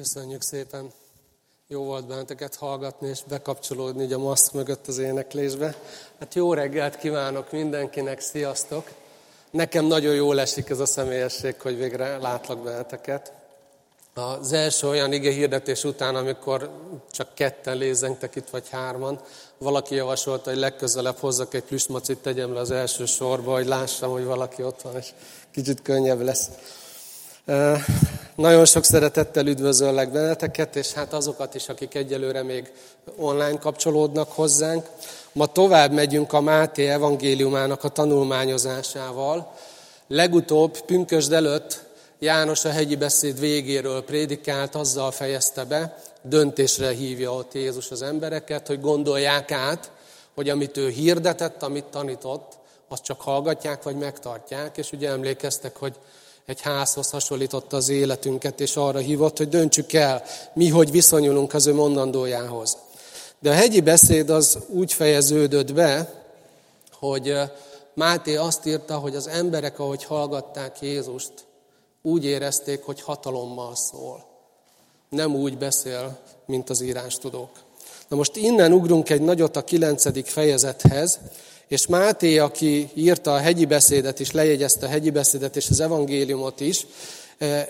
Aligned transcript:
Köszönjük 0.00 0.42
szépen. 0.42 0.92
Jó 1.68 1.84
volt 1.84 2.06
benneteket 2.06 2.54
hallgatni 2.54 3.08
és 3.08 3.18
bekapcsolódni 3.28 4.12
a 4.12 4.18
maszk 4.18 4.52
mögött 4.52 4.86
az 4.86 4.98
éneklésbe. 4.98 5.74
Hát 6.18 6.34
jó 6.34 6.54
reggelt 6.54 6.96
kívánok 6.96 7.52
mindenkinek, 7.52 8.20
sziasztok! 8.20 8.90
Nekem 9.50 9.84
nagyon 9.84 10.14
jól 10.14 10.40
esik 10.40 10.70
ez 10.70 10.78
a 10.78 10.86
személyesség, 10.86 11.60
hogy 11.60 11.76
végre 11.76 12.18
látlak 12.18 12.62
benneteket. 12.62 13.32
Az 14.14 14.52
első 14.52 14.88
olyan 14.88 15.12
ige 15.12 15.30
hirdetés 15.30 15.84
után, 15.84 16.16
amikor 16.16 16.70
csak 17.10 17.34
ketten 17.34 17.76
lézengtek 17.76 18.34
itt, 18.36 18.50
vagy 18.50 18.68
hárman, 18.68 19.20
valaki 19.58 19.94
javasolta, 19.94 20.50
hogy 20.50 20.58
legközelebb 20.58 21.16
hozzak 21.16 21.54
egy 21.54 21.64
plüsmacit, 21.64 22.18
tegyem 22.18 22.54
le 22.54 22.60
az 22.60 22.70
első 22.70 23.04
sorba, 23.06 23.52
hogy 23.52 23.66
lássam, 23.66 24.10
hogy 24.10 24.24
valaki 24.24 24.62
ott 24.62 24.82
van, 24.82 24.96
és 24.96 25.08
kicsit 25.50 25.82
könnyebb 25.82 26.20
lesz. 26.20 26.48
Nagyon 28.34 28.64
sok 28.64 28.84
szeretettel 28.84 29.46
üdvözöllek 29.46 30.10
benneteket, 30.10 30.76
és 30.76 30.92
hát 30.92 31.12
azokat 31.12 31.54
is, 31.54 31.68
akik 31.68 31.94
egyelőre 31.94 32.42
még 32.42 32.72
online 33.16 33.58
kapcsolódnak 33.58 34.32
hozzánk. 34.32 34.86
Ma 35.32 35.46
tovább 35.46 35.92
megyünk 35.92 36.32
a 36.32 36.40
Máté 36.40 36.88
evangéliumának 36.88 37.84
a 37.84 37.88
tanulmányozásával. 37.88 39.54
Legutóbb, 40.06 40.80
pünkösd 40.80 41.32
előtt 41.32 41.88
János 42.22 42.64
a 42.64 42.70
hegyi 42.70 42.96
beszéd 42.96 43.40
végéről 43.40 44.04
prédikált, 44.04 44.74
azzal 44.74 45.10
fejezte 45.10 45.64
be, 45.64 45.98
döntésre 46.22 46.90
hívja 46.90 47.34
ott 47.34 47.54
Jézus 47.54 47.90
az 47.90 48.02
embereket, 48.02 48.66
hogy 48.66 48.80
gondolják 48.80 49.52
át, 49.52 49.90
hogy 50.34 50.48
amit 50.48 50.76
ő 50.76 50.88
hirdetett, 50.88 51.62
amit 51.62 51.84
tanított, 51.84 52.52
azt 52.88 53.02
csak 53.02 53.20
hallgatják, 53.20 53.82
vagy 53.82 53.96
megtartják, 53.96 54.76
és 54.76 54.92
ugye 54.92 55.08
emlékeztek, 55.08 55.76
hogy 55.76 55.94
egy 56.46 56.60
házhoz 56.60 57.10
hasonlította 57.10 57.76
az 57.76 57.88
életünket, 57.88 58.60
és 58.60 58.76
arra 58.76 58.98
hívott, 58.98 59.36
hogy 59.36 59.48
döntsük 59.48 59.92
el, 59.92 60.22
mi 60.54 60.68
hogy 60.68 60.90
viszonyulunk 60.90 61.54
az 61.54 61.66
ő 61.66 61.74
mondandójához. 61.74 62.76
De 63.38 63.50
a 63.50 63.54
hegyi 63.54 63.80
beszéd 63.80 64.30
az 64.30 64.58
úgy 64.68 64.92
fejeződött 64.92 65.72
be, 65.72 66.22
hogy 66.92 67.34
Máté 67.94 68.36
azt 68.36 68.66
írta, 68.66 68.98
hogy 68.98 69.16
az 69.16 69.26
emberek, 69.26 69.78
ahogy 69.78 70.04
hallgatták 70.04 70.80
Jézust, 70.80 71.32
úgy 72.02 72.24
érezték, 72.24 72.82
hogy 72.82 73.02
hatalommal 73.02 73.76
szól. 73.76 74.24
Nem 75.08 75.34
úgy 75.34 75.58
beszél, 75.58 76.18
mint 76.46 76.70
az 76.70 76.80
írástudók. 76.80 77.50
Na 78.08 78.16
most 78.16 78.36
innen 78.36 78.72
ugrunk 78.72 79.10
egy 79.10 79.20
nagyot 79.20 79.56
a 79.56 79.64
kilencedik 79.64 80.26
fejezethez, 80.26 81.18
és 81.70 81.86
Máté, 81.86 82.38
aki 82.38 82.88
írta 82.94 83.34
a 83.34 83.38
hegyi 83.38 83.64
beszédet 83.64 84.20
is, 84.20 84.30
lejegyezte 84.30 84.86
a 84.86 84.88
hegyi 84.88 85.10
beszédet 85.10 85.56
és 85.56 85.68
az 85.70 85.80
evangéliumot 85.80 86.60
is, 86.60 86.86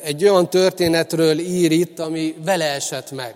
egy 0.02 0.22
olyan 0.22 0.50
történetről 0.50 1.38
ír 1.38 1.72
itt, 1.72 1.98
ami 1.98 2.34
vele 2.44 2.64
esett 2.64 3.10
meg. 3.10 3.34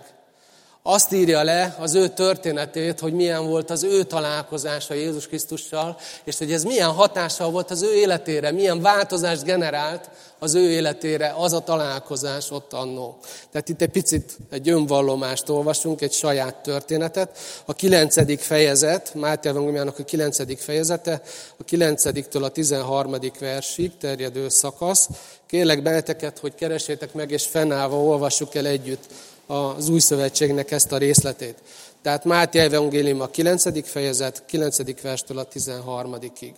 Azt 0.87 1.13
írja 1.13 1.43
le 1.43 1.75
az 1.79 1.95
ő 1.95 2.07
történetét, 2.07 2.99
hogy 2.99 3.13
milyen 3.13 3.47
volt 3.47 3.69
az 3.69 3.83
ő 3.83 4.03
találkozása 4.03 4.93
Jézus 4.93 5.27
Krisztussal, 5.27 5.97
és 6.23 6.37
hogy 6.37 6.51
ez 6.51 6.63
milyen 6.63 6.91
hatással 6.91 7.51
volt 7.51 7.71
az 7.71 7.81
ő 7.81 7.93
életére, 7.93 8.51
milyen 8.51 8.81
változást 8.81 9.43
generált 9.43 10.09
az 10.39 10.53
ő 10.53 10.69
életére 10.69 11.33
az 11.37 11.53
a 11.53 11.59
találkozás 11.59 12.51
ott 12.51 12.73
annó. 12.73 13.17
Tehát 13.51 13.69
itt 13.69 13.81
egy 13.81 13.89
picit 13.89 14.37
egy 14.49 14.69
önvallomást 14.69 15.49
olvasunk, 15.49 16.01
egy 16.01 16.13
saját 16.13 16.55
történetet. 16.55 17.37
A 17.65 17.73
kilencedik 17.73 18.39
fejezet, 18.39 19.13
Máté 19.13 19.49
Evangéliumának 19.49 19.99
a 19.99 20.03
kilencedik 20.03 20.59
fejezete, 20.59 21.21
a 21.57 21.63
kilencediktől 21.63 22.43
a 22.43 22.49
tizenharmadik 22.49 23.39
versig 23.39 23.91
terjedő 23.97 24.49
szakasz. 24.49 25.09
Kérlek 25.47 25.81
benneteket, 25.81 26.39
hogy 26.39 26.55
keresétek 26.55 27.13
meg, 27.13 27.31
és 27.31 27.45
fennállva 27.45 28.03
olvassuk 28.03 28.55
el 28.55 28.65
együtt 28.65 29.03
az 29.47 29.89
új 29.89 29.99
szövetségnek 29.99 30.71
ezt 30.71 30.91
a 30.91 30.97
részletét. 30.97 31.61
Tehát 32.01 32.23
Máté 32.23 32.59
Evangélium 32.59 33.21
a 33.21 33.27
9. 33.27 33.87
fejezet, 33.87 34.43
9. 34.45 35.01
verstől 35.01 35.37
a 35.37 35.43
13 35.43 36.15
-ig. 36.19 36.53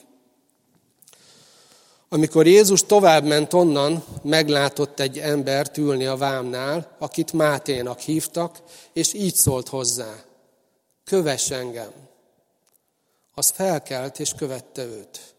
Amikor 2.09 2.47
Jézus 2.47 2.83
tovább 2.83 3.23
ment 3.23 3.53
onnan, 3.53 4.03
meglátott 4.23 4.99
egy 4.99 5.17
embert 5.17 5.77
ülni 5.77 6.05
a 6.05 6.15
vámnál, 6.15 6.95
akit 6.99 7.33
Máténak 7.33 7.99
hívtak, 7.99 8.61
és 8.93 9.13
így 9.13 9.35
szólt 9.35 9.67
hozzá, 9.67 10.23
kövess 11.03 11.51
engem. 11.51 11.91
Az 13.33 13.49
felkelt 13.49 14.19
és 14.19 14.33
követte 14.37 14.83
őt. 14.83 15.36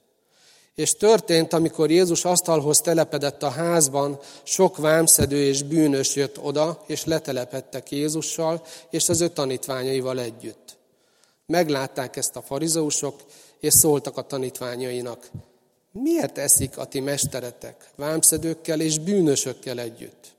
És 0.78 0.96
történt, 0.96 1.52
amikor 1.52 1.90
Jézus 1.90 2.24
asztalhoz 2.24 2.80
telepedett 2.80 3.42
a 3.42 3.48
házban, 3.48 4.18
sok 4.42 4.76
vámszedő 4.76 5.42
és 5.42 5.62
bűnös 5.62 6.16
jött 6.16 6.38
oda, 6.42 6.82
és 6.86 7.04
letelepedtek 7.04 7.90
Jézussal 7.90 8.62
és 8.90 9.08
az 9.08 9.20
ő 9.20 9.28
tanítványaival 9.28 10.20
együtt. 10.20 10.76
Meglátták 11.46 12.16
ezt 12.16 12.36
a 12.36 12.42
farizeusok, 12.42 13.14
és 13.60 13.72
szóltak 13.72 14.16
a 14.16 14.22
tanítványainak, 14.22 15.30
miért 15.92 16.38
eszik 16.38 16.78
a 16.78 16.84
ti 16.84 17.00
mesteretek 17.00 17.90
vámszedőkkel 17.96 18.80
és 18.80 18.98
bűnösökkel 18.98 19.80
együtt? 19.80 20.34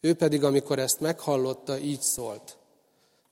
Ő 0.00 0.14
pedig, 0.14 0.44
amikor 0.44 0.78
ezt 0.78 1.00
meghallotta, 1.00 1.78
így 1.78 2.02
szólt. 2.02 2.56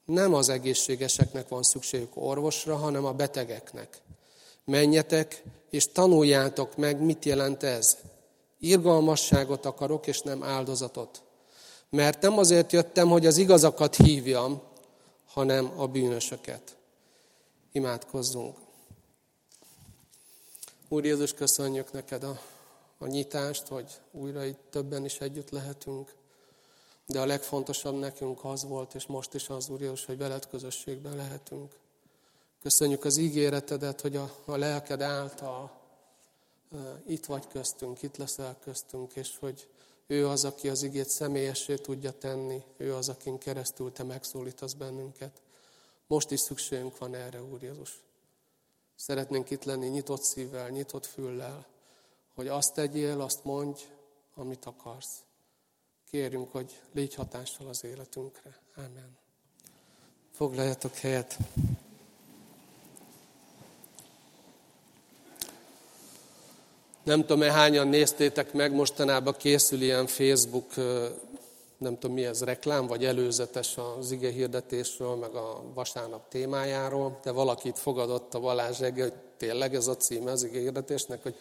Nem 0.05 0.35
az 0.35 0.49
egészségeseknek 0.49 1.49
van 1.49 1.63
szükségük 1.63 2.13
orvosra, 2.15 2.77
hanem 2.77 3.05
a 3.05 3.13
betegeknek. 3.13 4.03
Menjetek, 4.65 5.43
és 5.75 5.93
tanuljátok 5.93 6.77
meg, 6.77 7.01
mit 7.01 7.25
jelent 7.25 7.63
ez. 7.63 7.99
Irgalmasságot 8.59 9.67
akarok, 9.67 10.07
és 10.07 10.21
nem 10.21 10.43
áldozatot. 10.43 11.23
Mert 11.91 12.23
nem 12.23 12.39
azért 12.39 12.73
jöttem, 12.73 13.09
hogy 13.09 13.27
az 13.27 13.37
igazakat 13.37 13.97
hívjam, 13.97 14.63
hanem 15.27 15.73
a 15.77 15.87
bűnösöket. 15.87 16.77
Imádkozzunk. 17.73 18.57
Úr 20.89 21.05
Jézus, 21.05 21.33
köszönjük 21.33 21.93
neked 21.93 22.23
a, 22.23 22.41
a 22.99 23.07
nyitást, 23.07 23.67
hogy 23.67 23.93
újra 24.13 24.45
itt 24.45 24.61
többen 24.71 25.05
is 25.05 25.19
együtt 25.21 25.51
lehetünk. 25.51 26.15
De 27.07 27.21
a 27.21 27.27
legfontosabb 27.27 27.99
nekünk 27.99 28.45
az 28.45 28.65
volt, 28.65 28.95
és 28.95 29.07
most 29.07 29.35
is 29.35 29.49
az, 29.49 29.69
Úr 29.69 29.81
Jézus, 29.81 30.05
hogy 30.05 30.19
veled 30.19 30.47
közösségben 30.47 31.17
lehetünk. 31.17 31.73
Köszönjük 32.65 33.05
az 33.05 33.17
ígéretedet, 33.17 34.01
hogy 34.01 34.17
a, 34.17 34.35
a 34.45 34.57
lelked 34.57 35.01
által 35.01 35.81
itt 37.07 37.27
vagy 37.27 37.47
köztünk, 37.47 38.03
itt 38.03 38.17
leszel 38.17 38.57
köztünk, 38.61 39.17
és 39.17 39.37
hogy 39.39 39.69
ő 40.07 40.29
az, 40.29 40.45
aki 40.45 40.69
az 40.69 40.83
igét 40.83 41.09
személyessé 41.09 41.77
tudja 41.77 42.13
tenni, 42.13 42.63
ő 42.77 42.95
az, 42.95 43.09
akin 43.09 43.39
keresztül 43.39 43.93
te 43.93 44.03
megszólítasz 44.03 44.73
bennünket. 44.73 45.43
Most 46.07 46.31
is 46.31 46.41
szükségünk 46.41 46.99
van 46.99 47.15
erre, 47.15 47.43
Úr 47.43 47.63
Jézus. 47.63 48.03
Szeretnénk 48.97 49.51
itt 49.51 49.65
lenni 49.65 49.87
nyitott 49.87 50.23
szívvel, 50.23 50.69
nyitott 50.69 51.07
füllel, 51.07 51.67
hogy 52.35 52.49
azt 52.49 52.75
tegyél, 52.75 53.21
azt 53.21 53.45
mondj, 53.45 53.83
amit 54.35 54.65
akarsz. 54.65 55.23
Kérjünk, 56.11 56.51
hogy 56.51 56.81
légy 56.93 57.15
hatással 57.15 57.69
az 57.69 57.85
életünkre. 57.85 58.59
Amen. 58.77 59.19
Foglaljatok 60.33 60.95
helyet. 60.95 61.39
Nem 67.05 67.21
tudom, 67.27 67.41
hányan 67.41 67.89
néztétek 67.89 68.53
meg, 68.53 68.75
mostanában 68.75 69.35
készül 69.39 69.83
ilyen 69.83 70.07
Facebook, 70.07 70.75
nem 71.79 71.99
tudom 71.99 72.15
mi 72.15 72.25
ez, 72.25 72.43
reklám, 72.43 72.87
vagy 72.87 73.05
előzetes 73.05 73.77
az 73.99 74.11
ige 74.11 74.31
hirdetésről, 74.31 75.15
meg 75.15 75.35
a 75.35 75.63
vasárnap 75.75 76.29
témájáról, 76.29 77.19
de 77.23 77.31
valakit 77.31 77.79
fogadott 77.79 78.35
a 78.35 78.41
Balázs 78.41 78.81
Ege, 78.81 79.03
hogy 79.03 79.13
tényleg 79.37 79.75
ez 79.75 79.87
a 79.87 79.97
címe 79.97 80.31
az 80.31 80.45
ige 80.45 80.59
hirdetésnek, 80.59 81.23
hogy 81.23 81.35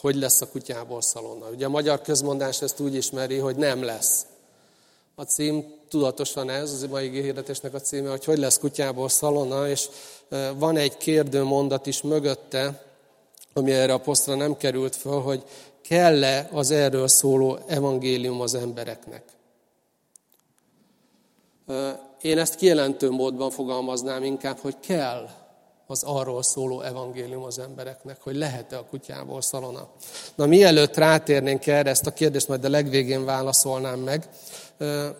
hogy 0.00 0.14
lesz 0.14 0.40
a 0.40 0.48
kutyából 0.48 1.00
szalonna. 1.00 1.48
Ugye 1.48 1.66
a 1.66 1.68
magyar 1.68 2.00
közmondás 2.00 2.62
ezt 2.62 2.80
úgy 2.80 2.94
ismeri, 2.94 3.38
hogy 3.38 3.56
nem 3.56 3.82
lesz. 3.82 4.26
A 5.14 5.22
cím 5.22 5.74
tudatosan 5.88 6.50
ez, 6.50 6.72
az 6.72 6.86
mai 6.90 7.10
hirdetésnek 7.10 7.74
a 7.74 7.80
címe, 7.80 8.10
hogy 8.10 8.24
hogy 8.24 8.38
lesz 8.38 8.58
kutyából 8.58 9.08
szalonna, 9.08 9.68
és 9.68 9.88
van 10.56 10.76
egy 10.76 10.96
kérdőmondat 10.96 11.86
is 11.86 12.02
mögötte, 12.02 12.89
ami 13.52 13.72
erre 13.72 13.92
a 13.92 13.98
posztra 13.98 14.34
nem 14.34 14.56
került 14.56 14.96
föl, 14.96 15.20
hogy 15.20 15.44
kell-e 15.82 16.48
az 16.52 16.70
erről 16.70 17.08
szóló 17.08 17.58
evangélium 17.66 18.40
az 18.40 18.54
embereknek. 18.54 19.24
Én 22.20 22.38
ezt 22.38 22.54
kijelentő 22.54 23.10
módban 23.10 23.50
fogalmaznám 23.50 24.24
inkább, 24.24 24.58
hogy 24.58 24.76
kell 24.80 25.28
az 25.90 26.02
arról 26.02 26.42
szóló 26.42 26.80
evangélium 26.80 27.42
az 27.42 27.58
embereknek, 27.58 28.16
hogy 28.20 28.36
lehet-e 28.36 28.78
a 28.78 28.84
kutyából 28.90 29.42
szalona. 29.42 29.88
Na 30.34 30.46
mielőtt 30.46 30.96
rátérnénk 30.96 31.66
erre, 31.66 31.90
ezt 31.90 32.06
a 32.06 32.12
kérdést 32.12 32.48
majd 32.48 32.64
a 32.64 32.68
legvégén 32.68 33.24
válaszolnám 33.24 33.98
meg, 33.98 34.28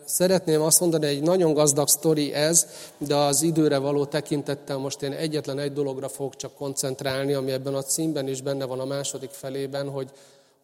Szeretném 0.04 0.62
azt 0.62 0.80
mondani, 0.80 1.06
egy 1.06 1.22
nagyon 1.22 1.52
gazdag 1.52 1.88
sztori 1.88 2.32
ez, 2.34 2.66
de 2.98 3.14
az 3.14 3.42
időre 3.42 3.78
való 3.78 4.04
tekintettel 4.04 4.76
most 4.76 5.02
én 5.02 5.12
egyetlen 5.12 5.58
egy 5.58 5.72
dologra 5.72 6.08
fogok 6.08 6.36
csak 6.36 6.54
koncentrálni, 6.54 7.32
ami 7.32 7.50
ebben 7.50 7.74
a 7.74 7.82
címben 7.82 8.28
is 8.28 8.40
benne 8.40 8.64
van 8.64 8.80
a 8.80 8.84
második 8.84 9.30
felében, 9.30 9.90
hogy, 9.90 10.10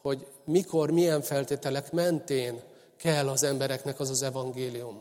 hogy 0.03 0.27
mikor, 0.45 0.91
milyen 0.91 1.23
feltételek 1.23 1.93
mentén 1.93 2.61
kell 2.97 3.29
az 3.29 3.43
embereknek 3.43 4.01
az 4.01 4.11
az 4.11 4.23
evangélium, 4.23 4.99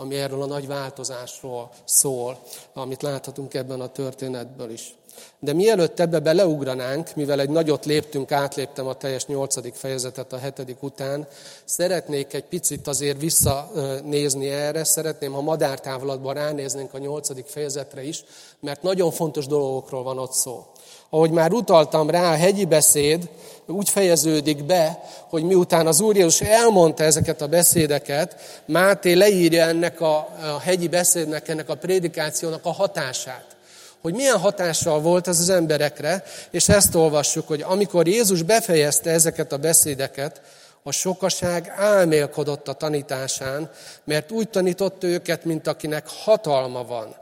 ami 0.00 0.14
erről 0.16 0.42
a 0.42 0.46
nagy 0.46 0.66
változásról 0.66 1.70
szól, 1.84 2.38
amit 2.72 3.02
láthatunk 3.02 3.54
ebben 3.54 3.80
a 3.80 3.88
történetből 3.88 4.70
is. 4.70 4.94
De 5.38 5.52
mielőtt 5.52 6.00
ebbe 6.00 6.18
beleugranánk, 6.18 7.14
mivel 7.14 7.40
egy 7.40 7.50
nagyot 7.50 7.84
léptünk, 7.84 8.32
átléptem 8.32 8.86
a 8.86 8.94
teljes 8.94 9.26
nyolcadik 9.26 9.74
fejezetet 9.74 10.32
a 10.32 10.38
hetedik 10.38 10.82
után, 10.82 11.28
szeretnék 11.64 12.32
egy 12.32 12.44
picit 12.44 12.86
azért 12.86 13.20
visszanézni 13.20 14.48
erre, 14.48 14.84
szeretném, 14.84 15.32
ha 15.32 15.40
madártávlatban 15.40 16.34
ránéznénk 16.34 16.94
a 16.94 16.98
nyolcadik 16.98 17.46
fejezetre 17.46 18.02
is, 18.02 18.24
mert 18.60 18.82
nagyon 18.82 19.10
fontos 19.10 19.46
dolgokról 19.46 20.02
van 20.02 20.18
ott 20.18 20.32
szó. 20.32 20.66
Ahogy 21.10 21.30
már 21.30 21.52
utaltam 21.52 22.10
rá, 22.10 22.32
a 22.32 22.36
hegyi 22.36 22.64
beszéd 22.64 23.28
úgy 23.66 23.88
fejeződik 23.88 24.64
be, 24.64 25.04
hogy 25.28 25.42
miután 25.42 25.86
az 25.86 26.00
Úr 26.00 26.16
Jézus 26.16 26.40
elmondta 26.40 27.04
ezeket 27.04 27.40
a 27.40 27.46
beszédeket, 27.46 28.62
Máté 28.66 29.12
leírja 29.12 29.64
ennek 29.64 30.00
a, 30.00 30.16
a 30.16 30.58
hegyi 30.62 30.88
beszédnek, 30.88 31.48
ennek 31.48 31.68
a 31.68 31.74
prédikációnak 31.74 32.64
a 32.64 32.72
hatását 32.72 33.56
hogy 34.00 34.14
milyen 34.14 34.38
hatással 34.38 35.00
volt 35.00 35.28
ez 35.28 35.40
az 35.40 35.48
emberekre, 35.48 36.24
és 36.50 36.68
ezt 36.68 36.94
olvassuk, 36.94 37.48
hogy 37.48 37.62
amikor 37.62 38.06
Jézus 38.06 38.42
befejezte 38.42 39.10
ezeket 39.10 39.52
a 39.52 39.56
beszédeket, 39.56 40.40
a 40.82 40.92
sokaság 40.92 41.72
álmélkodott 41.76 42.68
a 42.68 42.72
tanításán, 42.72 43.70
mert 44.04 44.30
úgy 44.30 44.48
tanította 44.48 45.06
őket, 45.06 45.44
mint 45.44 45.66
akinek 45.66 46.06
hatalma 46.08 46.84
van, 46.84 47.14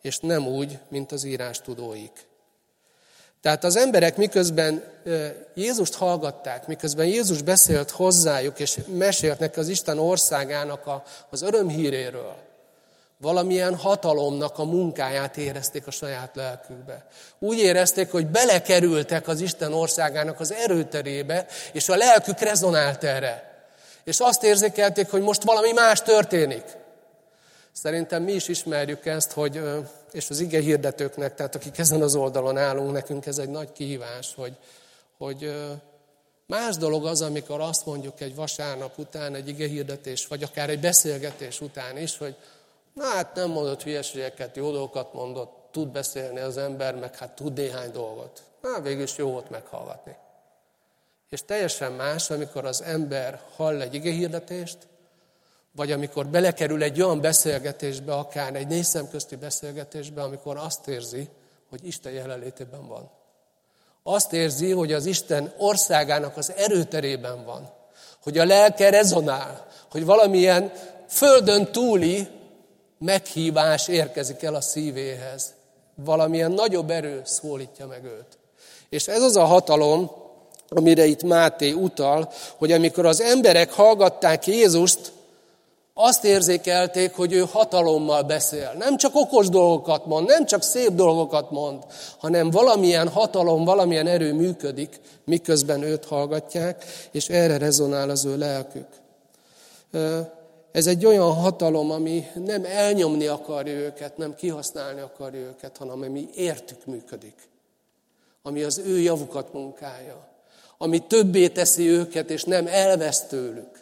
és 0.00 0.18
nem 0.18 0.46
úgy, 0.46 0.78
mint 0.88 1.12
az 1.12 1.24
írás 1.24 1.60
tudóik. 1.60 2.31
Tehát 3.42 3.64
az 3.64 3.76
emberek 3.76 4.16
miközben 4.16 4.82
Jézust 5.54 5.94
hallgatták, 5.94 6.66
miközben 6.66 7.06
Jézus 7.06 7.42
beszélt 7.42 7.90
hozzájuk, 7.90 8.58
és 8.58 8.78
mesélt 8.86 9.38
neki 9.38 9.58
az 9.58 9.68
Isten 9.68 9.98
országának 9.98 11.02
az 11.30 11.42
örömhíréről, 11.42 12.34
valamilyen 13.18 13.76
hatalomnak 13.76 14.58
a 14.58 14.64
munkáját 14.64 15.36
érezték 15.36 15.86
a 15.86 15.90
saját 15.90 16.30
lelkükbe. 16.34 17.06
Úgy 17.38 17.58
érezték, 17.58 18.10
hogy 18.10 18.26
belekerültek 18.26 19.28
az 19.28 19.40
Isten 19.40 19.72
országának 19.72 20.40
az 20.40 20.52
erőterébe, 20.52 21.46
és 21.72 21.88
a 21.88 21.96
lelkük 21.96 22.38
rezonált 22.38 23.04
erre. 23.04 23.64
És 24.04 24.20
azt 24.20 24.44
érzékelték, 24.44 25.10
hogy 25.10 25.22
most 25.22 25.42
valami 25.42 25.72
más 25.72 26.02
történik. 26.02 26.64
Szerintem 27.72 28.22
mi 28.22 28.32
is 28.32 28.48
ismerjük 28.48 29.06
ezt, 29.06 29.32
hogy, 29.32 29.60
és 30.12 30.30
az 30.30 30.40
ige 30.40 30.60
hirdetőknek, 30.60 31.34
tehát 31.34 31.54
akik 31.54 31.78
ezen 31.78 32.02
az 32.02 32.14
oldalon 32.14 32.56
állunk, 32.56 32.92
nekünk 32.92 33.26
ez 33.26 33.38
egy 33.38 33.48
nagy 33.48 33.72
kihívás, 33.72 34.34
hogy, 34.34 34.56
hogy 35.16 35.54
más 36.46 36.76
dolog 36.76 37.06
az, 37.06 37.22
amikor 37.22 37.60
azt 37.60 37.86
mondjuk 37.86 38.20
egy 38.20 38.34
vasárnap 38.34 38.98
után, 38.98 39.34
egy 39.34 39.48
ige 39.48 39.66
hirdetés, 39.66 40.26
vagy 40.26 40.42
akár 40.42 40.70
egy 40.70 40.80
beszélgetés 40.80 41.60
után 41.60 41.98
is, 41.98 42.18
hogy 42.18 42.36
Na 42.94 43.04
hát 43.04 43.34
nem 43.34 43.50
mondott 43.50 43.82
hülyeségeket, 43.82 44.56
jó 44.56 44.70
dolgokat 44.70 45.12
mondott, 45.12 45.68
tud 45.70 45.88
beszélni 45.88 46.40
az 46.40 46.56
ember, 46.56 46.94
meg 46.94 47.16
hát 47.16 47.34
tud 47.34 47.52
néhány 47.52 47.90
dolgot. 47.90 48.42
Na, 48.62 48.80
végül 48.80 49.02
is 49.02 49.16
jó 49.16 49.30
volt 49.30 49.50
meghallgatni. 49.50 50.16
És 51.28 51.42
teljesen 51.44 51.92
más, 51.92 52.30
amikor 52.30 52.64
az 52.64 52.82
ember 52.82 53.40
hall 53.56 53.80
egy 53.80 53.94
igehirdetést, 53.94 54.78
vagy 55.76 55.92
amikor 55.92 56.26
belekerül 56.26 56.82
egy 56.82 57.02
olyan 57.02 57.20
beszélgetésbe, 57.20 58.14
akár 58.14 58.54
egy 58.54 58.66
négy 58.66 58.86
közti 59.10 59.36
beszélgetésbe, 59.36 60.22
amikor 60.22 60.56
azt 60.56 60.88
érzi, 60.88 61.28
hogy 61.70 61.86
Isten 61.86 62.12
jelenlétében 62.12 62.86
van. 62.86 63.10
Azt 64.02 64.32
érzi, 64.32 64.70
hogy 64.70 64.92
az 64.92 65.06
Isten 65.06 65.52
országának 65.58 66.36
az 66.36 66.52
erőterében 66.56 67.44
van. 67.44 67.70
Hogy 68.22 68.38
a 68.38 68.44
lelke 68.44 68.90
rezonál. 68.90 69.66
Hogy 69.90 70.04
valamilyen 70.04 70.72
földön 71.08 71.72
túli 71.72 72.28
meghívás 72.98 73.88
érkezik 73.88 74.42
el 74.42 74.54
a 74.54 74.60
szívéhez. 74.60 75.54
Valamilyen 75.94 76.50
nagyobb 76.50 76.90
erő 76.90 77.22
szólítja 77.24 77.86
meg 77.86 78.04
őt. 78.04 78.38
És 78.88 79.08
ez 79.08 79.22
az 79.22 79.36
a 79.36 79.44
hatalom, 79.44 80.10
amire 80.68 81.04
itt 81.04 81.22
Máté 81.22 81.72
utal, 81.72 82.32
hogy 82.56 82.72
amikor 82.72 83.06
az 83.06 83.20
emberek 83.20 83.72
hallgatták 83.72 84.46
Jézust, 84.46 85.12
azt 85.94 86.24
érzékelték, 86.24 87.14
hogy 87.14 87.32
ő 87.32 87.44
hatalommal 87.50 88.22
beszél. 88.22 88.74
Nem 88.78 88.96
csak 88.96 89.14
okos 89.14 89.48
dolgokat 89.48 90.06
mond, 90.06 90.26
nem 90.26 90.46
csak 90.46 90.62
szép 90.62 90.90
dolgokat 90.90 91.50
mond, 91.50 91.82
hanem 92.18 92.50
valamilyen 92.50 93.08
hatalom, 93.08 93.64
valamilyen 93.64 94.06
erő 94.06 94.32
működik, 94.32 95.00
miközben 95.24 95.82
őt 95.82 96.04
hallgatják, 96.04 96.84
és 97.10 97.28
erre 97.28 97.58
rezonál 97.58 98.10
az 98.10 98.24
ő 98.24 98.36
lelkük. 98.36 98.86
Ez 100.72 100.86
egy 100.86 101.06
olyan 101.06 101.32
hatalom, 101.32 101.90
ami 101.90 102.26
nem 102.34 102.64
elnyomni 102.64 103.26
akarja 103.26 103.72
őket, 103.72 104.16
nem 104.16 104.34
kihasználni 104.34 105.00
akarja 105.00 105.40
őket, 105.40 105.76
hanem 105.76 106.02
ami 106.02 106.28
értük 106.34 106.86
működik. 106.86 107.34
Ami 108.42 108.62
az 108.62 108.78
ő 108.78 108.98
javukat 108.98 109.52
munkálja. 109.52 110.28
Ami 110.78 110.98
többé 110.98 111.48
teszi 111.48 111.88
őket, 111.88 112.30
és 112.30 112.44
nem 112.44 112.66
elvesz 112.66 113.22
tőlük. 113.22 113.81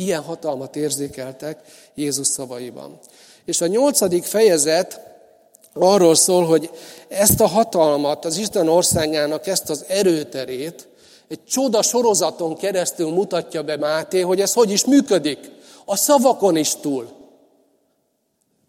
Ilyen 0.00 0.22
hatalmat 0.22 0.76
érzékeltek 0.76 1.60
Jézus 1.94 2.26
szavaiban. 2.26 2.98
És 3.44 3.60
a 3.60 3.66
nyolcadik 3.66 4.24
fejezet 4.24 5.00
arról 5.72 6.14
szól, 6.14 6.44
hogy 6.44 6.70
ezt 7.08 7.40
a 7.40 7.46
hatalmat, 7.46 8.24
az 8.24 8.36
Isten 8.36 8.68
országának 8.68 9.46
ezt 9.46 9.70
az 9.70 9.84
erőterét 9.88 10.88
egy 11.28 11.44
csoda 11.44 11.82
sorozaton 11.82 12.56
keresztül 12.56 13.10
mutatja 13.10 13.62
be 13.62 13.76
Máté, 13.76 14.20
hogy 14.20 14.40
ez 14.40 14.52
hogy 14.52 14.70
is 14.70 14.84
működik 14.84 15.38
a 15.84 15.96
szavakon 15.96 16.56
is 16.56 16.74
túl. 16.74 17.08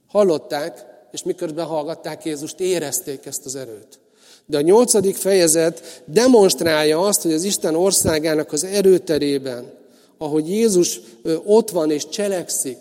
Hallották, 0.08 0.86
és 1.12 1.24
miközben 1.24 1.66
hallgatták 1.66 2.26
Jézust, 2.26 2.60
érezték 2.60 3.26
ezt 3.26 3.46
az 3.46 3.56
erőt. 3.56 4.00
De 4.46 4.58
a 4.58 4.62
nyolcadik 4.62 5.16
fejezet 5.16 6.04
demonstrálja 6.06 7.00
azt, 7.00 7.22
hogy 7.22 7.34
az 7.34 7.44
Isten 7.44 7.76
országának 7.76 8.52
az 8.52 8.64
erőterében, 8.64 9.80
ahogy 10.22 10.50
Jézus 10.50 11.00
ott 11.46 11.70
van 11.70 11.92
és 11.92 12.10
cselekszik, 12.10 12.78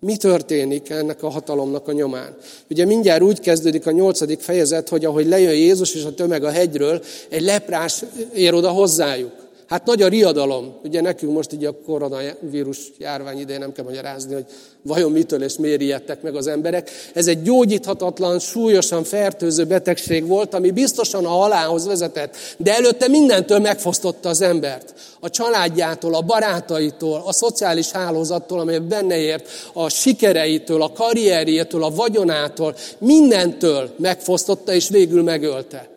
mi 0.00 0.16
történik 0.16 0.90
ennek 0.90 1.22
a 1.22 1.28
hatalomnak 1.28 1.88
a 1.88 1.92
nyomán? 1.92 2.36
Ugye 2.70 2.84
mindjárt 2.84 3.22
úgy 3.22 3.40
kezdődik 3.40 3.86
a 3.86 3.90
nyolcadik 3.90 4.40
fejezet, 4.40 4.88
hogy 4.88 5.04
ahogy 5.04 5.26
lejön 5.26 5.54
Jézus 5.54 5.94
és 5.94 6.04
a 6.04 6.14
tömeg 6.14 6.44
a 6.44 6.50
hegyről, 6.50 7.02
egy 7.28 7.42
leprás 7.42 8.04
ér 8.34 8.54
oda 8.54 8.70
hozzájuk. 8.70 9.45
Hát 9.66 9.84
nagy 9.84 10.02
a 10.02 10.08
riadalom. 10.08 10.74
Ugye 10.84 11.00
nekünk 11.00 11.32
most 11.32 11.52
így 11.52 11.64
a 11.64 11.74
koronavírus 11.86 12.78
járvány 12.98 13.38
idején 13.38 13.60
nem 13.60 13.72
kell 13.72 13.84
magyarázni, 13.84 14.34
hogy 14.34 14.44
vajon 14.82 15.12
mitől 15.12 15.42
és 15.42 15.56
miért 15.56 15.80
ijedtek 15.80 16.22
meg 16.22 16.34
az 16.34 16.46
emberek. 16.46 16.90
Ez 17.14 17.26
egy 17.26 17.42
gyógyíthatatlan, 17.42 18.38
súlyosan 18.38 19.04
fertőző 19.04 19.64
betegség 19.64 20.26
volt, 20.26 20.54
ami 20.54 20.70
biztosan 20.70 21.24
a 21.24 21.28
halálhoz 21.28 21.86
vezetett, 21.86 22.36
de 22.56 22.74
előtte 22.74 23.08
mindentől 23.08 23.58
megfosztotta 23.58 24.28
az 24.28 24.40
embert. 24.40 24.94
A 25.20 25.30
családjától, 25.30 26.14
a 26.14 26.20
barátaitól, 26.20 27.22
a 27.24 27.32
szociális 27.32 27.90
hálózattól, 27.90 28.60
amely 28.60 28.78
benne 28.78 29.16
ért, 29.16 29.48
a 29.72 29.88
sikereitől, 29.88 30.82
a 30.82 30.92
karrierjétől, 30.92 31.84
a 31.84 31.90
vagyonától, 31.90 32.74
mindentől 32.98 33.90
megfosztotta 33.98 34.72
és 34.72 34.88
végül 34.88 35.22
megölte. 35.22 35.88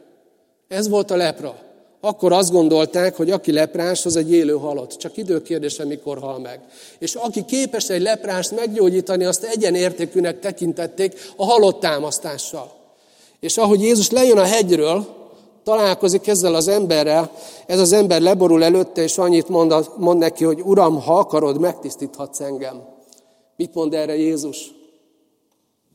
Ez 0.68 0.90
volt 0.90 1.12
a 1.12 1.16
lepra. 1.16 1.68
Akkor 2.02 2.32
azt 2.32 2.52
gondolták, 2.52 3.16
hogy 3.16 3.32
aki 3.32 3.52
leprás, 3.52 4.06
az 4.06 4.16
egy 4.16 4.32
élő 4.32 4.54
halott. 4.54 4.98
Csak 4.98 5.18
időkérdése, 5.18 5.86
mikor 5.86 6.20
hal 6.20 6.40
meg. 6.40 6.60
És 7.00 7.16
aki 7.16 7.46
képes 7.46 7.90
egy 7.90 8.02
leprást 8.02 8.56
meggyógyítani, 8.56 9.26
azt 9.26 9.44
egyenértékűnek 9.44 10.40
tekintették 10.40 11.20
a 11.36 11.46
halott 11.46 11.80
támasztással. 11.80 12.72
És 13.40 13.58
ahogy 13.58 13.82
Jézus 13.82 14.10
lejön 14.10 14.38
a 14.38 14.44
hegyről, 14.44 15.06
találkozik 15.64 16.28
ezzel 16.28 16.56
az 16.56 16.68
emberrel, 16.68 17.32
ez 17.66 17.80
az 17.80 17.92
ember 17.92 18.22
leborul 18.22 18.64
előtte, 18.64 19.02
és 19.02 19.18
annyit 19.18 19.50
mond, 19.50 19.90
mond 19.98 20.20
neki, 20.20 20.44
hogy 20.44 20.62
Uram, 20.62 21.02
ha 21.02 21.18
akarod, 21.18 21.60
megtisztíthatsz 21.60 22.40
engem. 22.40 22.82
Mit 23.56 23.74
mond 23.74 23.94
erre 23.94 24.16
Jézus? 24.16 24.72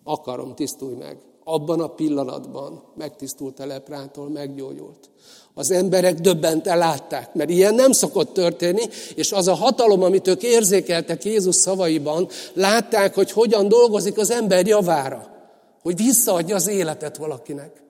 Akarom, 0.04 0.54
tisztulj 0.54 0.94
meg. 0.94 1.16
Abban 1.44 1.80
a 1.80 1.88
pillanatban 1.88 2.82
megtisztult 2.96 3.60
a 3.60 3.66
leprától, 3.66 4.28
meggyógyult. 4.28 5.10
Az 5.54 5.70
emberek 5.70 6.14
döbbenten 6.14 6.78
látták, 6.78 7.34
mert 7.34 7.50
ilyen 7.50 7.74
nem 7.74 7.92
szokott 7.92 8.32
történni, 8.34 8.82
és 9.14 9.32
az 9.32 9.48
a 9.48 9.54
hatalom, 9.54 10.02
amit 10.02 10.28
ők 10.28 10.42
érzékeltek 10.42 11.24
Jézus 11.24 11.54
szavaiban, 11.54 12.28
látták, 12.52 13.14
hogy 13.14 13.32
hogyan 13.32 13.68
dolgozik 13.68 14.18
az 14.18 14.30
ember 14.30 14.66
javára, 14.66 15.28
hogy 15.82 15.96
visszaadja 15.96 16.54
az 16.54 16.68
életet 16.68 17.16
valakinek. 17.16 17.82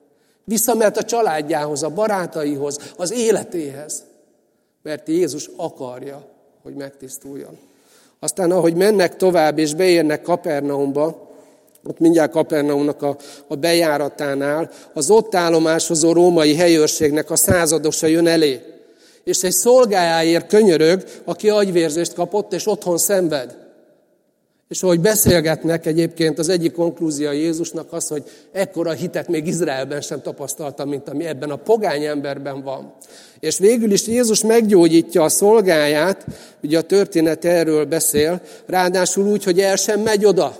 Visszamert 0.43 0.97
a 0.97 1.03
családjához, 1.03 1.83
a 1.83 1.89
barátaihoz, 1.89 2.77
az 2.97 3.11
életéhez. 3.11 4.03
Mert 4.83 5.07
Jézus 5.07 5.49
akarja, 5.57 6.27
hogy 6.63 6.73
megtisztuljon. 6.73 7.57
Aztán, 8.19 8.51
ahogy 8.51 8.75
mennek 8.75 9.15
tovább 9.15 9.57
és 9.57 9.73
beérnek 9.73 10.21
Kapernaumba, 10.21 11.24
ott 11.87 11.99
mindjárt 11.99 12.31
Kapernaumnak 12.31 13.01
a, 13.01 13.17
a 13.47 13.55
bejáratánál, 13.55 14.69
az 14.93 15.09
ott 15.09 15.35
állomásozó 15.35 16.13
római 16.13 16.55
helyőrségnek 16.55 17.31
a 17.31 17.35
századosa 17.35 18.07
jön 18.07 18.27
elé. 18.27 18.61
És 19.23 19.43
egy 19.43 19.51
szolgájáért 19.51 20.47
könyörög, 20.47 21.03
aki 21.23 21.49
agyvérzést 21.49 22.13
kapott, 22.13 22.53
és 22.53 22.67
otthon 22.67 22.97
szenved. 22.97 23.63
És 24.69 24.83
ahogy 24.83 24.99
beszélgetnek 24.99 25.85
egyébként, 25.85 26.39
az 26.39 26.49
egyik 26.49 26.71
konklúzia 26.71 27.31
Jézusnak 27.31 27.93
az, 27.93 28.07
hogy 28.07 28.23
ekkora 28.51 28.91
hitet 28.91 29.27
még 29.27 29.47
Izraelben 29.47 30.01
sem 30.01 30.21
tapasztaltam, 30.21 30.89
mint 30.89 31.09
ami 31.09 31.25
ebben 31.25 31.49
a 31.49 31.55
pogány 31.55 32.03
emberben 32.03 32.63
van. 32.63 32.93
És 33.39 33.57
végül 33.57 33.91
is 33.91 34.07
Jézus 34.07 34.43
meggyógyítja 34.43 35.23
a 35.23 35.29
szolgáját, 35.29 36.25
ugye 36.63 36.77
a 36.77 36.81
történet 36.81 37.45
erről 37.45 37.85
beszél, 37.85 38.41
ráadásul 38.65 39.27
úgy, 39.27 39.43
hogy 39.43 39.59
el 39.59 39.75
sem 39.75 39.99
megy 39.99 40.25
oda. 40.25 40.57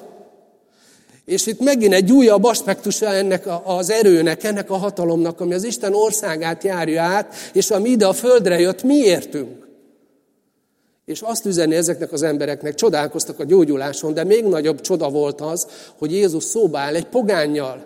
És 1.25 1.45
itt 1.45 1.59
megint 1.59 1.93
egy 1.93 2.11
újabb 2.11 2.43
aspektusa 2.43 3.13
ennek 3.13 3.47
az 3.63 3.89
erőnek, 3.89 4.43
ennek 4.43 4.69
a 4.69 4.75
hatalomnak, 4.75 5.41
ami 5.41 5.53
az 5.53 5.63
Isten 5.63 5.93
országát 5.93 6.63
járja 6.63 7.01
át, 7.01 7.33
és 7.53 7.69
ami 7.69 7.89
ide 7.89 8.05
a 8.05 8.13
földre 8.13 8.59
jött, 8.59 8.83
mi 8.83 8.95
értünk. 8.95 9.67
És 11.05 11.21
azt 11.21 11.45
üzeni 11.45 11.75
ezeknek 11.75 12.11
az 12.11 12.23
embereknek, 12.23 12.73
csodálkoztak 12.73 13.39
a 13.39 13.43
gyógyuláson, 13.43 14.13
de 14.13 14.23
még 14.23 14.43
nagyobb 14.43 14.81
csoda 14.81 15.09
volt 15.09 15.41
az, 15.41 15.67
hogy 15.97 16.11
Jézus 16.11 16.43
szóba 16.43 16.79
áll 16.79 16.95
egy 16.95 17.07
pogányjal. 17.07 17.85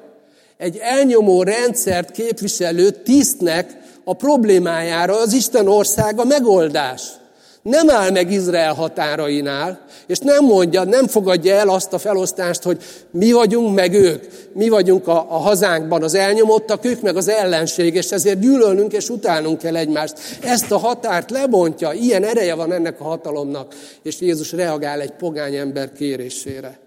Egy 0.58 0.78
elnyomó 0.78 1.44
rendszert 1.44 2.12
képviselő 2.12 2.90
tisztnek 2.90 3.78
a 4.04 4.14
problémájára 4.14 5.20
az 5.20 5.34
Isten 5.34 5.68
országa 5.68 6.24
megoldás 6.24 7.19
nem 7.62 7.90
áll 7.90 8.12
meg 8.12 8.32
Izrael 8.32 8.74
határainál, 8.74 9.86
és 10.08 10.20
nem 10.20 10.46
mondja, 10.46 10.84
nem 10.84 11.08
fogadja 11.08 11.56
el 11.56 11.70
azt 11.70 11.94
a 11.94 11.98
felosztást, 11.98 12.64
hogy 12.64 12.84
mi 13.12 13.32
vagyunk, 13.32 13.76
meg 13.76 13.94
ők. 13.94 14.24
Mi 14.54 14.70
vagyunk 14.70 15.08
a, 15.08 15.26
a 15.30 15.38
hazánkban 15.38 16.04
az 16.04 16.14
elnyomottak, 16.14 16.86
ők 16.86 17.02
meg 17.02 17.16
az 17.16 17.28
ellenség, 17.28 17.96
és 17.96 18.12
ezért 18.12 18.40
gyűlölnünk 18.40 18.94
és 18.94 19.10
utálnunk 19.10 19.58
kell 19.58 19.76
egymást. 19.76 20.20
Ezt 20.42 20.72
a 20.72 20.78
határt 20.78 21.32
lebontja, 21.32 21.92
ilyen 21.92 22.24
ereje 22.24 22.54
van 22.54 22.72
ennek 22.72 23.00
a 23.00 23.04
hatalomnak, 23.04 23.76
és 24.02 24.20
Jézus 24.20 24.52
reagál 24.52 25.02
egy 25.02 25.14
pogány 25.14 25.56
ember 25.56 25.94
kérésére. 25.94 26.80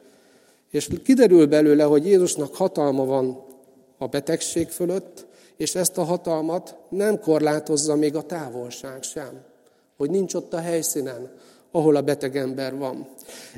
És 0.71 0.89
kiderül 1.05 1.47
belőle, 1.47 1.85
hogy 1.85 2.07
Jézusnak 2.07 2.55
hatalma 2.55 3.05
van 3.05 3.45
a 3.99 4.07
betegség 4.07 4.69
fölött, 4.69 5.27
és 5.57 5.75
ezt 5.75 5.99
a 5.99 6.05
hatalmat 6.05 6.77
nem 6.89 7.21
korlátozza 7.21 7.97
még 7.97 8.17
a 8.17 8.23
távolság 8.23 9.03
sem 9.03 9.51
hogy 9.97 10.11
nincs 10.11 10.35
ott 10.35 10.55
a 10.55 10.61
helyszínen, 10.61 11.31
ahol 11.73 11.97
a 11.97 12.01
beteg 12.01 12.37
ember 12.37 12.77
van. 12.77 13.09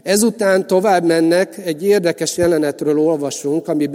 Ezután 0.03 0.67
tovább 0.67 1.05
mennek, 1.05 1.59
egy 1.59 1.85
érdekes 1.85 2.37
jelenetről 2.37 2.99
olvasunk, 2.99 3.69
ami 3.69 3.87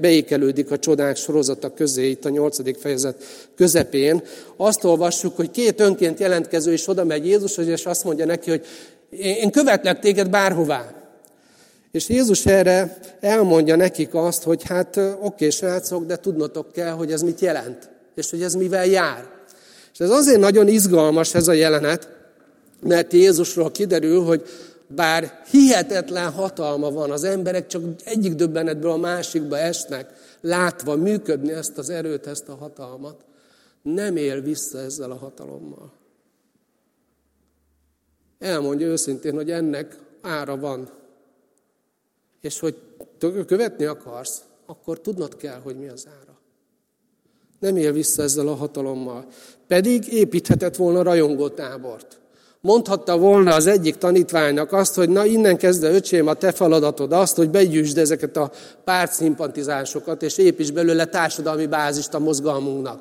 beékelődik 0.00 0.70
a 0.70 0.78
csodák 0.78 1.16
sorozata 1.16 1.74
közé, 1.74 2.10
itt 2.10 2.24
a 2.24 2.28
nyolcadik 2.28 2.76
fejezet 2.76 3.24
közepén. 3.56 4.22
Azt 4.56 4.84
olvassuk, 4.84 5.36
hogy 5.36 5.50
két 5.50 5.80
önként 5.80 6.20
jelentkező 6.20 6.72
is 6.72 6.88
oda 6.88 7.04
megy 7.04 7.26
Jézushoz, 7.26 7.66
és 7.66 7.86
azt 7.86 8.04
mondja 8.04 8.24
neki, 8.26 8.50
hogy 8.50 8.66
én 9.10 9.50
követlek 9.50 9.98
téged 9.98 10.30
bárhová. 10.30 10.92
És 11.90 12.08
Jézus 12.08 12.46
erre 12.46 12.98
elmondja 13.20 13.76
nekik 13.76 14.14
azt, 14.14 14.42
hogy 14.42 14.62
hát 14.62 15.00
oké, 15.20 15.50
srácok, 15.50 16.04
de 16.04 16.16
tudnotok 16.16 16.72
kell, 16.72 16.90
hogy 16.90 17.12
ez 17.12 17.22
mit 17.22 17.40
jelent, 17.40 17.90
és 18.14 18.30
hogy 18.30 18.42
ez 18.42 18.54
mivel 18.54 18.86
jár. 18.86 19.37
És 19.98 20.04
ez 20.04 20.10
azért 20.10 20.40
nagyon 20.40 20.68
izgalmas 20.68 21.34
ez 21.34 21.48
a 21.48 21.52
jelenet, 21.52 22.08
mert 22.80 23.12
Jézusról 23.12 23.70
kiderül, 23.70 24.24
hogy 24.24 24.46
bár 24.86 25.42
hihetetlen 25.50 26.30
hatalma 26.30 26.90
van, 26.90 27.10
az 27.10 27.24
emberek 27.24 27.66
csak 27.66 27.82
egyik 28.04 28.34
döbbenetből 28.34 28.90
a 28.90 28.96
másikba 28.96 29.58
esnek, 29.58 30.36
látva 30.40 30.96
működni 30.96 31.52
ezt 31.52 31.78
az 31.78 31.90
erőt, 31.90 32.26
ezt 32.26 32.48
a 32.48 32.54
hatalmat, 32.54 33.24
nem 33.82 34.16
él 34.16 34.40
vissza 34.40 34.78
ezzel 34.78 35.10
a 35.10 35.16
hatalommal. 35.16 35.92
Elmondja 38.38 38.86
őszintén, 38.86 39.34
hogy 39.34 39.50
ennek 39.50 39.98
ára 40.20 40.56
van. 40.56 40.90
És 42.40 42.58
hogy 42.58 42.76
követni 43.46 43.84
akarsz, 43.84 44.42
akkor 44.66 45.00
tudnod 45.00 45.36
kell, 45.36 45.60
hogy 45.60 45.78
mi 45.78 45.88
az 45.88 46.06
ára. 46.20 46.38
Nem 47.58 47.76
él 47.76 47.92
vissza 47.92 48.22
ezzel 48.22 48.48
a 48.48 48.54
hatalommal. 48.54 49.26
Pedig 49.68 50.12
építhetett 50.12 50.76
volna 50.76 51.02
rajongó 51.02 51.48
tábort. 51.48 52.18
Mondhatta 52.60 53.18
volna 53.18 53.54
az 53.54 53.66
egyik 53.66 53.96
tanítványnak 53.96 54.72
azt, 54.72 54.94
hogy 54.94 55.08
na 55.08 55.24
innen 55.24 55.56
kezdve 55.56 55.90
öcsém 55.90 56.26
a 56.26 56.34
te 56.34 56.52
feladatod 56.52 57.12
azt, 57.12 57.36
hogy 57.36 57.50
begyűjtsd 57.50 57.98
ezeket 57.98 58.36
a 58.36 58.50
pártszimpatizánsokat, 58.84 60.22
és 60.22 60.38
építs 60.38 60.72
belőle 60.72 61.04
társadalmi 61.04 61.66
bázist 61.66 62.14
a 62.14 62.18
mozgalmunknak. 62.18 63.00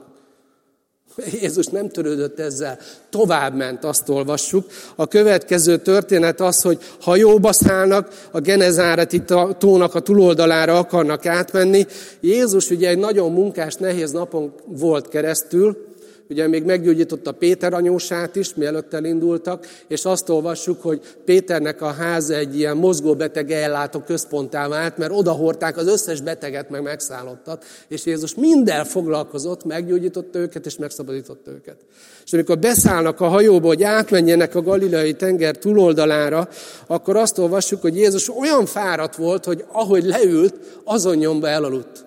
Jézus 1.41 1.65
nem 1.65 1.89
törődött 1.89 2.39
ezzel, 2.39 2.77
tovább 3.09 3.55
ment, 3.55 3.83
azt 3.83 4.09
olvassuk. 4.09 4.65
A 4.95 5.07
következő 5.07 5.77
történet 5.77 6.41
az, 6.41 6.61
hogy 6.61 6.79
hajóba 7.01 7.53
szállnak, 7.53 8.27
a 8.31 8.39
Genezáreti 8.39 9.21
tónak 9.57 9.95
a 9.95 9.99
túloldalára 9.99 10.77
akarnak 10.77 11.25
átmenni. 11.25 11.85
Jézus 12.19 12.69
ugye 12.69 12.89
egy 12.89 12.97
nagyon 12.97 13.31
munkás, 13.31 13.75
nehéz 13.75 14.11
napon 14.11 14.53
volt 14.65 15.07
keresztül, 15.09 15.85
ugye 16.29 16.47
még 16.47 16.63
meggyógyította 16.63 17.31
Péter 17.31 17.73
anyósát 17.73 18.35
is, 18.35 18.53
mielőtt 18.53 18.93
elindultak, 18.93 19.67
és 19.87 20.05
azt 20.05 20.29
olvassuk, 20.29 20.81
hogy 20.81 21.01
Péternek 21.25 21.81
a 21.81 21.91
háza 21.91 22.35
egy 22.35 22.57
ilyen 22.57 22.77
mozgóbeteg 22.77 23.51
ellátó 23.51 23.99
központtá 23.99 24.67
vált, 24.67 24.97
mert 24.97 25.11
odahorták 25.11 25.77
az 25.77 25.87
összes 25.87 26.21
beteget, 26.21 26.69
meg 26.69 26.81
megszállottat, 26.81 27.65
és 27.87 28.05
Jézus 28.05 28.35
minden 28.35 28.85
foglalkozott, 28.85 29.65
meggyógyította 29.65 30.39
őket, 30.39 30.65
és 30.65 30.77
megszabadította 30.77 31.51
őket. 31.51 31.77
És 32.25 32.33
amikor 32.33 32.59
beszállnak 32.59 33.21
a 33.21 33.27
hajóba, 33.27 33.67
hogy 33.67 33.83
átmenjenek 33.83 34.55
a 34.55 34.61
galileai 34.61 35.13
tenger 35.13 35.55
túloldalára, 35.57 36.49
akkor 36.87 37.15
azt 37.15 37.37
olvassuk, 37.37 37.81
hogy 37.81 37.95
Jézus 37.95 38.29
olyan 38.29 38.65
fáradt 38.65 39.15
volt, 39.15 39.45
hogy 39.45 39.65
ahogy 39.71 40.03
leült, 40.03 40.55
azon 40.83 41.15
nyomba 41.15 41.47
elaludt. 41.47 42.05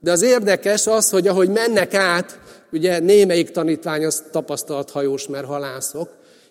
De 0.00 0.10
az 0.10 0.22
érdekes 0.22 0.86
az, 0.86 1.10
hogy 1.10 1.28
ahogy 1.28 1.48
mennek 1.48 1.94
át, 1.94 2.38
ugye 2.72 2.98
némelyik 2.98 3.50
tanítvány 3.50 4.04
az 4.04 4.22
tapasztalt 4.30 4.90
hajós, 4.90 5.26
mert 5.26 5.46
halászok, 5.46 6.08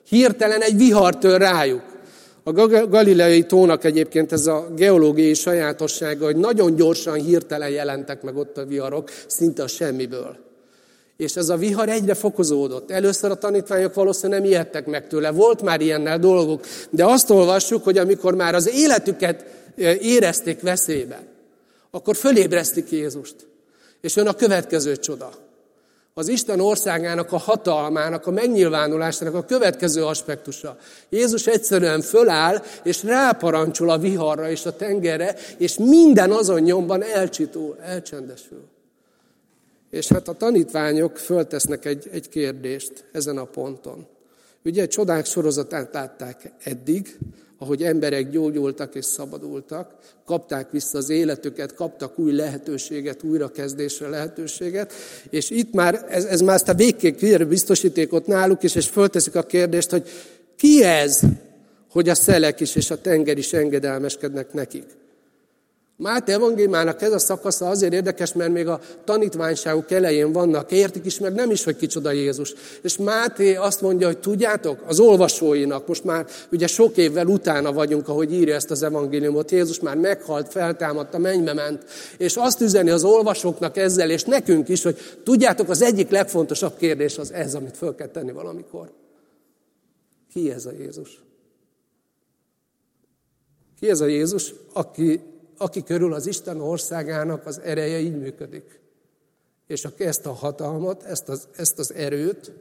hirtelen 0.09 0.61
egy 0.61 0.77
vihar 0.77 1.17
tör 1.17 1.39
rájuk. 1.39 1.97
A 2.43 2.51
galileai 2.87 3.43
tónak 3.43 3.83
egyébként 3.83 4.31
ez 4.31 4.47
a 4.47 4.67
geológiai 4.75 5.33
sajátossága, 5.33 6.25
hogy 6.25 6.35
nagyon 6.35 6.75
gyorsan, 6.75 7.13
hirtelen 7.13 7.69
jelentek 7.69 8.21
meg 8.21 8.37
ott 8.37 8.57
a 8.57 8.65
viharok, 8.65 9.09
szinte 9.27 9.63
a 9.63 9.67
semmiből. 9.67 10.37
És 11.17 11.35
ez 11.35 11.49
a 11.49 11.57
vihar 11.57 11.89
egyre 11.89 12.13
fokozódott. 12.13 12.91
Először 12.91 13.31
a 13.31 13.35
tanítványok 13.35 13.93
valószínűleg 13.93 14.41
nem 14.41 14.49
ijedtek 14.49 14.85
meg 14.85 15.07
tőle. 15.07 15.31
Volt 15.31 15.61
már 15.61 15.81
ilyennel 15.81 16.19
dolgok, 16.19 16.65
de 16.89 17.05
azt 17.05 17.29
olvassuk, 17.29 17.83
hogy 17.83 17.97
amikor 17.97 18.35
már 18.35 18.55
az 18.55 18.69
életüket 18.73 19.45
e, 19.77 19.95
érezték 19.95 20.61
veszélyben, 20.61 21.27
akkor 21.91 22.15
fölébresztik 22.15 22.91
Jézust. 22.91 23.35
És 24.01 24.15
jön 24.15 24.27
a 24.27 24.33
következő 24.33 24.95
csoda 24.95 25.31
az 26.19 26.27
Isten 26.27 26.59
országának 26.59 27.31
a 27.31 27.37
hatalmának, 27.37 28.27
a 28.27 28.31
megnyilvánulásának 28.31 29.33
a 29.33 29.45
következő 29.45 30.05
aspektusa. 30.05 30.77
Jézus 31.09 31.47
egyszerűen 31.47 32.01
föláll, 32.01 32.63
és 32.83 33.03
ráparancsol 33.03 33.89
a 33.89 33.97
viharra 33.97 34.49
és 34.49 34.65
a 34.65 34.75
tengerre, 34.75 35.35
és 35.57 35.77
minden 35.77 36.31
azon 36.31 36.61
nyomban 36.61 37.03
elcsitul, 37.03 37.77
elcsendesül. 37.81 38.63
És 39.89 40.07
hát 40.07 40.27
a 40.27 40.33
tanítványok 40.33 41.17
föltesznek 41.17 41.85
egy, 41.85 42.07
egy 42.11 42.29
kérdést 42.29 43.05
ezen 43.11 43.37
a 43.37 43.43
ponton. 43.43 44.07
Ugye 44.65 44.87
csodák 44.87 45.25
sorozatát 45.25 45.93
látták 45.93 46.51
eddig, 46.63 47.17
ahogy 47.59 47.83
emberek 47.83 48.29
gyógyultak 48.29 48.95
és 48.95 49.05
szabadultak, 49.05 49.95
kapták 50.25 50.71
vissza 50.71 50.97
az 50.97 51.09
életüket, 51.09 51.73
kaptak 51.73 52.19
új 52.19 52.31
lehetőséget, 52.31 53.23
újrakezdésre 53.23 54.07
lehetőséget, 54.07 54.93
és 55.29 55.49
itt 55.49 55.73
már, 55.73 56.05
ez, 56.09 56.25
ez 56.25 56.41
már 56.41 56.55
ezt 56.55 56.69
a 56.69 56.73
végképp 56.73 57.43
biztosítékot 57.47 58.27
náluk 58.27 58.63
is, 58.63 58.75
és 58.75 58.87
fölteszik 58.87 59.35
a 59.35 59.43
kérdést, 59.43 59.89
hogy 59.89 60.09
ki 60.55 60.83
ez, 60.83 61.21
hogy 61.91 62.09
a 62.09 62.15
szelek 62.15 62.59
is 62.59 62.75
és 62.75 62.91
a 62.91 63.01
tenger 63.01 63.37
is 63.37 63.53
engedelmeskednek 63.53 64.53
nekik. 64.53 64.98
Máté 66.01 66.31
evangéliumának 66.31 67.01
ez 67.01 67.11
a 67.11 67.19
szakasza 67.19 67.67
azért 67.67 67.93
érdekes, 67.93 68.33
mert 68.33 68.51
még 68.51 68.67
a 68.67 68.79
tanítványságuk 69.03 69.91
elején 69.91 70.31
vannak, 70.31 70.71
értik 70.71 71.05
is 71.05 71.19
meg 71.19 71.33
nem 71.33 71.51
is, 71.51 71.63
hogy 71.63 71.75
kicsoda 71.75 72.11
Jézus. 72.11 72.53
És 72.81 72.97
Máté 72.97 73.55
azt 73.55 73.81
mondja, 73.81 74.07
hogy 74.07 74.19
tudjátok, 74.19 74.83
az 74.87 74.99
olvasóinak, 74.99 75.87
most 75.87 76.03
már 76.03 76.25
ugye 76.51 76.67
sok 76.67 76.97
évvel 76.97 77.27
utána 77.27 77.73
vagyunk, 77.73 78.07
ahogy 78.07 78.33
írja 78.33 78.55
ezt 78.55 78.71
az 78.71 78.83
evangéliumot, 78.83 79.51
Jézus 79.51 79.79
már 79.79 79.97
meghalt, 79.97 80.51
feltámadt, 80.51 81.13
a 81.13 81.17
mennybe 81.17 81.53
ment, 81.53 81.85
és 82.17 82.35
azt 82.35 82.61
üzeni 82.61 82.89
az 82.89 83.03
olvasóknak 83.03 83.77
ezzel, 83.77 84.09
és 84.09 84.23
nekünk 84.23 84.69
is, 84.69 84.83
hogy 84.83 84.97
tudjátok, 85.23 85.69
az 85.69 85.81
egyik 85.81 86.09
legfontosabb 86.09 86.77
kérdés 86.77 87.17
az 87.17 87.31
ez, 87.31 87.55
amit 87.55 87.77
föl 87.77 87.95
kell 87.95 88.07
tenni 88.07 88.31
valamikor. 88.31 88.91
Ki 90.33 90.51
ez 90.51 90.65
a 90.65 90.71
Jézus? 90.71 91.21
Ki 93.79 93.89
ez 93.89 94.01
a 94.01 94.05
Jézus, 94.05 94.53
aki 94.73 95.21
aki 95.61 95.83
körül 95.83 96.13
az 96.13 96.27
Isten 96.27 96.61
országának 96.61 97.45
az 97.45 97.59
ereje 97.59 97.99
így 97.99 98.17
működik. 98.17 98.79
És 99.67 99.85
aki 99.85 100.03
ezt 100.03 100.25
a 100.25 100.31
hatalmat, 100.31 101.03
ezt 101.03 101.29
az, 101.29 101.47
ezt 101.55 101.79
az 101.79 101.93
erőt, 101.93 102.51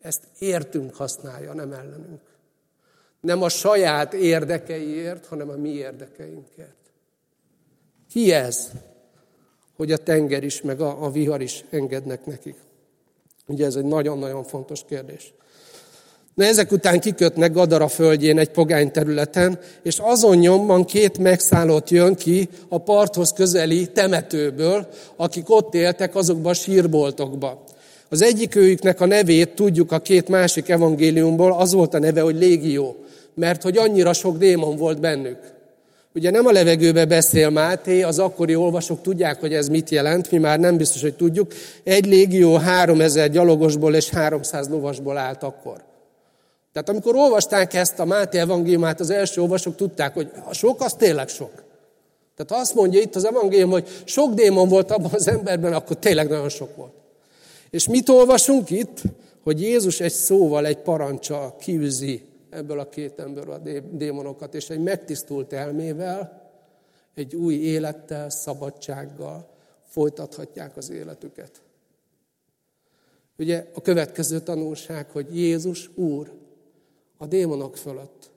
Ezt 0.00 0.22
értünk 0.38 0.94
használja, 0.94 1.52
nem 1.52 1.72
ellenünk. 1.72 2.20
Nem 3.20 3.42
a 3.42 3.48
saját 3.48 4.12
érdekeiért, 4.12 5.26
hanem 5.26 5.48
a 5.48 5.56
mi 5.56 5.68
érdekeinkért. 5.68 6.92
Ki 8.10 8.32
ez, 8.32 8.70
hogy 9.76 9.92
a 9.92 9.96
tenger 9.96 10.42
is, 10.42 10.62
meg 10.62 10.80
a, 10.80 11.04
a 11.04 11.10
vihar 11.10 11.40
is 11.40 11.64
engednek 11.70 12.26
nekik? 12.26 12.56
Ugye 13.46 13.66
ez 13.66 13.76
egy 13.76 13.84
nagyon-nagyon 13.84 14.44
fontos 14.44 14.84
kérdés. 14.84 15.34
Na 16.38 16.44
ezek 16.44 16.72
után 16.72 17.00
kikötnek 17.00 17.52
Gadara 17.52 17.88
földjén 17.88 18.38
egy 18.38 18.50
pogány 18.50 18.90
területen, 18.90 19.58
és 19.82 19.98
azon 19.98 20.36
nyomban 20.36 20.84
két 20.84 21.18
megszállott 21.18 21.90
jön 21.90 22.14
ki 22.14 22.48
a 22.68 22.78
parthoz 22.78 23.32
közeli 23.32 23.86
temetőből, 23.86 24.88
akik 25.16 25.50
ott 25.50 25.74
éltek 25.74 26.14
azokban 26.14 26.50
a 26.50 26.54
sírboltokba. 26.54 27.64
Az 28.08 28.22
egyik 28.22 28.54
őjüknek 28.54 29.00
a 29.00 29.06
nevét 29.06 29.54
tudjuk 29.54 29.92
a 29.92 29.98
két 29.98 30.28
másik 30.28 30.68
evangéliumból, 30.68 31.52
az 31.52 31.72
volt 31.72 31.94
a 31.94 31.98
neve, 31.98 32.20
hogy 32.20 32.36
légió, 32.36 32.96
mert 33.34 33.62
hogy 33.62 33.76
annyira 33.76 34.12
sok 34.12 34.36
démon 34.36 34.76
volt 34.76 35.00
bennük. 35.00 35.38
Ugye 36.14 36.30
nem 36.30 36.46
a 36.46 36.52
levegőbe 36.52 37.04
beszél 37.04 37.50
Máté, 37.50 38.02
az 38.02 38.18
akkori 38.18 38.54
olvasók 38.54 39.02
tudják, 39.02 39.40
hogy 39.40 39.54
ez 39.54 39.68
mit 39.68 39.90
jelent, 39.90 40.30
mi 40.30 40.38
már 40.38 40.58
nem 40.58 40.76
biztos, 40.76 41.02
hogy 41.02 41.14
tudjuk. 41.14 41.52
Egy 41.84 42.06
légió 42.06 42.56
3000 42.56 43.30
gyalogosból 43.30 43.94
és 43.94 44.08
300 44.08 44.68
lovasból 44.68 45.16
állt 45.16 45.42
akkor. 45.42 45.86
Tehát 46.72 46.88
amikor 46.88 47.14
olvasták 47.14 47.74
ezt 47.74 47.98
a 47.98 48.04
Máté 48.04 48.38
evangéliumát, 48.38 49.00
az 49.00 49.10
első 49.10 49.40
olvasók 49.40 49.76
tudták, 49.76 50.14
hogy 50.14 50.30
a 50.44 50.54
sok 50.54 50.80
az 50.80 50.92
tényleg 50.92 51.28
sok. 51.28 51.66
Tehát 52.36 52.62
azt 52.62 52.74
mondja 52.74 53.00
itt 53.00 53.14
az 53.14 53.24
evangélium, 53.24 53.70
hogy 53.70 53.88
sok 54.04 54.34
démon 54.34 54.68
volt 54.68 54.90
abban 54.90 55.10
az 55.12 55.28
emberben, 55.28 55.72
akkor 55.72 55.96
tényleg 55.96 56.28
nagyon 56.28 56.48
sok 56.48 56.76
volt. 56.76 56.92
És 57.70 57.88
mit 57.88 58.08
olvasunk 58.08 58.70
itt? 58.70 59.02
Hogy 59.42 59.60
Jézus 59.60 60.00
egy 60.00 60.12
szóval, 60.12 60.66
egy 60.66 60.78
parancsal 60.78 61.56
kiűzi 61.56 62.22
ebből 62.50 62.78
a 62.80 62.88
két 62.88 63.20
emberből 63.20 63.54
a 63.54 63.80
démonokat, 63.90 64.54
és 64.54 64.70
egy 64.70 64.82
megtisztult 64.82 65.52
elmével, 65.52 66.50
egy 67.14 67.34
új 67.34 67.54
élettel, 67.54 68.30
szabadsággal 68.30 69.48
folytathatják 69.88 70.76
az 70.76 70.90
életüket. 70.90 71.50
Ugye 73.38 73.66
a 73.74 73.80
következő 73.80 74.40
tanulság, 74.40 75.10
hogy 75.10 75.36
Jézus 75.36 75.90
Úr 75.94 76.32
a 77.18 77.26
démonok 77.26 77.76
fölött, 77.76 78.30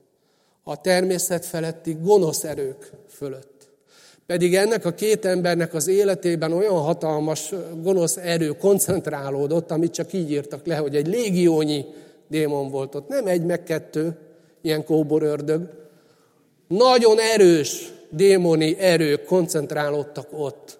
a 0.64 0.82
természet 0.82 1.46
feletti 1.46 1.98
gonosz 2.02 2.44
erők 2.44 2.92
fölött. 3.10 3.70
Pedig 4.26 4.56
ennek 4.56 4.86
a 4.86 4.94
két 4.94 5.26
embernek 5.26 5.74
az 5.74 5.88
életében 5.88 6.52
olyan 6.52 6.80
hatalmas 6.80 7.54
gonosz 7.82 8.18
erő 8.18 8.58
koncentrálódott, 8.58 9.72
amit 9.72 9.94
csak 9.94 10.14
így 10.14 10.32
írtak 10.32 10.66
le, 10.66 10.76
hogy 10.76 10.96
egy 10.96 11.08
légiónyi 11.08 11.86
démon 12.28 12.70
volt 12.70 12.96
ott. 12.96 13.08
Nem 13.08 13.28
egy, 13.28 13.46
meg 13.46 13.64
kettő, 13.64 14.18
ilyen 14.62 14.86
kóborördög. 14.86 15.70
Nagyon 16.68 17.20
erős 17.20 17.94
démoni 18.10 18.80
erők 18.80 19.26
koncentrálódtak 19.26 20.28
ott. 20.32 20.80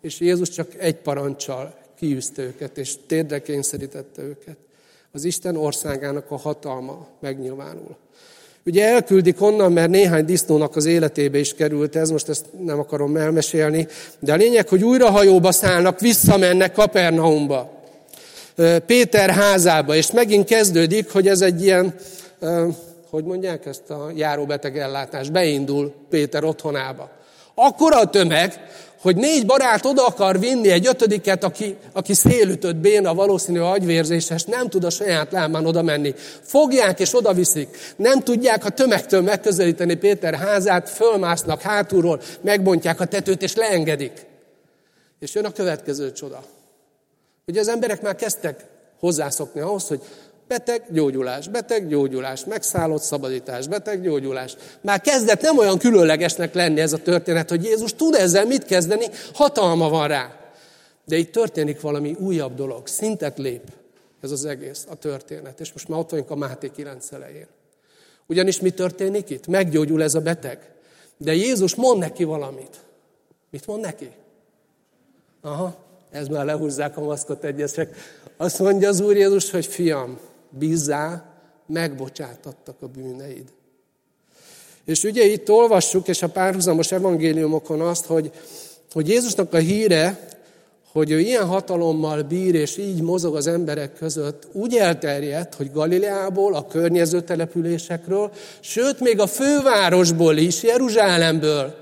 És 0.00 0.20
Jézus 0.20 0.48
csak 0.48 0.74
egy 0.78 0.96
parancsal 0.96 1.74
kiűzte 1.96 2.42
őket, 2.42 2.78
és 2.78 2.96
térdre 3.06 3.42
kényszerítette 3.42 4.22
őket. 4.22 4.56
Az 5.12 5.24
Isten 5.24 5.56
országának 5.56 6.30
a 6.30 6.38
hatalma 6.38 7.06
megnyilvánul. 7.20 7.96
Ugye 8.66 8.86
elküldik 8.86 9.42
onnan, 9.42 9.72
mert 9.72 9.90
néhány 9.90 10.24
disznónak 10.24 10.76
az 10.76 10.84
életébe 10.84 11.38
is 11.38 11.54
került 11.54 11.96
ez, 11.96 12.10
most 12.10 12.28
ezt 12.28 12.46
nem 12.64 12.78
akarom 12.78 13.16
elmesélni, 13.16 13.86
de 14.18 14.32
a 14.32 14.36
lényeg, 14.36 14.68
hogy 14.68 14.84
újra 14.84 15.10
hajóba 15.10 15.52
szállnak, 15.52 16.00
visszamennek 16.00 16.72
Kapernaumba, 16.72 17.82
Péter 18.86 19.30
házába, 19.30 19.94
és 19.94 20.10
megint 20.10 20.46
kezdődik, 20.46 21.12
hogy 21.12 21.28
ez 21.28 21.40
egy 21.40 21.62
ilyen, 21.62 21.94
hogy 23.10 23.24
mondják 23.24 23.66
ezt 23.66 23.90
a 23.90 24.10
járóbeteg 24.14 24.78
ellátás, 24.78 25.30
beindul 25.30 25.94
Péter 26.10 26.44
otthonába. 26.44 27.10
Akkor 27.54 27.92
a 27.92 28.10
tömeg, 28.10 28.68
hogy 29.08 29.16
négy 29.16 29.46
barát 29.46 29.84
oda 29.84 30.06
akar 30.06 30.38
vinni 30.38 30.70
egy 30.70 30.86
ötödiket, 30.86 31.44
aki, 31.44 31.76
aki 31.92 32.14
szélütött 32.14 32.76
béna, 32.76 33.14
valószínű 33.14 33.58
agyvérzéses, 33.58 34.44
nem 34.44 34.68
tud 34.68 34.84
a 34.84 34.90
saját 34.90 35.32
lábán 35.32 35.66
oda 35.66 35.82
menni. 35.82 36.14
Fogják 36.42 37.00
és 37.00 37.14
oda 37.14 37.32
viszik. 37.32 37.76
Nem 37.96 38.20
tudják 38.20 38.64
a 38.64 38.68
tömegtől 38.70 39.22
megközelíteni 39.22 39.94
Péter 39.94 40.34
házát, 40.34 40.88
fölmásznak 40.88 41.60
hátulról, 41.60 42.20
megbontják 42.40 43.00
a 43.00 43.04
tetőt 43.04 43.42
és 43.42 43.54
leengedik. 43.54 44.26
És 45.20 45.34
jön 45.34 45.44
a 45.44 45.52
következő 45.52 46.12
csoda. 46.12 46.42
Ugye 47.46 47.60
az 47.60 47.68
emberek 47.68 48.02
már 48.02 48.14
kezdtek 48.14 48.64
hozzászokni 48.98 49.60
ahhoz, 49.60 49.88
hogy 49.88 50.00
Beteg, 50.48 50.82
gyógyulás, 50.90 51.48
beteg, 51.48 51.88
gyógyulás, 51.88 52.44
megszállott 52.44 53.02
szabadítás, 53.02 53.66
beteg, 53.66 54.02
gyógyulás. 54.02 54.56
Már 54.80 55.00
kezdett 55.00 55.40
nem 55.40 55.58
olyan 55.58 55.78
különlegesnek 55.78 56.54
lenni 56.54 56.80
ez 56.80 56.92
a 56.92 57.02
történet, 57.02 57.48
hogy 57.48 57.64
Jézus 57.64 57.94
tud 57.94 58.14
ezzel 58.14 58.44
mit 58.44 58.64
kezdeni, 58.64 59.06
hatalma 59.32 59.88
van 59.88 60.08
rá. 60.08 60.36
De 61.04 61.16
itt 61.16 61.32
történik 61.32 61.80
valami 61.80 62.16
újabb 62.20 62.54
dolog, 62.54 62.86
szintet 62.86 63.38
lép 63.38 63.62
ez 64.20 64.30
az 64.30 64.44
egész, 64.44 64.86
a 64.90 64.94
történet. 64.94 65.60
És 65.60 65.72
most 65.72 65.88
már 65.88 65.98
ott 65.98 66.10
vagyunk 66.10 66.30
a 66.30 66.36
Máté 66.36 66.70
9 66.70 67.12
elején. 67.12 67.46
Ugyanis 68.26 68.60
mi 68.60 68.70
történik 68.70 69.30
itt? 69.30 69.46
Meggyógyul 69.46 70.02
ez 70.02 70.14
a 70.14 70.20
beteg. 70.20 70.70
De 71.16 71.34
Jézus 71.34 71.74
mond 71.74 71.98
neki 71.98 72.24
valamit. 72.24 72.76
Mit 73.50 73.66
mond 73.66 73.80
neki? 73.80 74.10
Aha, 75.40 75.76
ez 76.10 76.28
már 76.28 76.44
lehúzzák 76.44 76.96
a 76.96 77.00
maszkot 77.00 77.44
egyesek. 77.44 77.96
Azt 78.36 78.58
mondja 78.58 78.88
az 78.88 79.00
Úr 79.00 79.16
Jézus, 79.16 79.50
hogy 79.50 79.66
fiam, 79.66 80.18
bízzá, 80.50 81.24
megbocsátattak 81.66 82.76
a 82.80 82.86
bűneid. 82.86 83.44
És 84.84 85.04
ugye 85.04 85.24
itt 85.24 85.50
olvassuk, 85.50 86.08
és 86.08 86.22
a 86.22 86.28
párhuzamos 86.28 86.92
evangéliumokon 86.92 87.80
azt, 87.80 88.04
hogy, 88.04 88.30
hogy 88.92 89.08
Jézusnak 89.08 89.54
a 89.54 89.58
híre, 89.58 90.28
hogy 90.92 91.10
ő 91.10 91.20
ilyen 91.20 91.46
hatalommal 91.46 92.22
bír, 92.22 92.54
és 92.54 92.76
így 92.76 93.00
mozog 93.00 93.36
az 93.36 93.46
emberek 93.46 93.94
között, 93.94 94.46
úgy 94.52 94.76
elterjedt, 94.76 95.54
hogy 95.54 95.72
Galileából, 95.72 96.54
a 96.54 96.66
környező 96.66 97.20
településekről, 97.20 98.30
sőt, 98.60 99.00
még 99.00 99.20
a 99.20 99.26
fővárosból 99.26 100.36
is, 100.36 100.62
Jeruzsálemből, 100.62 101.74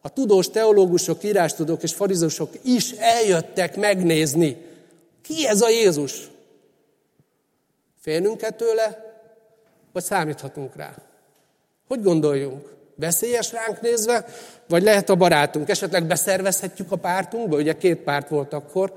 a 0.00 0.08
tudós 0.08 0.48
teológusok, 0.50 1.24
írástudók 1.24 1.82
és 1.82 1.92
farizusok 1.92 2.50
is 2.62 2.90
eljöttek 2.90 3.76
megnézni, 3.76 4.56
ki 5.22 5.46
ez 5.46 5.60
a 5.60 5.68
Jézus. 5.68 6.30
Félnünk 8.00 8.42
-e 8.42 8.50
tőle, 8.50 9.14
vagy 9.92 10.02
számíthatunk 10.02 10.76
rá? 10.76 10.94
Hogy 11.88 12.02
gondoljunk? 12.02 12.74
Veszélyes 12.94 13.52
ránk 13.52 13.80
nézve, 13.80 14.24
vagy 14.68 14.82
lehet 14.82 15.10
a 15.10 15.14
barátunk? 15.14 15.68
Esetleg 15.68 16.06
beszervezhetjük 16.06 16.92
a 16.92 16.96
pártunkba? 16.96 17.56
Ugye 17.56 17.76
két 17.76 17.96
párt 17.96 18.28
volt 18.28 18.52
akkor, 18.52 18.92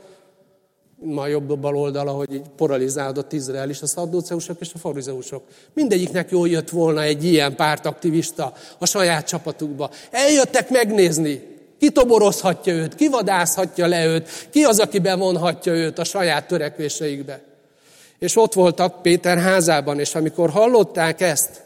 ma 0.96 1.28
jobb 1.28 1.60
bal 1.60 1.78
oldala, 1.78 2.12
hogy 2.12 2.34
így 2.34 2.50
poralizálódott 2.56 3.34
Izrael 3.34 3.70
is, 3.70 3.82
a 3.82 3.88
szaddóceusok 3.88 4.60
és 4.60 4.72
a 4.74 4.78
farizeusok. 4.78 5.44
Mindegyiknek 5.74 6.32
jól 6.32 6.50
jött 6.50 6.70
volna 6.70 7.02
egy 7.02 7.24
ilyen 7.24 7.56
pártaktivista 7.56 8.54
a 8.78 8.86
saját 8.86 9.28
csapatukba. 9.28 9.89
Eljöttek 10.12 10.70
megnézni, 10.70 11.42
ki 11.80 11.89
toborozhatja 11.89 12.74
őt, 12.74 12.96
ki 12.96 13.08
vadászhatja 13.08 13.88
le 13.88 14.06
őt, 14.06 14.48
ki 14.50 14.63
az, 14.63 14.80
aki 14.80 15.00
bevonhatja 15.00 15.74
őt 15.74 16.00
a 16.00 16.04
saját 16.04 16.48
törekvéseikbe. 16.48 17.53
És 18.23 18.36
ott 18.36 18.53
voltak 18.53 19.01
Péter 19.01 19.38
házában, 19.38 19.99
és 19.99 20.15
amikor 20.15 20.49
hallották 20.49 21.21
ezt, 21.21 21.63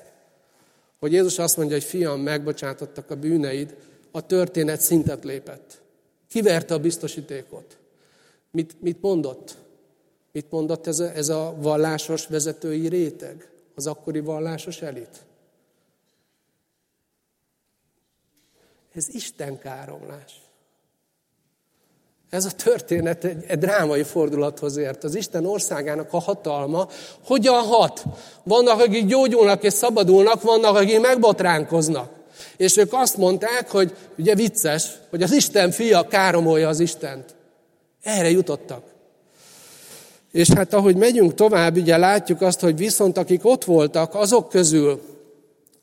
hogy 0.99 1.11
Jézus 1.11 1.39
azt 1.39 1.57
mondja, 1.57 1.75
hogy 1.75 1.85
fiam, 1.85 2.21
megbocsátottak 2.21 3.09
a 3.09 3.15
bűneid, 3.15 3.75
a 4.11 4.25
történet 4.25 4.81
szintet 4.81 5.23
lépett. 5.23 5.81
Kiverte 6.29 6.73
a 6.73 6.79
biztosítékot. 6.79 7.77
Mit, 8.51 8.81
mit 8.81 9.01
mondott? 9.01 9.57
Mit 10.31 10.51
mondott 10.51 10.87
ez 10.87 10.99
a, 10.99 11.11
ez 11.11 11.29
a 11.29 11.55
vallásos 11.57 12.27
vezetői 12.27 12.87
réteg? 12.87 13.49
Az 13.75 13.87
akkori 13.87 14.19
vallásos 14.19 14.81
elit? 14.81 15.23
Ez 18.93 19.07
Isten 19.09 19.59
káromlás. 19.59 20.46
Ez 22.29 22.45
a 22.45 22.51
történet 22.51 23.23
egy, 23.23 23.43
egy 23.47 23.57
drámai 23.57 24.03
fordulathoz 24.03 24.77
ért. 24.77 25.03
Az 25.03 25.15
Isten 25.15 25.45
országának 25.45 26.07
a 26.13 26.19
hatalma 26.19 26.87
hogyan 27.25 27.63
hat? 27.63 28.03
Vannak, 28.43 28.79
akik 28.79 29.05
gyógyulnak 29.05 29.63
és 29.63 29.73
szabadulnak, 29.73 30.41
vannak, 30.41 30.75
akik 30.75 30.99
megbotránkoznak. 30.99 32.09
És 32.57 32.77
ők 32.77 32.93
azt 32.93 33.17
mondták, 33.17 33.71
hogy 33.71 33.95
ugye 34.17 34.35
vicces, 34.35 34.91
hogy 35.09 35.23
az 35.23 35.31
Isten 35.31 35.71
fia 35.71 36.07
káromolja 36.07 36.67
az 36.67 36.79
Istent. 36.79 37.35
Erre 38.03 38.29
jutottak. 38.29 38.83
És 40.31 40.49
hát 40.49 40.73
ahogy 40.73 40.95
megyünk 40.95 41.33
tovább, 41.33 41.77
ugye 41.77 41.97
látjuk 41.97 42.41
azt, 42.41 42.59
hogy 42.59 42.77
viszont 42.77 43.17
akik 43.17 43.45
ott 43.45 43.63
voltak, 43.63 44.15
azok 44.15 44.49
közül, 44.49 45.01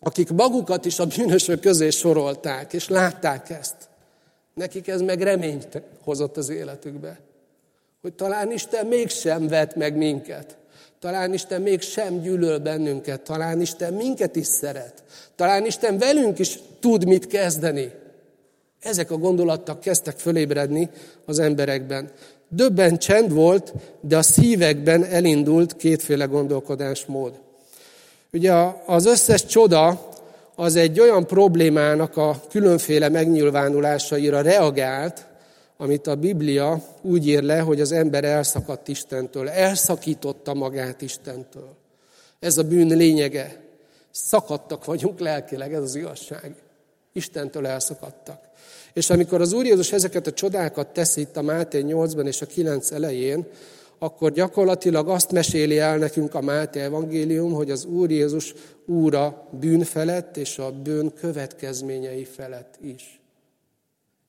akik 0.00 0.30
magukat 0.30 0.84
is 0.84 0.98
a 0.98 1.06
bűnösök 1.06 1.60
közé 1.60 1.90
sorolták, 1.90 2.72
és 2.72 2.88
látták 2.88 3.50
ezt, 3.50 3.74
nekik 4.54 4.88
ez 4.88 5.00
meg 5.00 5.22
reményt 5.22 5.82
hozott 6.04 6.36
az 6.36 6.48
életükbe. 6.48 7.18
Hogy 8.02 8.12
talán 8.12 8.52
Isten 8.52 8.86
mégsem 8.86 9.48
vet 9.48 9.76
meg 9.76 9.96
minket. 9.96 10.56
Talán 11.00 11.32
Isten 11.32 11.62
még 11.62 11.80
sem 11.80 12.20
gyűlöl 12.20 12.58
bennünket, 12.58 13.20
talán 13.20 13.60
Isten 13.60 13.94
minket 13.94 14.36
is 14.36 14.46
szeret, 14.46 15.02
talán 15.36 15.66
Isten 15.66 15.98
velünk 15.98 16.38
is 16.38 16.58
tud 16.80 17.06
mit 17.06 17.26
kezdeni. 17.26 17.92
Ezek 18.80 19.10
a 19.10 19.16
gondolatok 19.16 19.80
kezdtek 19.80 20.18
fölébredni 20.18 20.90
az 21.24 21.38
emberekben. 21.38 22.10
Döbben 22.48 22.98
csend 22.98 23.32
volt, 23.32 23.72
de 24.00 24.16
a 24.16 24.22
szívekben 24.22 25.04
elindult 25.04 25.76
kétféle 25.76 26.24
gondolkodásmód. 26.24 27.40
Ugye 28.32 28.52
az 28.86 29.06
összes 29.06 29.46
csoda 29.46 30.08
az 30.54 30.76
egy 30.76 31.00
olyan 31.00 31.26
problémának 31.26 32.16
a 32.16 32.40
különféle 32.50 33.08
megnyilvánulásaira 33.08 34.40
reagált, 34.40 35.26
amit 35.76 36.06
a 36.06 36.14
Biblia 36.14 36.82
úgy 37.02 37.26
ír 37.26 37.42
le, 37.42 37.58
hogy 37.58 37.80
az 37.80 37.92
ember 37.92 38.24
elszakadt 38.24 38.88
Istentől, 38.88 39.48
elszakította 39.48 40.54
magát 40.54 41.02
Istentől. 41.02 41.76
Ez 42.40 42.58
a 42.58 42.62
bűn 42.62 42.96
lényege. 42.96 43.62
Szakadtak 44.10 44.84
vagyunk 44.84 45.18
lelkileg, 45.18 45.74
ez 45.74 45.82
az 45.82 45.94
igazság. 45.94 46.54
Istentől 47.12 47.66
elszakadtak. 47.66 48.40
És 48.92 49.10
amikor 49.10 49.40
az 49.40 49.52
Úr 49.52 49.64
Jézus 49.64 49.92
ezeket 49.92 50.26
a 50.26 50.32
csodákat 50.32 50.88
teszi 50.88 51.20
itt 51.20 51.36
a 51.36 51.42
Máté 51.42 51.84
8-ban 51.86 52.26
és 52.26 52.42
a 52.42 52.46
9 52.46 52.90
elején, 52.90 53.46
akkor 53.98 54.32
gyakorlatilag 54.32 55.08
azt 55.08 55.32
meséli 55.32 55.78
el 55.78 55.98
nekünk 55.98 56.34
a 56.34 56.40
Máté 56.40 56.80
evangélium, 56.80 57.52
hogy 57.52 57.70
az 57.70 57.84
Úr 57.84 58.10
Jézus 58.10 58.54
úra 58.86 59.48
bűn 59.50 59.84
felett 59.84 60.36
és 60.36 60.58
a 60.58 60.72
bűn 60.72 61.12
következményei 61.12 62.24
felett 62.24 62.78
is. 62.80 63.20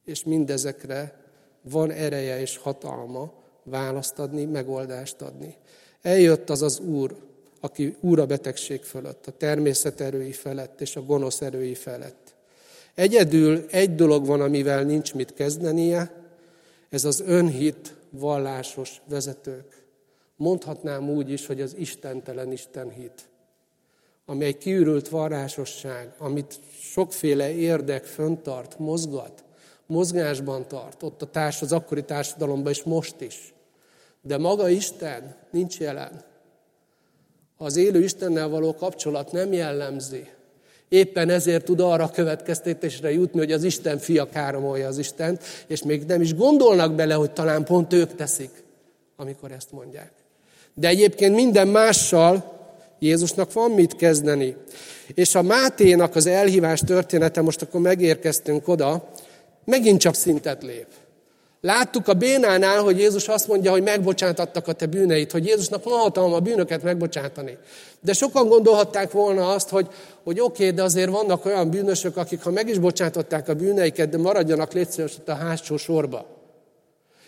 És 0.05 0.23
mindezekre 0.23 1.15
van 1.61 1.91
ereje 1.91 2.41
és 2.41 2.57
hatalma 2.57 3.33
választ 3.63 4.19
adni, 4.19 4.45
megoldást 4.45 5.21
adni. 5.21 5.55
Eljött 6.01 6.49
az 6.49 6.61
az 6.61 6.79
Úr, 6.79 7.15
aki 7.59 7.95
úr 7.99 8.19
a 8.19 8.25
betegség 8.25 8.81
fölött, 8.81 9.27
a 9.27 9.31
természet 9.31 10.01
erői 10.01 10.31
felett 10.31 10.81
és 10.81 10.95
a 10.95 11.01
gonosz 11.01 11.41
erői 11.41 11.75
felett. 11.75 12.33
Egyedül 12.95 13.65
egy 13.71 13.95
dolog 13.95 14.25
van, 14.25 14.41
amivel 14.41 14.83
nincs 14.83 15.13
mit 15.13 15.33
kezdenie, 15.33 16.11
ez 16.89 17.05
az 17.05 17.23
önhit 17.25 17.95
vallásos 18.19 19.01
vezetők. 19.09 19.85
Mondhatnám 20.35 21.09
úgy 21.09 21.29
is, 21.29 21.45
hogy 21.45 21.61
az 21.61 21.75
istentelen 21.77 22.51
istenhit, 22.51 23.29
ami 24.25 24.45
egy 24.45 24.57
kiürült 24.57 25.09
varrásosság, 25.09 26.13
amit 26.17 26.59
sokféle 26.79 27.51
érdek 27.51 28.03
föntart, 28.03 28.79
mozgat, 28.79 29.43
mozgásban 29.85 30.67
tart, 30.67 31.03
ott 31.03 31.21
a 31.21 31.29
társ, 31.29 31.61
az 31.61 31.71
akkori 31.71 32.03
társadalomban, 32.03 32.71
és 32.71 32.83
most 32.83 33.21
is. 33.21 33.53
De 34.21 34.37
maga 34.37 34.69
Isten 34.69 35.35
nincs 35.51 35.79
jelen. 35.79 36.23
Az 37.57 37.75
élő 37.75 38.03
Istennel 38.03 38.47
való 38.47 38.75
kapcsolat 38.75 39.31
nem 39.31 39.53
jellemzi. 39.53 40.29
Éppen 40.89 41.29
ezért 41.29 41.65
tud 41.65 41.79
arra 41.79 42.09
következtetésre 42.09 43.11
jutni, 43.11 43.39
hogy 43.39 43.51
az 43.51 43.63
Isten 43.63 43.97
fia 43.97 44.29
káromolja 44.29 44.87
az 44.87 44.97
Istent, 44.97 45.43
és 45.67 45.83
még 45.83 46.03
nem 46.03 46.21
is 46.21 46.35
gondolnak 46.35 46.93
bele, 46.93 47.13
hogy 47.13 47.31
talán 47.31 47.63
pont 47.63 47.93
ők 47.93 48.15
teszik, 48.15 48.63
amikor 49.15 49.51
ezt 49.51 49.71
mondják. 49.71 50.11
De 50.73 50.87
egyébként 50.87 51.35
minden 51.35 51.67
mással 51.67 52.53
Jézusnak 52.99 53.53
van 53.53 53.71
mit 53.71 53.95
kezdeni. 53.95 54.55
És 55.13 55.35
a 55.35 55.41
Máténak 55.41 56.15
az 56.15 56.25
elhívás 56.25 56.79
története, 56.79 57.41
most 57.41 57.61
akkor 57.61 57.81
megérkeztünk 57.81 58.67
oda, 58.67 59.09
megint 59.65 59.99
csak 59.99 60.15
szintet 60.15 60.63
lép. 60.63 60.87
Láttuk 61.65 62.07
a 62.07 62.13
Bénánál, 62.13 62.81
hogy 62.81 62.99
Jézus 62.99 63.27
azt 63.27 63.47
mondja, 63.47 63.71
hogy 63.71 63.83
megbocsátattak 63.83 64.67
a 64.67 64.73
te 64.73 64.85
bűneit, 64.85 65.31
hogy 65.31 65.45
Jézusnak 65.45 65.83
van 65.83 65.99
hatalma 65.99 66.35
a 66.35 66.39
bűnöket 66.39 66.83
megbocsátani. 66.83 67.57
De 67.99 68.13
sokan 68.13 68.47
gondolhatták 68.47 69.11
volna 69.11 69.49
azt, 69.49 69.69
hogy, 69.69 69.87
hogy 70.23 70.39
oké, 70.39 70.63
okay, 70.63 70.75
de 70.75 70.83
azért 70.83 71.09
vannak 71.09 71.45
olyan 71.45 71.69
bűnösök, 71.69 72.17
akik 72.17 72.43
ha 72.43 72.51
meg 72.51 72.69
is 72.69 72.77
bocsátották 72.77 73.49
a 73.49 73.53
bűneiket, 73.53 74.09
de 74.09 74.17
maradjanak 74.17 74.73
létszős 74.73 75.13
a 75.25 75.33
hátsó 75.33 75.77
sorba. 75.77 76.25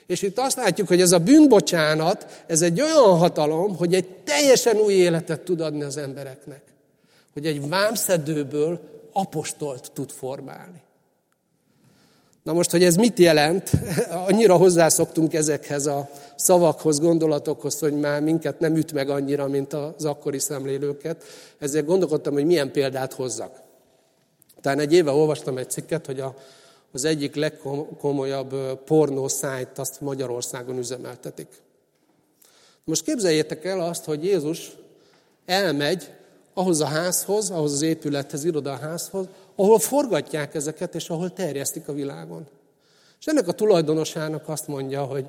És 0.07 0.21
itt 0.21 0.39
azt 0.39 0.57
látjuk, 0.57 0.87
hogy 0.87 1.01
ez 1.01 1.11
a 1.11 1.19
bűnbocsánat, 1.19 2.43
ez 2.47 2.61
egy 2.61 2.81
olyan 2.81 3.17
hatalom, 3.17 3.75
hogy 3.75 3.93
egy 3.93 4.07
teljesen 4.23 4.77
új 4.77 4.93
életet 4.93 5.41
tud 5.41 5.61
adni 5.61 5.83
az 5.83 5.97
embereknek. 5.97 6.61
Hogy 7.33 7.45
egy 7.45 7.69
vámszedőből 7.69 8.79
apostolt 9.11 9.91
tud 9.93 10.11
formálni. 10.11 10.85
Na 12.47 12.53
most, 12.53 12.71
hogy 12.71 12.83
ez 12.83 12.95
mit 12.95 13.19
jelent, 13.19 13.71
annyira 14.29 14.55
hozzászoktunk 14.55 15.33
ezekhez 15.33 15.85
a 15.85 16.09
szavakhoz, 16.35 16.99
gondolatokhoz, 16.99 17.79
hogy 17.79 17.93
már 17.93 18.21
minket 18.21 18.59
nem 18.59 18.75
üt 18.75 18.93
meg 18.93 19.09
annyira, 19.09 19.47
mint 19.47 19.73
az 19.73 20.05
akkori 20.05 20.39
szemlélőket. 20.39 21.23
Ezért 21.59 21.85
gondolkodtam, 21.85 22.33
hogy 22.33 22.45
milyen 22.45 22.71
példát 22.71 23.13
hozzak. 23.13 23.61
Tehát 24.61 24.79
egy 24.79 24.93
éve 24.93 25.11
olvastam 25.11 25.57
egy 25.57 25.69
cikket, 25.69 26.05
hogy 26.05 26.19
a, 26.19 26.35
az 26.91 27.05
egyik 27.05 27.35
legkomolyabb 27.35 28.55
pornó 28.85 29.27
szájt 29.27 29.79
azt 29.79 30.01
Magyarországon 30.01 30.77
üzemeltetik. 30.77 31.47
Most 32.83 33.03
képzeljétek 33.03 33.65
el 33.65 33.79
azt, 33.79 34.05
hogy 34.05 34.23
Jézus 34.23 34.71
elmegy 35.45 36.11
ahhoz 36.53 36.81
a 36.81 36.85
házhoz, 36.85 37.49
ahhoz 37.49 37.71
az 37.71 37.81
épülethez, 37.81 38.43
irodaházhoz, 38.43 39.25
ahol 39.59 39.79
forgatják 39.79 40.55
ezeket, 40.55 40.95
és 40.95 41.09
ahol 41.09 41.33
terjesztik 41.33 41.87
a 41.87 41.93
világon. 41.93 42.47
És 43.19 43.25
ennek 43.25 43.47
a 43.47 43.51
tulajdonosának 43.51 44.49
azt 44.49 44.67
mondja, 44.67 45.03
hogy 45.03 45.25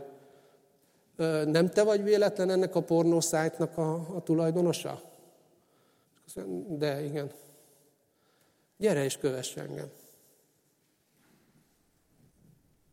nem 1.47 1.69
te 1.69 1.83
vagy 1.83 2.03
véletlen 2.03 2.51
ennek 2.51 2.75
a 2.75 2.83
pornószájtnak 2.83 3.79
a, 3.79 3.95
a 3.95 4.23
tulajdonosa? 4.23 5.03
De 6.69 7.05
igen. 7.05 7.31
Gyere 8.77 9.05
és 9.05 9.17
kövess 9.17 9.57
engem. 9.57 9.91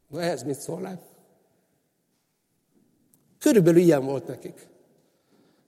Na 0.08 0.22
ehhez 0.22 0.44
mit 0.44 0.60
szólnál? 0.60 1.02
Körülbelül 3.40 3.80
ilyen 3.80 4.06
volt 4.06 4.28
nekik. 4.28 4.68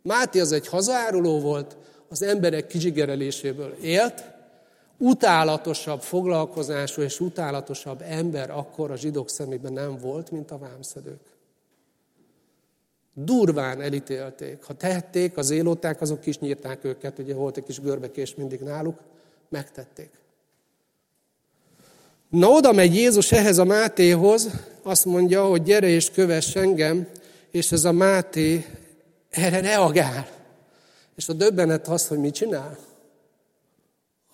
Máté 0.01 0.39
az 0.39 0.51
egy 0.51 0.67
hazaáruló 0.67 1.39
volt, 1.39 1.77
az 2.09 2.21
emberek 2.21 2.67
kizsigereléséből 2.67 3.73
élt, 3.73 4.36
utálatosabb 4.97 6.01
foglalkozású 6.01 7.01
és 7.01 7.19
utálatosabb 7.19 8.01
ember 8.01 8.49
akkor 8.49 8.91
a 8.91 8.95
zsidók 8.95 9.29
szemében 9.29 9.73
nem 9.73 9.97
volt, 9.97 10.31
mint 10.31 10.51
a 10.51 10.57
vámszedők. 10.57 11.21
Durván 13.13 13.81
elítélték. 13.81 14.63
Ha 14.63 14.73
tehették, 14.73 15.37
az 15.37 15.49
élóták, 15.49 16.01
azok 16.01 16.25
is 16.25 16.39
nyírták 16.39 16.83
őket, 16.83 17.19
ugye 17.19 17.33
volt 17.33 17.57
egy 17.57 17.63
kis 17.63 17.81
görbekés 17.81 18.35
mindig 18.35 18.59
náluk, 18.59 18.99
megtették. 19.49 20.09
Na 22.29 22.49
oda 22.49 22.71
megy 22.71 22.95
Jézus 22.95 23.31
ehhez 23.31 23.57
a 23.57 23.63
Mátéhoz, 23.63 24.49
azt 24.83 25.05
mondja, 25.05 25.45
hogy 25.45 25.63
gyere 25.63 25.87
és 25.87 26.11
kövess 26.11 26.55
engem, 26.55 27.07
és 27.51 27.71
ez 27.71 27.85
a 27.85 27.91
Máté 27.91 28.65
erre 29.29 29.59
reagál. 29.59 30.27
És 31.15 31.29
a 31.29 31.33
döbbenet 31.33 31.87
az, 31.87 32.07
hogy 32.07 32.17
mit 32.17 32.33
csinál? 32.33 32.77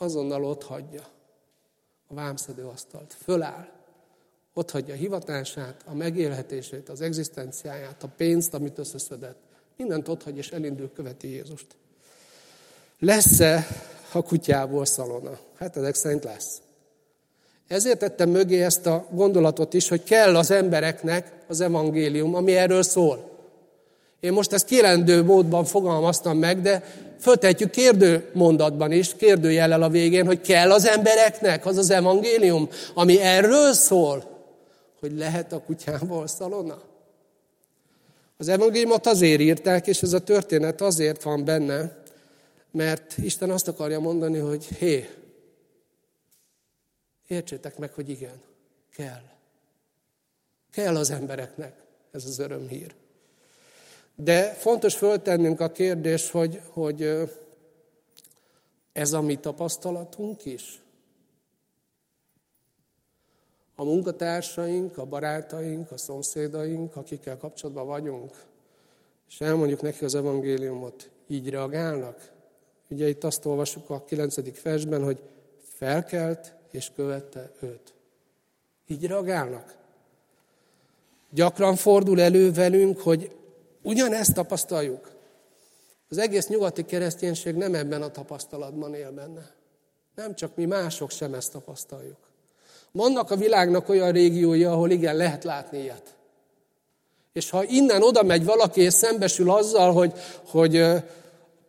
Azonnal 0.04 0.46
ott 0.46 0.64
hagyja 0.64 1.04
a 2.08 2.14
vámszedő 2.14 2.66
asztalt. 2.66 3.16
Föláll. 3.24 3.68
Ott 4.54 4.72
hagyja 4.72 4.94
a 4.94 4.98
hivatását, 4.98 5.82
a 5.86 5.94
megélhetését, 5.94 6.90
az 6.90 7.02
egzisztenciáját, 7.02 8.04
a 8.04 8.08
pénzt, 8.18 8.54
amit 8.54 8.78
összeszedett. 8.78 9.38
Mindent 9.78 10.08
ott 10.08 10.24
hagy, 10.24 10.38
és 10.38 10.52
elindul, 10.52 10.92
követi 10.94 11.30
Jézust. 11.30 11.68
Lesz-e 13.00 13.68
a 14.12 14.22
kutyából 14.22 14.86
szalona? 14.86 15.40
Hát 15.56 15.78
ezek 15.78 15.96
szerint 15.96 16.24
lesz. 16.24 16.62
Ezért 17.68 18.00
tettem 18.00 18.30
mögé 18.30 18.64
ezt 18.64 18.86
a 18.86 19.08
gondolatot 19.12 19.74
is, 19.74 19.88
hogy 19.88 20.04
kell 20.04 20.36
az 20.36 20.52
embereknek 20.52 21.44
az 21.48 21.62
evangélium, 21.62 22.36
ami 22.36 22.56
erről 22.56 22.84
szól. 22.84 23.33
Én 24.24 24.34
most 24.34 24.54
ezt 24.54 24.66
kérendő 24.66 25.24
módban 25.24 25.66
fogalmaztam 25.66 26.38
meg, 26.38 26.62
de 26.62 26.84
föltetjük 27.20 27.70
kérdő 27.70 28.30
mondatban 28.34 28.92
is, 28.92 29.16
kérdőjellel 29.16 29.82
a 29.82 29.90
végén, 29.90 30.26
hogy 30.26 30.42
kell 30.42 30.72
az 30.72 30.86
embereknek 30.86 31.66
az 31.66 31.78
az 31.78 31.90
evangélium, 31.90 32.70
ami 32.94 33.20
erről 33.20 33.74
szól, 33.74 34.24
hogy 35.00 35.18
lehet 35.18 35.54
a 35.54 35.64
kutyából 35.64 36.28
szalonna. 36.28 36.82
Az 38.38 38.48
evangéliumot 38.48 39.06
azért 39.06 39.42
írták, 39.42 39.88
és 39.88 40.02
ez 40.02 40.14
a 40.14 40.24
történet 40.24 40.82
azért 40.82 41.24
van 41.24 41.46
benne, 41.46 42.04
mert 42.72 43.18
Isten 43.18 43.50
azt 43.50 43.68
akarja 43.68 44.00
mondani, 44.00 44.38
hogy 44.38 44.66
hé, 44.66 45.10
értsétek 47.28 47.78
meg, 47.78 47.94
hogy 47.94 48.10
igen, 48.10 48.42
kell. 48.96 49.24
Kell 50.72 50.96
az 50.96 51.12
embereknek 51.12 51.74
ez 52.12 52.26
az 52.26 52.40
örömhír. 52.40 52.94
De 54.16 54.54
fontos 54.54 54.96
föltennünk 54.96 55.60
a 55.60 55.72
kérdés, 55.72 56.32
hogy, 56.32 56.62
hogy 56.70 57.30
ez 58.92 59.14
a 59.14 59.22
mi 59.22 59.36
tapasztalatunk 59.36 60.46
is. 60.46 60.82
A 63.76 63.84
munkatársaink, 63.84 64.98
a 64.98 65.06
barátaink, 65.06 65.92
a 65.92 65.98
szomszédaink, 65.98 66.96
akikkel 66.96 67.38
kapcsolatban 67.38 67.86
vagyunk, 67.86 68.32
és 69.30 69.42
elmondjuk 69.42 69.82
neki 69.82 70.06
az 70.06 70.16
evangéliumot, 70.16 71.10
így 71.28 71.50
reagálnak? 71.50 72.32
Ugye 72.88 73.10
itt 73.10 73.24
azt 73.24 73.46
olvasjuk 73.46 73.90
a 73.90 74.04
9. 74.04 74.62
versben, 74.62 75.04
hogy 75.04 75.22
felkelt 75.78 76.54
és 76.72 76.92
követte 76.96 77.52
őt. 77.60 77.94
Így 78.88 79.08
reagálnak. 79.08 79.76
Gyakran 81.30 81.76
fordul 81.76 82.22
elő 82.22 82.52
velünk, 82.52 83.00
hogy 83.00 83.36
ugyanezt 83.84 84.34
tapasztaljuk. 84.34 85.12
Az 86.10 86.18
egész 86.18 86.48
nyugati 86.48 86.86
kereszténység 86.86 87.56
nem 87.56 87.76
ebben 87.76 88.02
a 88.02 88.12
tapasztalatban 88.12 88.94
él 88.94 89.12
benne. 89.12 89.52
Nem 90.16 90.36
csak 90.36 90.56
mi 90.56 90.66
mások 90.66 91.12
sem 91.12 91.34
ezt 91.34 91.52
tapasztaljuk. 91.52 92.18
Vannak 92.92 93.32
a 93.32 93.36
világnak 93.36 93.90
olyan 93.90 94.12
régiói, 94.12 94.64
ahol 94.64 94.92
igen, 94.92 95.16
lehet 95.16 95.44
látni 95.44 95.80
ilyet. 95.80 96.16
És 97.34 97.50
ha 97.50 97.64
innen 97.64 98.02
oda 98.02 98.24
megy 98.24 98.46
valaki, 98.46 98.82
és 98.82 98.94
szembesül 98.94 99.52
azzal, 99.52 99.94
hogy, 99.94 100.14
hogy 100.48 100.84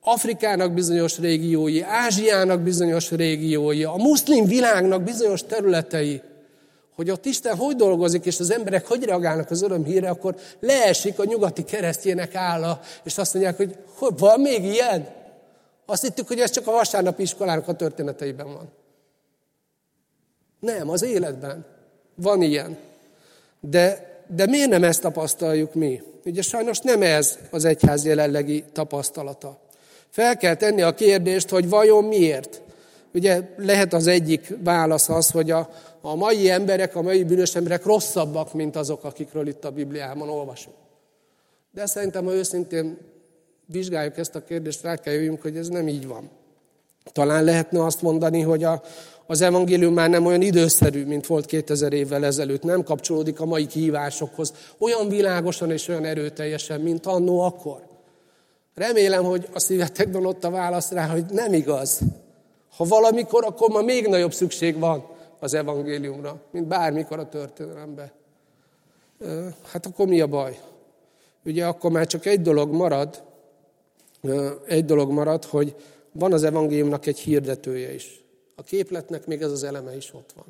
Afrikának 0.01 0.73
bizonyos 0.73 1.19
régiói, 1.19 1.83
Ázsiának 1.83 2.61
bizonyos 2.61 3.11
régiói, 3.11 3.85
a 3.85 3.95
muszlim 3.97 4.45
világnak 4.45 5.03
bizonyos 5.03 5.43
területei, 5.43 6.23
hogy 6.95 7.11
ott 7.11 7.25
Isten 7.25 7.57
hogy 7.57 7.77
dolgozik, 7.77 8.25
és 8.25 8.41
az 8.41 8.51
emberek 8.51 8.87
hogy 8.87 9.05
reagálnak 9.05 9.51
az 9.51 9.63
örömhírre, 9.63 10.09
akkor 10.09 10.35
leesik 10.61 11.19
a 11.19 11.25
nyugati 11.25 11.65
keresztjének 11.65 12.35
álla, 12.35 12.81
és 13.03 13.19
azt 13.19 13.35
mondják, 13.35 13.57
hogy, 13.57 13.77
hogy 13.95 14.19
van 14.19 14.41
még 14.41 14.65
ilyen? 14.65 15.09
Azt 15.87 16.03
hittük, 16.03 16.29
hogy 16.29 16.39
ez 16.39 16.51
csak 16.51 16.67
a 16.67 16.73
vasárnapi 16.73 17.23
iskolának 17.23 17.69
a 17.69 17.75
történeteiben 17.75 18.47
van. 18.47 18.73
Nem, 20.61 20.89
az 20.91 21.03
életben. 21.03 21.65
Van 22.15 22.43
ilyen. 22.43 22.77
De, 23.61 24.13
de 24.27 24.47
miért 24.47 24.69
nem 24.69 24.85
ezt 24.85 25.01
tapasztaljuk 25.01 25.75
mi? 25.75 26.03
Ugye 26.25 26.43
sajnos 26.43 26.79
nem 26.79 27.03
ez 27.03 27.39
az 27.51 27.65
egyház 27.65 28.05
jelenlegi 28.05 28.65
tapasztalata. 28.73 29.59
Fel 30.11 30.37
kell 30.37 30.55
tenni 30.55 30.83
a 30.83 30.95
kérdést, 30.95 31.49
hogy 31.49 31.69
vajon 31.69 32.05
miért? 32.05 32.61
Ugye 33.15 33.41
lehet 33.57 33.93
az 33.93 34.07
egyik 34.07 34.55
válasz 34.63 35.09
az, 35.09 35.31
hogy 35.31 35.51
a, 35.51 35.71
a 36.07 36.15
mai 36.15 36.51
emberek, 36.51 36.97
a 36.97 37.03
mai 37.03 37.25
bűnös 37.25 37.55
emberek 37.55 37.85
rosszabbak, 37.85 38.55
mint 38.55 38.77
azok, 38.77 39.05
akikről 39.05 39.47
itt 39.47 39.65
a 39.65 39.71
Bibliában 39.71 40.29
olvasunk. 40.29 40.77
De 41.73 41.87
szerintem, 41.87 42.25
ha 42.25 42.35
őszintén 42.35 42.99
vizsgáljuk 43.67 44.19
ezt 44.19 44.35
a 44.35 44.45
kérdést, 44.45 44.83
rá 44.83 44.97
kell 44.97 45.15
jöjjünk, 45.15 45.43
hogy 45.43 45.57
ez 45.57 45.69
nem 45.69 45.89
így 45.89 46.07
van. 46.07 46.31
Talán 47.13 47.45
lehetne 47.45 47.85
azt 47.85 48.03
mondani, 48.03 48.41
hogy 48.41 48.65
a, 48.65 48.83
az 49.27 49.41
evangélium 49.41 49.95
már 49.95 50.11
nem 50.11 50.27
olyan 50.27 50.43
időszerű, 50.43 51.07
mint 51.07 51.27
volt 51.27 51.47
2000 51.47 51.93
évvel 51.93 52.25
ezelőtt, 52.25 52.63
nem 52.63 52.83
kapcsolódik 52.83 53.41
a 53.41 53.45
mai 53.45 53.67
kihívásokhoz 53.67 54.53
olyan 54.79 55.09
világosan 55.09 55.71
és 55.71 55.89
olyan 55.89 56.05
erőteljesen, 56.05 56.81
mint 56.81 57.07
annó 57.07 57.41
akkor. 57.41 57.83
Remélem, 58.75 59.25
hogy 59.25 59.49
a 59.53 59.61
szívetekben 59.61 60.27
ott 60.27 60.45
a 60.45 60.51
válasz 60.51 60.91
rá, 60.91 61.07
hogy 61.07 61.25
nem 61.31 61.53
igaz. 61.53 62.01
Ha 62.77 62.85
valamikor, 62.85 63.45
akkor 63.45 63.69
ma 63.69 63.83
még 63.83 64.07
nagyobb 64.07 64.33
szükség 64.33 64.79
van 64.79 65.13
az 65.45 65.55
evangéliumra, 65.55 66.41
mint 66.51 66.67
bármikor 66.67 67.19
a 67.19 67.29
történelemben. 67.29 68.11
Hát 69.63 69.87
akkor 69.87 70.07
mi 70.07 70.21
a 70.21 70.27
baj? 70.27 70.61
Ugye 71.45 71.67
akkor 71.67 71.91
már 71.91 72.07
csak 72.07 72.27
egy 72.27 72.41
dolog 72.41 72.73
marad, 72.73 73.23
egy 74.67 74.85
dolog 74.85 75.11
marad, 75.11 75.45
hogy 75.45 75.75
van 76.13 76.33
az 76.33 76.43
evangéliumnak 76.43 77.07
egy 77.07 77.19
hirdetője 77.19 77.95
is. 77.95 78.25
A 78.55 78.63
képletnek 78.63 79.27
még 79.27 79.43
ez 79.43 79.51
az 79.51 79.63
eleme 79.63 79.97
is 79.97 80.15
ott 80.15 80.33
van. 80.37 80.47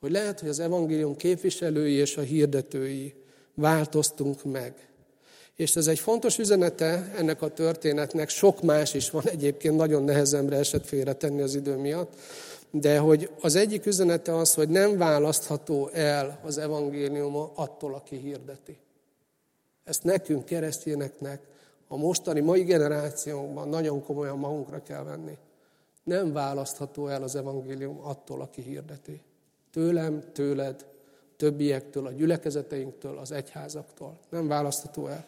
Hogy 0.00 0.10
lehet, 0.10 0.40
hogy 0.40 0.48
az 0.48 0.60
evangélium 0.60 1.16
képviselői 1.16 1.92
és 1.92 2.16
a 2.16 2.20
hirdetői 2.20 3.14
változtunk 3.54 4.44
meg. 4.44 4.88
És 5.56 5.76
ez 5.76 5.86
egy 5.86 5.98
fontos 5.98 6.38
üzenete 6.38 7.12
ennek 7.16 7.42
a 7.42 7.48
történetnek, 7.48 8.28
sok 8.28 8.62
más 8.62 8.94
is 8.94 9.10
van 9.10 9.28
egyébként, 9.28 9.76
nagyon 9.76 10.04
nehezemre 10.04 10.56
esett 10.56 10.86
félretenni 10.86 11.42
az 11.42 11.54
idő 11.54 11.76
miatt, 11.76 12.12
de 12.70 12.98
hogy 12.98 13.30
az 13.40 13.54
egyik 13.54 13.86
üzenete 13.86 14.36
az, 14.36 14.54
hogy 14.54 14.68
nem 14.68 14.96
választható 14.96 15.88
el 15.88 16.40
az 16.44 16.58
evangélium 16.58 17.36
attól, 17.54 17.94
aki 17.94 18.16
hirdeti. 18.16 18.78
Ezt 19.84 20.04
nekünk, 20.04 20.44
keresztényeknek, 20.44 21.40
a 21.88 21.96
mostani, 21.96 22.40
mai 22.40 22.62
generációnkban 22.62 23.68
nagyon 23.68 24.02
komolyan 24.02 24.38
magunkra 24.38 24.82
kell 24.82 25.02
venni. 25.02 25.36
Nem 26.04 26.32
választható 26.32 27.08
el 27.08 27.22
az 27.22 27.36
evangélium 27.36 28.00
attól, 28.02 28.40
aki 28.40 28.62
hirdeti. 28.62 29.20
Tőlem, 29.72 30.22
tőled, 30.32 30.84
többiektől, 31.36 32.06
a 32.06 32.10
gyülekezeteinktől, 32.10 33.18
az 33.18 33.32
egyházaktól. 33.32 34.18
Nem 34.28 34.48
választható 34.48 35.06
el. 35.06 35.26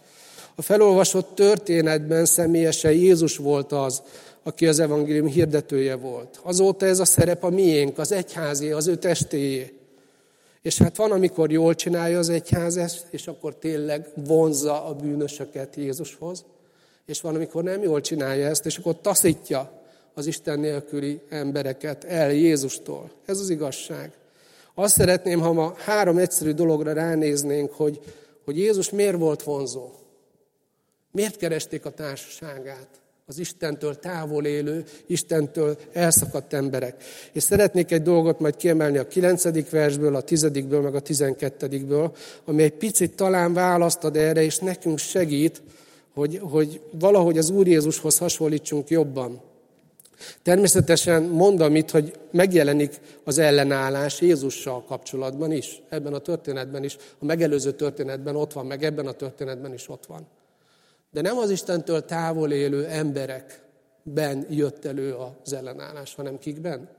A 0.54 0.62
felolvasott 0.62 1.34
történetben 1.34 2.24
személyesen 2.24 2.92
Jézus 2.92 3.36
volt 3.36 3.72
az, 3.72 4.02
aki 4.48 4.66
az 4.66 4.78
evangélium 4.78 5.26
hirdetője 5.26 5.94
volt. 5.94 6.40
Azóta 6.42 6.86
ez 6.86 6.98
a 6.98 7.04
szerep 7.04 7.44
a 7.44 7.50
miénk, 7.50 7.98
az 7.98 8.12
egyházé, 8.12 8.70
az 8.70 8.86
ő 8.86 8.96
testéjé. 8.96 9.72
És 10.62 10.78
hát 10.78 10.96
van, 10.96 11.12
amikor 11.12 11.50
jól 11.50 11.74
csinálja 11.74 12.18
az 12.18 12.28
egyház 12.28 12.76
ezt, 12.76 13.06
és 13.10 13.26
akkor 13.26 13.54
tényleg 13.54 14.08
vonzza 14.14 14.84
a 14.84 14.94
bűnösöket 14.94 15.76
Jézushoz. 15.76 16.44
És 17.06 17.20
van, 17.20 17.34
amikor 17.34 17.62
nem 17.62 17.82
jól 17.82 18.00
csinálja 18.00 18.46
ezt, 18.46 18.66
és 18.66 18.76
akkor 18.76 19.00
taszítja 19.00 19.82
az 20.14 20.26
Isten 20.26 20.60
nélküli 20.60 21.20
embereket 21.28 22.04
el 22.04 22.32
Jézustól. 22.32 23.10
Ez 23.26 23.38
az 23.38 23.50
igazság. 23.50 24.12
Azt 24.74 24.94
szeretném, 24.94 25.40
ha 25.40 25.52
ma 25.52 25.74
három 25.76 26.18
egyszerű 26.18 26.52
dologra 26.52 26.92
ránéznénk, 26.92 27.72
hogy, 27.72 28.00
hogy 28.44 28.58
Jézus 28.58 28.90
miért 28.90 29.18
volt 29.18 29.42
vonzó. 29.42 29.90
Miért 31.10 31.36
keresték 31.36 31.84
a 31.84 31.90
társaságát? 31.90 32.88
Az 33.30 33.38
Istentől 33.38 33.98
távol 33.98 34.44
élő, 34.44 34.84
Istentől 35.06 35.78
elszakadt 35.92 36.52
emberek. 36.52 37.04
És 37.32 37.42
szeretnék 37.42 37.90
egy 37.90 38.02
dolgot 38.02 38.40
majd 38.40 38.56
kiemelni 38.56 38.98
a 38.98 39.06
9. 39.06 39.70
versből, 39.70 40.14
a 40.16 40.20
10. 40.20 40.42
meg 40.68 40.94
a 40.94 41.00
12. 41.00 42.10
ami 42.44 42.62
egy 42.62 42.72
picit 42.72 43.14
talán 43.14 43.52
választ 43.52 44.04
ad 44.04 44.16
erre, 44.16 44.42
és 44.42 44.58
nekünk 44.58 44.98
segít, 44.98 45.62
hogy, 46.14 46.40
hogy 46.42 46.80
valahogy 46.90 47.38
az 47.38 47.50
Úr 47.50 47.66
Jézushoz 47.66 48.18
hasonlítsunk 48.18 48.88
jobban. 48.88 49.40
Természetesen 50.42 51.22
mondom 51.22 51.76
itt, 51.76 51.90
hogy 51.90 52.12
megjelenik 52.30 53.00
az 53.24 53.38
ellenállás 53.38 54.20
Jézussal 54.20 54.84
kapcsolatban 54.84 55.52
is, 55.52 55.82
ebben 55.88 56.14
a 56.14 56.18
történetben 56.18 56.84
is, 56.84 56.96
a 57.18 57.24
megelőző 57.24 57.72
történetben 57.72 58.36
ott 58.36 58.52
van, 58.52 58.66
meg 58.66 58.84
ebben 58.84 59.06
a 59.06 59.12
történetben 59.12 59.72
is 59.72 59.88
ott 59.88 60.06
van. 60.06 60.26
De 61.10 61.20
nem 61.20 61.38
az 61.38 61.50
Istentől 61.50 62.04
távol 62.04 62.52
élő 62.52 62.86
emberekben 62.86 64.46
jött 64.50 64.84
elő 64.84 65.14
az 65.14 65.52
ellenállás, 65.52 66.14
hanem 66.14 66.38
kikben? 66.38 66.96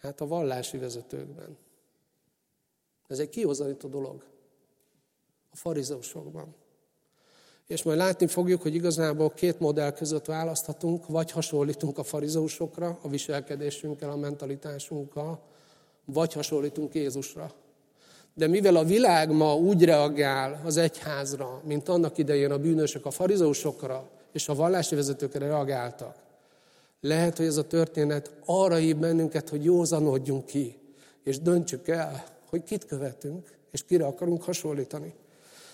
Hát 0.00 0.20
a 0.20 0.26
vallási 0.26 0.78
vezetőkben. 0.78 1.56
Ez 3.06 3.18
egy 3.18 3.28
kihozanító 3.28 3.88
dolog. 3.88 4.24
A 5.50 5.56
farizeusokban. 5.56 6.54
És 7.66 7.82
majd 7.82 7.98
látni 7.98 8.26
fogjuk, 8.26 8.62
hogy 8.62 8.74
igazából 8.74 9.30
két 9.30 9.58
modell 9.58 9.92
között 9.92 10.24
választhatunk, 10.24 11.06
vagy 11.06 11.30
hasonlítunk 11.30 11.98
a 11.98 12.02
farizeusokra, 12.02 12.98
a 13.02 13.08
viselkedésünkkel, 13.08 14.10
a 14.10 14.16
mentalitásunkkal, 14.16 15.42
vagy 16.04 16.32
hasonlítunk 16.32 16.94
Jézusra. 16.94 17.54
De 18.38 18.46
mivel 18.46 18.76
a 18.76 18.84
világ 18.84 19.30
ma 19.30 19.56
úgy 19.56 19.84
reagál 19.84 20.60
az 20.64 20.76
egyházra, 20.76 21.60
mint 21.66 21.88
annak 21.88 22.18
idején 22.18 22.50
a 22.50 22.58
bűnösök 22.58 23.06
a 23.06 23.10
farizeusokra 23.10 24.08
és 24.32 24.48
a 24.48 24.54
vallási 24.54 24.94
vezetőkre 24.94 25.38
reagáltak, 25.38 26.14
lehet, 27.00 27.36
hogy 27.36 27.46
ez 27.46 27.56
a 27.56 27.66
történet 27.66 28.30
arra 28.44 28.74
hív 28.74 28.96
bennünket, 28.96 29.48
hogy 29.48 29.64
józanodjunk 29.64 30.46
ki, 30.46 30.76
és 31.24 31.38
döntsük 31.38 31.88
el, 31.88 32.24
hogy 32.50 32.62
kit 32.62 32.86
követünk, 32.86 33.48
és 33.70 33.84
kire 33.84 34.06
akarunk 34.06 34.42
hasonlítani. 34.42 35.14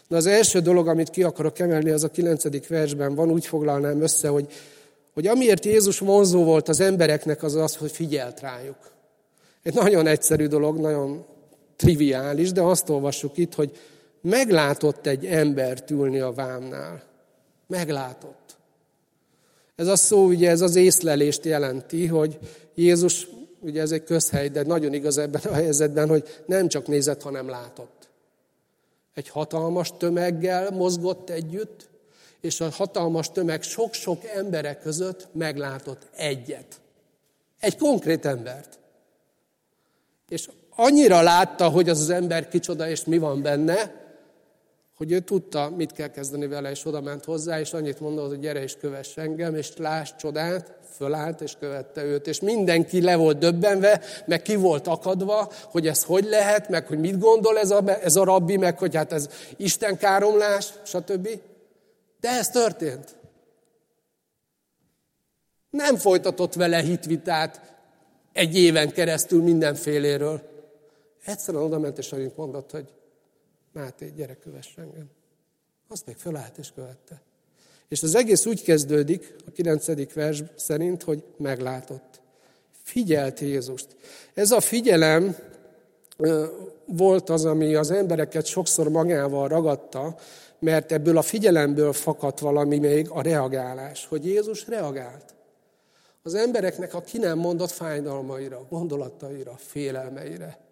Na 0.09 0.17
az 0.17 0.27
első 0.27 0.61
dolog, 0.61 0.89
amit 0.89 1.11
ki 1.11 1.23
akarok 1.23 1.59
emelni, 1.59 1.91
az 1.91 2.05
a 2.05 2.11
kilencedik 2.11 2.69
versben 2.69 3.15
van, 3.15 3.31
úgy 3.31 3.47
foglalnám 3.47 4.03
össze, 4.03 4.29
hogy, 4.29 4.53
hogy 5.15 5.27
amiért 5.27 5.65
Jézus 5.65 5.99
vonzó 5.99 6.45
volt 6.45 6.69
az 6.69 6.81
embereknek, 6.81 7.43
az 7.43 7.55
az, 7.55 7.77
hogy 7.77 7.91
figyelt 7.91 8.41
rájuk. 8.41 8.93
Egy 9.63 9.75
nagyon 9.75 10.07
egyszerű 10.07 10.47
dolog, 10.47 10.79
nagyon 10.79 11.33
triviális, 11.77 12.53
de 12.53 12.61
azt 12.61 12.89
olvassuk 12.89 13.37
itt, 13.37 13.55
hogy 13.55 13.79
meglátott 14.21 15.07
egy 15.07 15.27
embert 15.27 15.91
ülni 15.91 16.19
a 16.19 16.33
vámnál. 16.33 17.03
Meglátott. 17.67 18.57
Ez 19.77 19.87
a 19.87 19.97
szó, 19.97 20.27
ugye 20.27 20.51
ez 20.51 20.61
az 20.61 20.77
észlelést 20.77 21.45
jelenti, 21.45 22.07
hogy 22.07 22.39
Jézus, 22.75 23.29
ugye 23.61 23.81
ez 23.81 23.93
egy 23.93 24.05
közhely, 24.05 24.49
de 24.49 24.63
nagyon 24.63 24.93
igaz 24.93 25.19
ebben 25.19 25.43
a 25.45 25.53
helyzetben, 25.53 26.09
hogy 26.09 26.43
nem 26.47 26.69
csak 26.69 26.87
nézett, 26.87 27.23
hanem 27.23 27.49
látott. 27.49 28.09
Egy 29.15 29.29
hatalmas 29.29 29.93
tömeggel 29.99 30.71
mozgott 30.71 31.31
együtt, 31.31 31.89
és 32.41 32.61
a 32.61 32.71
hatalmas 32.71 33.31
tömeg 33.31 33.63
sok-sok 33.63 34.25
emberek 34.25 34.81
között 34.81 35.29
meglátott 35.33 36.09
egyet. 36.17 36.81
Egy 37.61 37.77
konkrét 37.77 38.25
embert. 38.25 38.79
És 40.29 40.49
annyira 40.77 41.23
látta, 41.23 41.69
hogy 41.69 41.89
az 41.89 42.01
az 42.01 42.11
ember 42.11 42.49
kicsoda 42.49 42.89
és 42.89 43.05
mi 43.05 43.19
van 43.19 43.43
benne, 43.43 44.03
hogy 44.97 45.13
ő 45.13 45.21
tudta, 45.21 45.71
mit 45.77 45.93
kell 45.93 46.09
kezdeni 46.09 46.47
vele, 46.47 46.71
és 46.71 46.87
oda 46.87 47.01
ment 47.01 47.25
hozzá, 47.25 47.61
és 47.61 47.73
annyit 47.73 48.01
mondott, 48.01 48.29
hogy 48.29 48.41
gyere 48.41 48.63
és 48.63 48.77
kövess 48.77 49.17
engem, 49.17 49.55
és 49.55 49.77
láss 49.77 50.11
csodát, 50.19 50.79
fölállt 50.97 51.41
és 51.41 51.57
követte 51.61 52.05
őt. 52.05 52.27
És 52.27 52.41
mindenki 52.41 53.03
le 53.03 53.17
volt 53.17 53.39
döbbenve, 53.39 54.01
meg 54.27 54.43
ki 54.43 54.57
volt 54.57 54.87
akadva, 54.87 55.53
hogy 55.71 55.87
ez 55.87 56.05
hogy 56.05 56.25
lehet, 56.25 56.69
meg 56.69 56.87
hogy 56.87 56.99
mit 56.99 57.19
gondol 57.19 57.59
ez 57.59 57.71
a, 57.71 57.83
ez 58.03 58.17
a 58.17 58.25
rabbi, 58.25 58.57
meg 58.57 58.79
hogy 58.79 58.95
hát 58.95 59.13
ez 59.13 59.29
Isten 59.57 59.97
káromlás, 59.97 60.73
stb. 60.83 61.29
De 62.21 62.29
ez 62.29 62.49
történt. 62.49 63.17
Nem 65.71 65.97
folytatott 65.97 66.55
vele 66.55 66.81
hitvitát 66.81 67.61
egy 68.33 68.59
éven 68.59 68.93
keresztül 68.93 69.43
mindenféléről. 69.43 70.54
Egyszerűen 71.25 71.63
oda 71.63 71.79
ment, 71.79 71.99
és 71.99 72.13
annyit 72.13 72.37
mondott, 72.37 72.71
hogy 72.71 72.93
Máté, 73.73 74.13
gyere, 74.17 74.35
kövess 74.35 74.77
engem. 74.77 75.11
Azt 75.89 76.07
még 76.07 76.17
fölállt 76.17 76.59
és 76.59 76.73
követte. 76.75 77.23
És 77.89 78.03
az 78.03 78.15
egész 78.15 78.47
úgy 78.47 78.63
kezdődik, 78.63 79.35
a 79.47 79.51
9. 79.51 80.13
vers 80.15 80.43
szerint, 80.57 81.03
hogy 81.03 81.25
meglátott. 81.37 82.21
Figyelt 82.83 83.41
Jézust. 83.41 83.97
Ez 84.35 84.51
a 84.51 84.61
figyelem 84.61 85.37
volt 86.85 87.31
az, 87.31 87.45
ami 87.45 87.75
az 87.75 87.91
embereket 87.91 88.47
sokszor 88.47 88.89
magával 88.89 89.49
ragadta, 89.49 90.17
mert 90.59 90.93
ebből 90.93 91.17
a 91.17 91.23
figyelembből 91.23 91.93
fakadt 91.93 92.39
valami 92.39 92.79
még 92.79 93.11
a 93.11 93.23
reagálás, 93.23 94.07
hogy 94.07 94.27
Jézus 94.27 94.67
reagált. 94.67 95.35
Az 96.23 96.35
embereknek 96.35 96.95
a 96.95 97.01
ki 97.01 97.19
nem 97.19 97.39
mondott 97.39 97.71
fájdalmaira, 97.71 98.67
gondolataira, 98.69 99.55
félelmeire, 99.57 100.64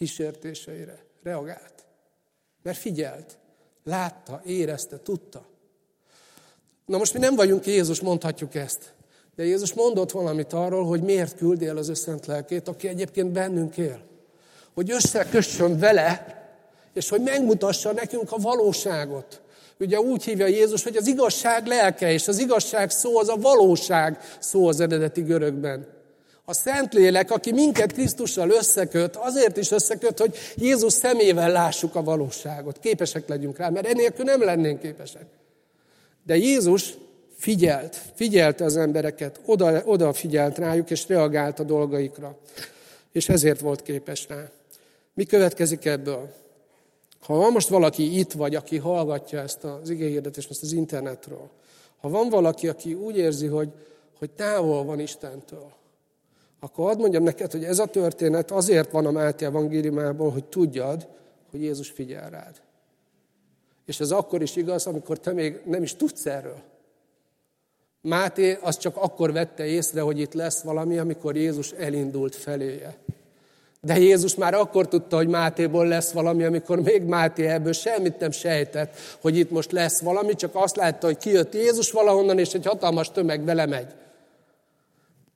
kísértéseire 0.00 0.98
reagált. 1.22 1.74
Mert 2.62 2.78
figyelt, 2.78 3.38
látta, 3.84 4.40
érezte, 4.44 4.98
tudta. 5.02 5.46
Na 6.86 6.98
most 6.98 7.14
mi 7.14 7.18
nem 7.18 7.34
vagyunk 7.34 7.66
Jézus, 7.66 8.00
mondhatjuk 8.00 8.54
ezt. 8.54 8.94
De 9.36 9.44
Jézus 9.44 9.72
mondott 9.72 10.10
valamit 10.10 10.52
arról, 10.52 10.84
hogy 10.84 11.02
miért 11.02 11.36
küldi 11.36 11.66
el 11.66 11.76
az 11.76 11.88
ő 11.88 11.94
szent 11.94 12.26
lelkét, 12.26 12.68
aki 12.68 12.88
egyébként 12.88 13.32
bennünk 13.32 13.76
él. 13.76 14.00
Hogy 14.74 14.90
összekössön 14.90 15.78
vele, 15.78 16.38
és 16.92 17.08
hogy 17.08 17.20
megmutassa 17.20 17.92
nekünk 17.92 18.32
a 18.32 18.36
valóságot. 18.36 19.40
Ugye 19.80 20.00
úgy 20.00 20.24
hívja 20.24 20.46
Jézus, 20.46 20.82
hogy 20.82 20.96
az 20.96 21.06
igazság 21.06 21.66
lelke, 21.66 22.12
és 22.12 22.28
az 22.28 22.38
igazság 22.38 22.90
szó 22.90 23.18
az 23.18 23.28
a 23.28 23.36
valóság 23.36 24.18
szó 24.38 24.68
az 24.68 24.80
eredeti 24.80 25.22
görögben. 25.22 25.99
A 26.50 26.54
Szentlélek, 26.54 27.30
aki 27.30 27.52
minket 27.52 27.92
Krisztussal 27.92 28.50
összeköt, 28.50 29.16
azért 29.16 29.56
is 29.56 29.70
összeköt, 29.70 30.18
hogy 30.18 30.34
Jézus 30.56 30.92
szemével 30.92 31.50
lássuk 31.50 31.94
a 31.94 32.02
valóságot. 32.02 32.78
Képesek 32.78 33.28
legyünk 33.28 33.58
rá, 33.58 33.68
mert 33.68 33.86
enélkül 33.86 34.24
nem 34.24 34.42
lennénk 34.42 34.80
képesek. 34.80 35.26
De 36.26 36.36
Jézus 36.36 36.94
figyelt, 37.36 38.00
figyelte 38.14 38.64
az 38.64 38.76
embereket, 38.76 39.40
oda, 39.44 39.82
oda 39.84 40.12
figyelt 40.12 40.58
rájuk, 40.58 40.90
és 40.90 41.08
reagált 41.08 41.58
a 41.58 41.62
dolgaikra. 41.62 42.38
És 43.12 43.28
ezért 43.28 43.60
volt 43.60 43.82
képes 43.82 44.26
rá. 44.28 44.50
Mi 45.14 45.24
következik 45.24 45.84
ebből? 45.84 46.32
Ha 47.20 47.50
most 47.50 47.68
valaki 47.68 48.18
itt, 48.18 48.32
vagy 48.32 48.54
aki 48.54 48.76
hallgatja 48.78 49.40
ezt 49.40 49.64
az 49.64 49.90
igényhirdetést 49.90 50.50
ezt 50.50 50.62
az 50.62 50.72
internetről, 50.72 51.50
ha 52.00 52.08
van 52.08 52.28
valaki, 52.28 52.68
aki 52.68 52.94
úgy 52.94 53.16
érzi, 53.16 53.46
hogy, 53.46 53.68
hogy 54.18 54.30
távol 54.30 54.84
van 54.84 55.00
Istentől, 55.00 55.78
akkor 56.60 56.86
hadd 56.86 56.98
mondjam 56.98 57.22
neked, 57.22 57.50
hogy 57.50 57.64
ez 57.64 57.78
a 57.78 57.86
történet 57.86 58.50
azért 58.50 58.90
van 58.90 59.06
a 59.06 59.10
Máté 59.10 59.44
evangéliumából, 59.44 60.30
hogy 60.30 60.44
tudjad, 60.44 61.06
hogy 61.50 61.62
Jézus 61.62 61.90
figyel 61.90 62.30
rád. 62.30 62.60
És 63.86 64.00
ez 64.00 64.10
akkor 64.10 64.42
is 64.42 64.56
igaz, 64.56 64.86
amikor 64.86 65.18
te 65.18 65.32
még 65.32 65.60
nem 65.64 65.82
is 65.82 65.96
tudsz 65.96 66.26
erről. 66.26 66.58
Máté 68.00 68.58
az 68.60 68.76
csak 68.78 68.96
akkor 68.96 69.32
vette 69.32 69.66
észre, 69.66 70.00
hogy 70.00 70.18
itt 70.18 70.32
lesz 70.32 70.60
valami, 70.60 70.98
amikor 70.98 71.36
Jézus 71.36 71.70
elindult 71.70 72.34
feléje. 72.36 72.96
De 73.80 73.98
Jézus 73.98 74.34
már 74.34 74.54
akkor 74.54 74.88
tudta, 74.88 75.16
hogy 75.16 75.28
Mátéból 75.28 75.86
lesz 75.86 76.10
valami, 76.12 76.44
amikor 76.44 76.80
még 76.80 77.02
Máté 77.02 77.46
ebből 77.46 77.72
semmit 77.72 78.18
nem 78.18 78.30
sejtett, 78.30 78.94
hogy 79.20 79.36
itt 79.36 79.50
most 79.50 79.72
lesz 79.72 80.00
valami, 80.00 80.34
csak 80.34 80.54
azt 80.54 80.76
látta, 80.76 81.06
hogy 81.06 81.16
kijött 81.16 81.54
Jézus 81.54 81.90
valahonnan, 81.90 82.38
és 82.38 82.52
egy 82.52 82.66
hatalmas 82.66 83.10
tömeg 83.10 83.44
vele 83.44 83.66
megy. 83.66 83.94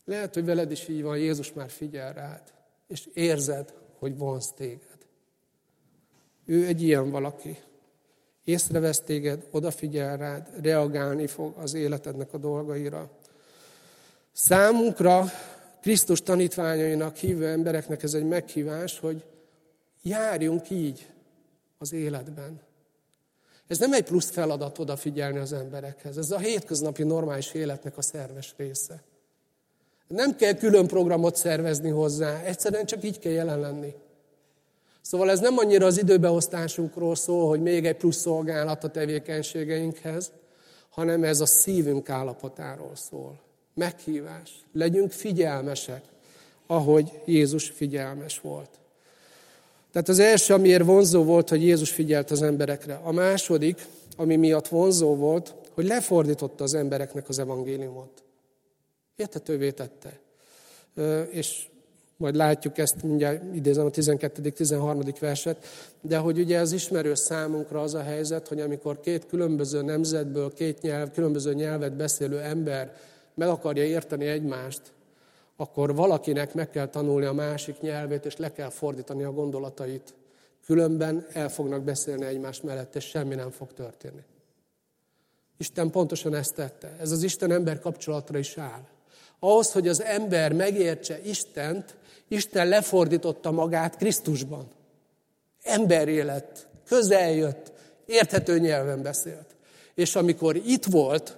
Lehet, 0.05 0.35
hogy 0.35 0.45
veled 0.45 0.71
is 0.71 0.89
így 0.89 1.03
van, 1.03 1.19
Jézus 1.19 1.53
már 1.53 1.71
figyel 1.71 2.13
rád, 2.13 2.43
és 2.87 3.09
érzed, 3.15 3.75
hogy 3.99 4.17
vonz 4.17 4.53
téged. 4.57 4.99
Ő 6.45 6.67
egy 6.67 6.83
ilyen 6.83 7.11
valaki. 7.11 7.59
Észrevesz 8.45 9.01
téged, 9.01 9.47
odafigyel 9.51 10.17
rád, 10.17 10.49
reagálni 10.63 11.27
fog 11.27 11.57
az 11.57 11.75
életednek 11.75 12.35
a 12.35 12.39
dolgaira. 12.39 13.11
Számunkra, 14.33 15.25
Krisztus 15.81 16.23
tanítványainak, 16.23 17.17
hívő 17.17 17.47
embereknek 17.47 18.03
ez 18.03 18.15
egy 18.15 18.25
meghívás, 18.25 18.99
hogy 18.99 19.25
járjunk 20.03 20.71
így 20.71 21.11
az 21.79 21.93
életben. 21.93 22.61
Ez 23.67 23.79
nem 23.79 23.93
egy 23.93 24.05
plusz 24.05 24.31
feladat 24.31 24.79
odafigyelni 24.79 25.39
az 25.39 25.53
emberekhez, 25.53 26.19
ez 26.19 26.31
a 26.31 26.39
hétköznapi 26.39 27.03
normális 27.03 27.53
életnek 27.53 27.99
a 27.99 28.03
szerves 28.03 28.55
része. 28.57 29.03
Nem 30.15 30.37
kell 30.37 30.53
külön 30.53 30.87
programot 30.87 31.37
szervezni 31.37 31.91
hozzá, 31.91 32.43
egyszerűen 32.43 32.87
csak 32.87 33.05
így 33.05 33.19
kell 33.19 33.33
jelen 33.33 33.61
lenni. 33.61 33.95
Szóval 35.03 35.31
ez 35.31 35.41
nem 35.41 35.59
annyira 35.59 35.87
az 35.87 35.99
időbeosztásunkról 35.99 37.15
szól, 37.15 37.49
hogy 37.49 37.63
még 37.63 37.87
egy 37.87 37.97
plusz 37.97 38.17
szolgálat 38.17 38.85
a 38.85 38.89
tevékenységeinkhez, 38.89 40.33
hanem 40.91 41.25
ez 41.25 41.41
a 41.41 41.47
szívünk 41.47 42.09
állapotáról 42.09 42.93
szól. 42.95 43.41
Meghívás. 43.75 44.51
Legyünk 44.73 45.11
figyelmesek, 45.11 46.03
ahogy 46.67 47.13
Jézus 47.25 47.69
figyelmes 47.69 48.41
volt. 48.41 48.71
Tehát 49.93 50.09
az 50.09 50.19
első, 50.19 50.55
amiért 50.55 50.85
vonzó 50.85 51.25
volt, 51.25 51.49
hogy 51.49 51.63
Jézus 51.63 51.91
figyelt 51.91 52.31
az 52.31 52.43
emberekre. 52.43 53.01
A 53.03 53.13
második, 53.13 53.87
ami 54.17 54.37
miatt 54.37 54.69
vonzó 54.69 55.15
volt, 55.17 55.55
hogy 55.73 55.87
lefordította 55.87 56.65
az 56.65 56.75
embereknek 56.75 57.29
az 57.29 57.39
evangéliumot. 57.39 58.24
Értetővé 59.17 59.71
tette. 59.71 60.21
És 61.31 61.69
majd 62.17 62.35
látjuk 62.35 62.79
ezt, 62.79 63.03
mindjárt 63.03 63.55
idézem 63.55 63.87
a 63.87 63.91
12.-13. 63.91 65.17
verset, 65.21 65.67
de 66.01 66.19
hogy 66.19 66.39
ugye 66.39 66.59
az 66.59 66.73
ismerő 66.73 67.15
számunkra 67.15 67.81
az 67.81 67.95
a 67.95 68.03
helyzet, 68.03 68.49
hogy 68.49 68.61
amikor 68.61 69.01
két 69.01 69.27
különböző 69.27 69.83
nemzetből, 69.83 70.53
két 70.53 70.81
nyelv, 70.81 71.11
különböző 71.11 71.55
nyelvet 71.55 71.97
beszélő 71.97 72.41
ember 72.41 72.97
meg 73.35 73.49
akarja 73.49 73.85
érteni 73.85 74.27
egymást, 74.27 74.93
akkor 75.57 75.95
valakinek 75.95 76.55
meg 76.55 76.71
kell 76.71 76.89
tanulni 76.89 77.27
a 77.27 77.33
másik 77.33 77.81
nyelvét, 77.81 78.25
és 78.25 78.37
le 78.37 78.53
kell 78.53 78.71
fordítani 78.71 79.23
a 79.23 79.33
gondolatait. 79.33 80.15
Különben 80.65 81.27
el 81.33 81.49
fognak 81.49 81.83
beszélni 81.83 82.25
egymás 82.25 82.61
mellett, 82.61 82.95
és 82.95 83.05
semmi 83.05 83.35
nem 83.35 83.51
fog 83.51 83.73
történni. 83.73 84.23
Isten 85.57 85.91
pontosan 85.91 86.35
ezt 86.35 86.55
tette. 86.55 86.97
Ez 87.01 87.11
az 87.11 87.23
Isten-ember 87.23 87.79
kapcsolatra 87.79 88.39
is 88.39 88.59
áll. 88.59 88.87
Ahhoz, 89.45 89.73
hogy 89.73 89.89
az 89.89 90.03
ember 90.03 90.53
megértse 90.53 91.19
Istent, 91.25 91.95
Isten 92.29 92.69
lefordította 92.69 93.51
magát 93.51 93.97
Krisztusban. 93.97 94.67
Ember 95.63 96.09
élet, 96.09 96.67
közel 96.89 97.31
jött, 97.31 97.73
érthető 98.07 98.59
nyelven 98.59 99.03
beszélt. 99.03 99.47
És 99.95 100.17
amikor 100.17 100.57
itt 100.57 100.85
volt, 100.85 101.37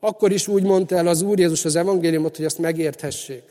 akkor 0.00 0.32
is 0.32 0.48
úgy 0.48 0.62
mondta 0.62 0.96
el 0.96 1.06
az 1.06 1.22
Úr 1.22 1.38
Jézus 1.38 1.64
az 1.64 1.76
evangéliumot, 1.76 2.36
hogy 2.36 2.44
ezt 2.44 2.58
megérthessék. 2.58 3.42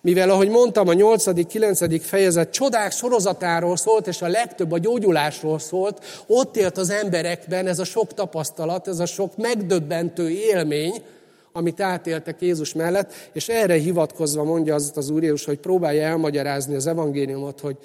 Mivel, 0.00 0.30
ahogy 0.30 0.48
mondtam, 0.48 0.88
a 0.88 0.92
8.-9. 0.92 2.00
fejezet 2.04 2.50
csodák 2.50 2.92
sorozatáról 2.92 3.76
szólt, 3.76 4.06
és 4.06 4.22
a 4.22 4.28
legtöbb 4.28 4.72
a 4.72 4.78
gyógyulásról 4.78 5.58
szólt, 5.58 6.04
ott 6.26 6.56
élt 6.56 6.78
az 6.78 6.90
emberekben 6.90 7.66
ez 7.66 7.78
a 7.78 7.84
sok 7.84 8.14
tapasztalat, 8.14 8.88
ez 8.88 8.98
a 8.98 9.06
sok 9.06 9.36
megdöbbentő 9.36 10.30
élmény, 10.30 11.02
amit 11.52 11.80
átéltek 11.80 12.40
Jézus 12.40 12.72
mellett, 12.72 13.12
és 13.32 13.48
erre 13.48 13.74
hivatkozva 13.74 14.44
mondja 14.44 14.74
az, 14.74 14.92
az 14.94 15.10
Úr 15.10 15.22
Jézus, 15.22 15.44
hogy 15.44 15.58
próbálja 15.58 16.02
elmagyarázni 16.02 16.74
az 16.74 16.86
evangéliumot, 16.86 17.60
hogy 17.60 17.76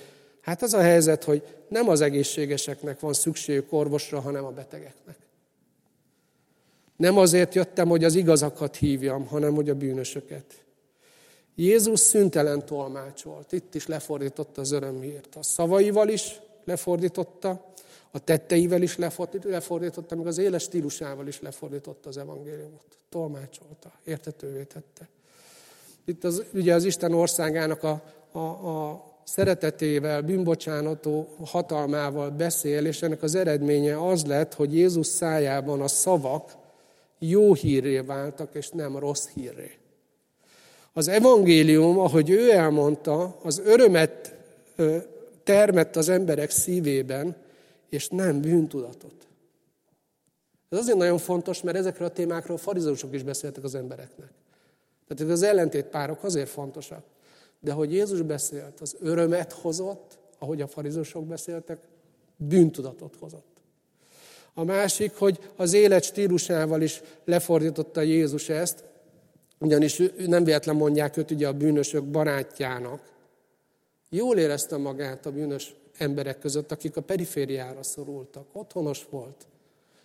hát 0.41 0.61
az 0.61 0.74
a 0.74 0.82
helyzet, 0.82 1.24
hogy 1.24 1.43
nem 1.68 1.89
az 1.89 2.01
egészségeseknek 2.01 2.99
van 2.99 3.14
szükségük 3.14 3.74
orvosra, 3.74 4.20
hanem 4.20 4.45
a 4.45 4.51
betegeknek. 4.51 5.16
Nem 6.95 7.18
azért 7.18 7.55
jöttem, 7.55 7.88
hogy 7.88 8.03
az 8.03 8.16
igazakat 8.16 8.76
hívjam, 8.76 9.26
hanem 9.26 9.53
hogy 9.53 9.70
a 9.70 9.76
bűnösöket. 9.76 10.45
Jézus 11.55 11.99
szüntelen 11.99 12.66
tolmácsolt. 12.66 13.51
Itt 13.51 13.76
is 13.76 13.88
lefordította 13.88 14.61
az 14.61 14.72
örömhírt. 14.72 15.36
A 15.36 15.43
szavaival 15.43 16.09
is 16.09 16.39
lefordította, 16.66 17.74
a 18.16 18.20
tetteivel 18.20 18.82
is 18.82 18.97
lefordította, 19.43 20.16
meg 20.16 20.28
az 20.28 20.38
éles 20.38 20.64
stílusával 20.64 21.28
is 21.28 21.41
lefordította 21.41 22.09
az 22.09 22.18
evangéliumot. 22.18 22.97
Tolmácsolta, 23.09 23.91
értetővé 24.03 24.64
tette. 24.64 25.09
Itt 26.05 26.24
az, 26.24 26.43
ugye 26.53 26.74
az 26.74 26.84
Isten 26.84 27.14
országának 27.14 27.84
a, 27.84 28.03
a, 28.32 28.39
a 28.39 29.05
szeretetével, 29.24 30.22
bűnbocsánató 30.22 31.36
hatalmával 31.45 32.30
beszél, 32.30 32.86
és 32.86 33.01
ennek 33.01 33.24
az 33.24 33.36
eredménye 33.36 34.07
az 34.07 34.26
lett, 34.26 34.53
hogy 34.53 34.76
Jézus 34.76 35.07
szájában 35.07 35.82
a 35.82 35.88
szavak 35.88 36.51
jó 37.20 37.53
hírré 37.53 37.99
váltak, 37.99 38.55
és 38.55 38.70
nem 38.70 38.97
rossz 38.97 39.28
hírré. 39.28 39.72
Az 40.93 41.07
evangélium, 41.07 41.99
ahogy 41.99 42.30
ő 42.30 42.51
elmondta, 42.51 43.38
az 43.43 43.61
örömet 43.66 44.36
termett 45.43 45.95
az 45.95 46.09
emberek 46.09 46.49
szívében, 46.49 47.43
és 47.94 48.08
nem 48.08 48.41
bűntudatot. 48.41 49.28
Ez 50.70 50.78
azért 50.78 50.98
nagyon 50.98 51.18
fontos, 51.18 51.62
mert 51.62 51.78
ezekről 51.78 52.08
a 52.08 52.12
témákról 52.12 52.58
farizósok 52.58 53.14
is 53.14 53.24
beszéltek 53.24 53.64
az 53.64 53.76
embereknek. 53.76 54.30
Tehát 55.08 55.34
az 55.34 55.41
ellentétpárok 55.41 56.24
azért 56.24 56.50
fontosak. 56.50 57.04
De 57.60 57.72
hogy 57.72 57.94
Jézus 57.94 58.22
beszélt, 58.22 58.80
az 58.80 58.96
örömet 59.00 59.52
hozott, 59.52 60.18
ahogy 60.39 60.62
a 60.62 60.68
farizósok 60.68 61.26
beszéltek, 61.26 61.80
bűntudatot 62.36 63.16
hozott. 63.20 63.62
A 64.54 64.64
másik, 64.64 65.16
hogy 65.16 65.39
az 65.56 65.74
élet 65.74 66.04
stílusával 66.04 66.82
is 66.82 67.02
lefordította 67.26 68.02
Jézus 68.02 68.50
ezt, 68.50 68.84
ugyanis 69.60 70.02
nem 70.18 70.44
véletlen 70.44 70.76
mondják 70.76 71.18
őt 71.18 71.32
ugye 71.32 71.48
a 71.48 71.54
bűnösök 71.54 72.04
barátjának. 72.04 73.12
Jól 74.10 74.38
érezte 74.38 74.78
magát 74.78 75.26
a 75.26 75.32
bűnös 75.32 75.76
emberek 75.98 76.39
között, 76.39 76.72
akik 76.72 76.96
a 76.98 77.02
perifériára 77.02 77.84
szorultak. 77.84 78.46
Otthonos 78.52 79.06
volt. 79.10 79.48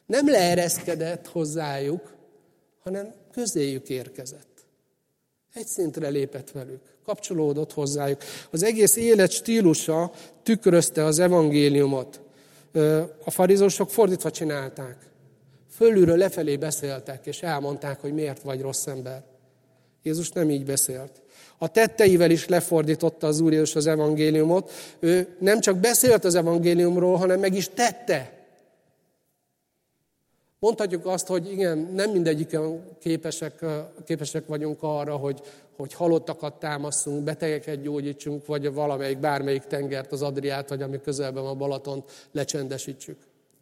Nem 0.06 0.28
leereszkedett 0.28 1.26
hozzájuk, 1.26 2.14
hanem 2.82 3.14
közéjük 3.32 3.88
érkezett. 3.88 4.66
Egy 5.54 5.66
szintre 5.66 6.08
lépett 6.08 6.50
velük, 6.50 6.80
kapcsolódott 7.04 7.72
hozzájuk. 7.72 8.22
Az 8.50 8.62
egész 8.62 8.96
élet 8.96 9.30
stílusa 9.30 10.12
tükrözte 10.42 11.04
az 11.04 11.18
evangéliumot. 11.18 12.20
A 13.24 13.30
farizósok 13.30 13.90
fordítva 13.90 14.30
csinálták. 14.30 14.96
Fölülről 15.70 16.16
lefelé 16.16 16.56
beszéltek, 16.56 17.26
és 17.26 17.42
elmondták, 17.42 18.00
hogy 18.00 18.12
miért 18.12 18.42
vagy 18.42 18.60
rossz 18.60 18.86
ember. 18.86 19.24
Jézus 20.02 20.30
nem 20.30 20.50
így 20.50 20.64
beszélt. 20.64 21.10
A 21.58 21.68
tetteivel 21.68 22.30
is 22.30 22.46
lefordította 22.46 23.26
az 23.26 23.40
Úr 23.40 23.52
Jézus 23.52 23.74
az 23.74 23.86
evangéliumot. 23.86 24.70
Ő 24.98 25.36
nem 25.38 25.60
csak 25.60 25.76
beszélt 25.76 26.24
az 26.24 26.34
evangéliumról, 26.34 27.16
hanem 27.16 27.40
meg 27.40 27.54
is 27.54 27.68
tette. 27.68 28.38
Mondhatjuk 30.58 31.06
azt, 31.06 31.26
hogy 31.26 31.50
igen, 31.50 31.78
nem 31.78 32.10
mindegyiken 32.10 32.82
képesek, 32.98 33.64
képesek 34.04 34.46
vagyunk 34.46 34.78
arra, 34.80 35.16
hogy, 35.16 35.40
hogy 35.76 35.94
halottakat 35.94 36.58
támaszunk, 36.58 37.24
betegeket 37.24 37.82
gyógyítsunk, 37.82 38.46
vagy 38.46 38.72
valamelyik, 38.72 39.18
bármelyik 39.18 39.62
tengert, 39.62 40.12
az 40.12 40.22
Adriát, 40.22 40.68
vagy 40.68 40.82
ami 40.82 41.00
közelben 41.00 41.44
a 41.44 41.54
Balatont 41.54 42.28
lecsendesítsük. 42.32 43.16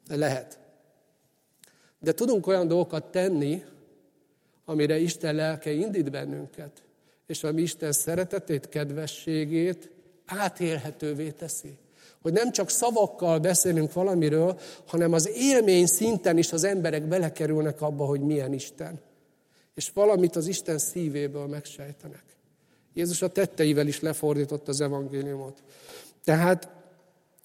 Lehet. 0.09 0.59
De 2.01 2.12
tudunk 2.12 2.47
olyan 2.47 2.68
dolgokat 2.68 3.05
tenni, 3.05 3.62
amire 4.68 4.98
Isten 4.98 5.34
lelke 5.34 5.72
indít 5.72 6.10
bennünket, 6.10 6.82
és 7.26 7.44
ami 7.44 7.62
Isten 7.62 7.92
szeretetét, 7.92 8.68
kedvességét 8.68 9.90
átélhetővé 10.26 11.30
teszi. 11.30 11.78
Hogy 12.22 12.32
nem 12.32 12.52
csak 12.52 12.70
szavakkal 12.70 13.38
beszélünk 13.38 13.92
valamiről, 13.92 14.58
hanem 14.86 15.12
az 15.12 15.30
élmény 15.34 15.86
szinten 15.86 16.38
is 16.38 16.52
az 16.52 16.64
emberek 16.64 17.02
belekerülnek 17.02 17.82
abba, 17.82 18.04
hogy 18.04 18.20
milyen 18.20 18.52
Isten. 18.52 19.00
És 19.74 19.90
valamit 19.94 20.36
az 20.36 20.46
Isten 20.46 20.78
szívéből 20.78 21.46
megsejtenek. 21.46 22.24
Jézus 22.94 23.22
a 23.22 23.28
tetteivel 23.28 23.86
is 23.86 24.00
lefordított 24.00 24.68
az 24.68 24.80
evangéliumot. 24.80 25.62
Tehát 26.24 26.68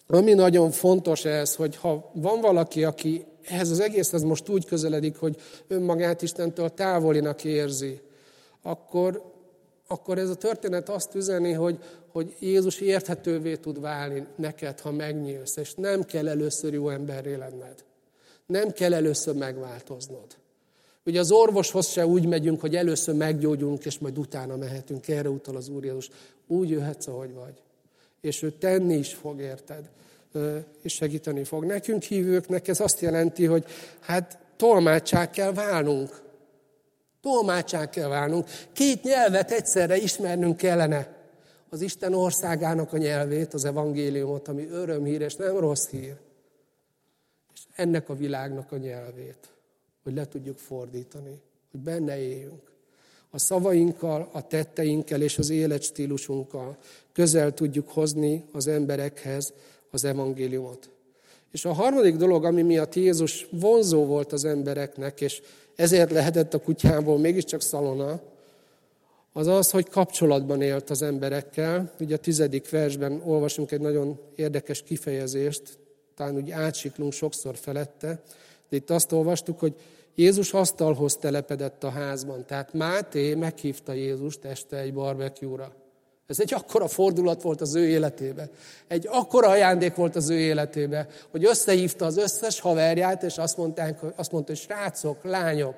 ami 0.07 0.33
nagyon 0.33 0.71
fontos 0.71 1.25
ez, 1.25 1.55
hogy 1.55 1.75
ha 1.75 2.11
van 2.13 2.41
valaki, 2.41 2.83
aki 2.83 3.25
ehhez 3.45 3.69
az 3.69 3.79
egészhez 3.79 4.23
most 4.23 4.49
úgy 4.49 4.65
közeledik, 4.65 5.17
hogy 5.17 5.35
önmagát 5.67 6.21
Istentől 6.21 6.69
távolinak 6.69 7.43
érzi, 7.43 7.99
akkor, 8.61 9.31
akkor 9.87 10.17
ez 10.17 10.29
a 10.29 10.35
történet 10.35 10.89
azt 10.89 11.15
üzeni, 11.15 11.51
hogy, 11.51 11.77
hogy 12.07 12.35
Jézus 12.39 12.79
érthetővé 12.79 13.55
tud 13.55 13.81
válni 13.81 14.27
neked, 14.35 14.79
ha 14.79 14.91
megnyílsz, 14.91 15.57
és 15.57 15.73
nem 15.73 16.03
kell 16.03 16.27
először 16.27 16.73
jó 16.73 16.89
emberré 16.89 17.35
lenned. 17.35 17.83
Nem 18.45 18.71
kell 18.71 18.93
először 18.93 19.35
megváltoznod. 19.35 20.39
Ugye 21.05 21.19
az 21.19 21.31
orvoshoz 21.31 21.87
se 21.87 22.05
úgy 22.05 22.25
megyünk, 22.25 22.61
hogy 22.61 22.75
először 22.75 23.15
meggyógyulunk, 23.15 23.85
és 23.85 23.99
majd 23.99 24.17
utána 24.17 24.55
mehetünk. 24.55 25.07
Erre 25.07 25.29
utal 25.29 25.55
az 25.55 25.69
Úr 25.69 25.83
Jézus. 25.83 26.09
Úgy 26.47 26.69
jöhetsz, 26.69 27.07
ahogy 27.07 27.33
vagy. 27.33 27.53
És 28.21 28.41
ő 28.41 28.51
tenni 28.51 28.95
is 28.95 29.13
fog, 29.13 29.39
érted? 29.39 29.89
És 30.81 30.93
segíteni 30.93 31.43
fog. 31.43 31.65
Nekünk 31.65 32.03
hívőknek 32.03 32.67
ez 32.67 32.79
azt 32.79 32.99
jelenti, 32.99 33.45
hogy 33.45 33.65
hát 33.99 34.37
tolmácsák 34.55 35.29
kell 35.29 35.53
válnunk. 35.53 36.21
Tolmácsák 37.21 37.89
kell 37.89 38.07
válnunk. 38.07 38.47
Két 38.73 39.03
nyelvet 39.03 39.51
egyszerre 39.51 39.97
ismernünk 39.97 40.57
kellene 40.57 41.19
az 41.69 41.81
Isten 41.81 42.13
országának 42.13 42.93
a 42.93 42.97
nyelvét, 42.97 43.53
az 43.53 43.65
evangéliumot, 43.65 44.47
ami 44.47 44.67
örömhír, 44.67 45.21
és 45.21 45.35
nem 45.35 45.57
rossz 45.57 45.87
hír. 45.87 46.15
És 47.53 47.61
ennek 47.75 48.09
a 48.09 48.15
világnak 48.15 48.71
a 48.71 48.77
nyelvét, 48.77 49.49
hogy 50.03 50.13
le 50.13 50.27
tudjuk 50.27 50.57
fordítani, 50.57 51.41
hogy 51.71 51.79
benne 51.79 52.17
éljünk. 52.17 52.71
A 53.29 53.39
szavainkkal, 53.39 54.29
a 54.31 54.47
tetteinkkel 54.47 55.21
és 55.21 55.37
az 55.37 55.49
életstílusunkkal 55.49 56.77
közel 57.13 57.53
tudjuk 57.53 57.89
hozni 57.89 58.45
az 58.51 58.67
emberekhez 58.67 59.53
az 59.91 60.03
evangéliumot. 60.03 60.89
És 61.51 61.65
a 61.65 61.73
harmadik 61.73 62.15
dolog, 62.15 62.45
ami 62.45 62.61
miatt 62.61 62.95
Jézus 62.95 63.47
vonzó 63.51 64.05
volt 64.05 64.31
az 64.31 64.45
embereknek, 64.45 65.21
és 65.21 65.41
ezért 65.75 66.11
lehetett 66.11 66.53
a 66.53 66.61
kutyából 66.61 67.17
mégiscsak 67.17 67.61
szalona, 67.61 68.21
az 69.33 69.47
az, 69.47 69.71
hogy 69.71 69.89
kapcsolatban 69.89 70.61
élt 70.61 70.89
az 70.89 71.01
emberekkel. 71.01 71.91
Ugye 71.99 72.15
a 72.15 72.17
tizedik 72.17 72.69
versben 72.69 73.21
olvasunk 73.25 73.71
egy 73.71 73.81
nagyon 73.81 74.19
érdekes 74.35 74.83
kifejezést, 74.83 75.79
talán 76.15 76.35
úgy 76.35 76.51
átsiklunk 76.51 77.13
sokszor 77.13 77.55
felette, 77.55 78.23
de 78.69 78.75
itt 78.75 78.89
azt 78.89 79.11
olvastuk, 79.11 79.59
hogy 79.59 79.73
Jézus 80.15 80.53
asztalhoz 80.53 81.15
telepedett 81.15 81.83
a 81.83 81.89
házban. 81.89 82.45
Tehát 82.45 82.73
Máté 82.73 83.35
meghívta 83.35 83.93
Jézust 83.93 84.45
este 84.45 84.77
egy 84.77 84.93
barbecue-ra. 84.93 85.80
Ez 86.31 86.39
egy 86.39 86.53
akkora 86.53 86.87
fordulat 86.87 87.41
volt 87.41 87.61
az 87.61 87.75
ő 87.75 87.87
életébe. 87.87 88.49
Egy 88.87 89.07
akkora 89.09 89.49
ajándék 89.49 89.95
volt 89.95 90.15
az 90.15 90.29
ő 90.29 90.39
életébe, 90.39 91.07
hogy 91.31 91.45
összehívta 91.45 92.05
az 92.05 92.17
összes 92.17 92.59
haverját, 92.59 93.23
és 93.23 93.37
azt, 93.37 93.57
mondták, 93.57 93.99
azt 94.15 94.31
mondta, 94.31 94.51
hogy 94.51 94.61
srácok, 94.61 95.23
lányok, 95.23 95.75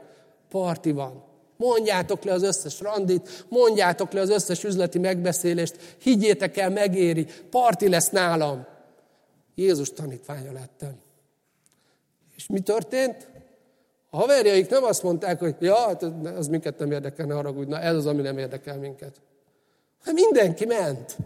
parti 0.49 0.91
van. 0.91 1.24
Mondjátok 1.58 2.24
le 2.24 2.32
az 2.34 2.43
összes 2.43 2.80
randit, 2.80 3.45
mondjátok 3.49 4.12
le 4.12 4.22
az 4.22 4.30
összes 4.30 4.64
üzleti 4.64 4.99
megbeszélést, 4.99 5.76
higgyétek 6.01 6.58
el, 6.58 6.70
megéri, 6.70 7.28
parti 7.49 7.89
lesz 7.89 8.10
nálam. 8.10 8.66
Jézus 9.56 9.89
tanítványa 9.89 10.51
lettem. 10.51 10.99
És 12.36 12.47
mi 12.47 12.60
történt? 12.60 13.28
A 14.10 14.18
haverjaik 14.18 14.70
nem 14.70 14.84
azt 14.84 15.04
mondták, 15.04 15.39
hogy 15.39 15.56
ja, 15.60 15.76
hát 15.76 16.04
az 16.38 16.47
minket 16.47 16.80
nem 16.80 16.91
érdekel, 16.91 17.26
ne 17.26 17.34
haragudj, 17.34 17.70
na 17.70 17.80
ez 17.80 17.95
az, 17.95 18.06
ami 18.06 18.22
nem 18.22 18.38
érdekel 18.38 18.78
minket. 18.78 19.22
Hát 20.04 20.14
mindenki 20.14 20.66
ment. 20.66 21.18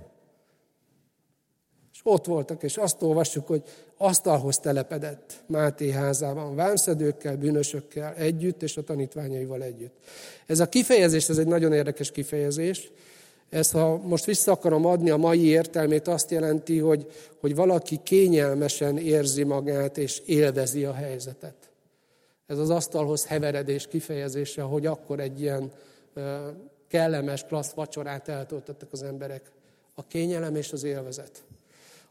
És 1.93 1.99
ott 2.03 2.25
voltak, 2.25 2.63
és 2.63 2.77
azt 2.77 3.01
olvassuk, 3.01 3.47
hogy 3.47 3.63
asztalhoz 3.97 4.59
telepedett 4.59 5.43
Máté 5.45 5.91
házában, 5.91 6.55
vámszedőkkel, 6.55 7.37
bűnösökkel 7.37 8.13
együtt, 8.13 8.63
és 8.63 8.77
a 8.77 8.83
tanítványaival 8.83 9.63
együtt. 9.63 9.95
Ez 10.45 10.59
a 10.59 10.69
kifejezés, 10.69 11.29
ez 11.29 11.37
egy 11.37 11.47
nagyon 11.47 11.73
érdekes 11.73 12.11
kifejezés. 12.11 12.91
Ezt, 13.49 13.71
ha 13.71 13.97
most 13.97 14.25
vissza 14.25 14.51
akarom 14.51 14.85
adni 14.85 15.09
a 15.09 15.17
mai 15.17 15.45
értelmét, 15.45 16.07
azt 16.07 16.31
jelenti, 16.31 16.79
hogy, 16.79 17.11
hogy 17.39 17.55
valaki 17.55 17.99
kényelmesen 18.03 18.97
érzi 18.97 19.43
magát, 19.43 19.97
és 19.97 20.21
élvezi 20.25 20.85
a 20.85 20.93
helyzetet. 20.93 21.55
Ez 22.47 22.57
az 22.57 22.69
asztalhoz 22.69 23.25
heveredés 23.25 23.87
kifejezése, 23.87 24.61
hogy 24.61 24.85
akkor 24.85 25.19
egy 25.19 25.41
ilyen 25.41 25.71
kellemes, 26.87 27.43
klassz 27.43 27.71
vacsorát 27.71 28.27
eltöltöttek 28.27 28.87
az 28.91 29.03
emberek. 29.03 29.41
A 29.95 30.07
kényelem 30.07 30.55
és 30.55 30.71
az 30.71 30.83
élvezet. 30.83 31.43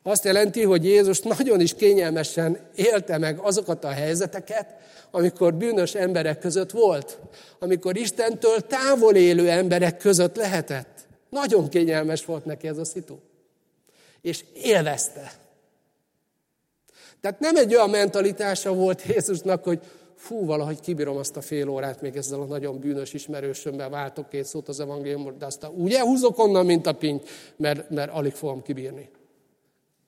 Azt 0.02 0.24
jelenti, 0.24 0.62
hogy 0.62 0.84
Jézus 0.84 1.20
nagyon 1.20 1.60
is 1.60 1.74
kényelmesen 1.74 2.58
élte 2.74 3.18
meg 3.18 3.38
azokat 3.38 3.84
a 3.84 3.88
helyzeteket, 3.88 4.66
amikor 5.10 5.54
bűnös 5.54 5.94
emberek 5.94 6.38
között 6.38 6.70
volt, 6.70 7.18
amikor 7.58 7.96
Istentől 7.96 8.60
távol 8.60 9.14
élő 9.14 9.50
emberek 9.50 9.96
között 9.96 10.36
lehetett. 10.36 11.06
Nagyon 11.30 11.68
kényelmes 11.68 12.24
volt 12.24 12.44
neki 12.44 12.68
ez 12.68 12.78
a 12.78 12.84
szitu. 12.84 13.16
És 14.20 14.44
élvezte. 14.54 15.32
Tehát 17.20 17.40
nem 17.40 17.56
egy 17.56 17.74
olyan 17.74 17.90
mentalitása 17.90 18.74
volt 18.74 19.02
Jézusnak, 19.02 19.64
hogy 19.64 19.80
fú, 20.16 20.46
valahogy 20.46 20.80
kibírom 20.80 21.16
azt 21.16 21.36
a 21.36 21.40
fél 21.40 21.68
órát, 21.68 22.00
még 22.00 22.16
ezzel 22.16 22.40
a 22.40 22.44
nagyon 22.44 22.78
bűnös 22.78 23.12
ismerősömmel 23.12 23.88
váltok 23.88 24.28
két 24.28 24.44
szót 24.44 24.68
az 24.68 24.80
evangéliumot, 24.80 25.36
de 25.36 25.46
aztán 25.46 25.70
úgy 25.70 25.92
elhúzok 25.92 26.38
onnan, 26.38 26.66
mint 26.66 26.86
a 26.86 26.92
pinty, 26.92 27.24
mert, 27.56 27.90
mert 27.90 28.12
alig 28.12 28.32
fogom 28.32 28.62
kibírni. 28.62 29.08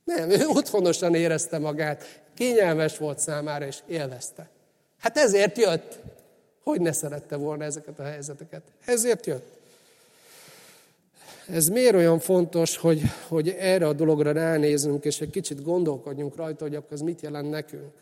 Nem, 0.04 0.30
ő 0.30 0.46
otthonosan 0.58 1.14
érezte 1.14 1.58
magát, 1.58 2.22
kényelmes 2.34 2.98
volt 2.98 3.18
számára, 3.18 3.66
és 3.66 3.78
élvezte. 3.86 4.48
Hát 4.98 5.16
ezért 5.16 5.58
jött. 5.58 5.98
Hogy 6.62 6.80
ne 6.80 6.92
szerette 6.92 7.36
volna 7.36 7.64
ezeket 7.64 7.98
a 7.98 8.02
helyzeteket? 8.02 8.62
Ezért 8.84 9.26
jött. 9.26 9.56
Ez 11.50 11.68
miért 11.68 11.94
olyan 11.94 12.18
fontos, 12.18 12.76
hogy, 12.76 13.02
hogy 13.28 13.48
erre 13.48 13.86
a 13.86 13.92
dologra 13.92 14.32
ránézünk, 14.32 15.04
és 15.04 15.20
egy 15.20 15.30
kicsit 15.30 15.62
gondolkodjunk 15.62 16.36
rajta, 16.36 16.64
hogy 16.64 16.74
akkor 16.74 16.92
ez 16.92 17.00
mit 17.00 17.20
jelent 17.20 17.50
nekünk? 17.50 17.92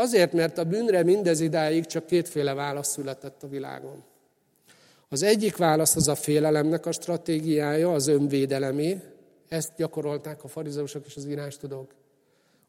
Azért, 0.00 0.32
mert 0.32 0.58
a 0.58 0.64
bűnre 0.64 1.02
mindez 1.02 1.40
idáig 1.40 1.86
csak 1.86 2.06
kétféle 2.06 2.54
válasz 2.54 2.88
született 2.88 3.42
a 3.42 3.48
világon. 3.48 4.02
Az 5.08 5.22
egyik 5.22 5.56
válasz 5.56 5.96
az 5.96 6.08
a 6.08 6.14
félelemnek 6.14 6.86
a 6.86 6.92
stratégiája, 6.92 7.92
az 7.92 8.06
önvédelemé. 8.06 9.00
Ezt 9.48 9.72
gyakorolták 9.76 10.44
a 10.44 10.48
farizeusok 10.48 11.06
és 11.06 11.16
az 11.16 11.26
írástudók. 11.26 11.94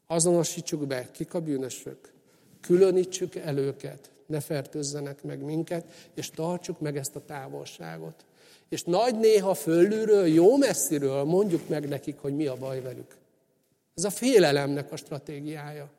Azonosítsuk 0.06 0.86
be, 0.86 1.08
kik 1.12 1.34
a 1.34 1.40
bűnösök. 1.40 2.12
Különítsük 2.60 3.36
el 3.36 3.58
őket, 3.58 4.10
ne 4.26 4.40
fertőzzenek 4.40 5.22
meg 5.22 5.42
minket, 5.42 5.84
és 6.14 6.30
tartsuk 6.30 6.80
meg 6.80 6.96
ezt 6.96 7.16
a 7.16 7.24
távolságot. 7.24 8.24
És 8.68 8.82
nagy 8.82 9.18
néha 9.18 9.54
fölülről, 9.54 10.26
jó 10.26 10.56
messziről 10.56 11.24
mondjuk 11.24 11.68
meg 11.68 11.88
nekik, 11.88 12.18
hogy 12.18 12.36
mi 12.36 12.46
a 12.46 12.56
baj 12.56 12.80
velük. 12.80 13.16
Ez 13.94 14.04
a 14.04 14.10
félelemnek 14.10 14.92
a 14.92 14.96
stratégiája. 14.96 15.90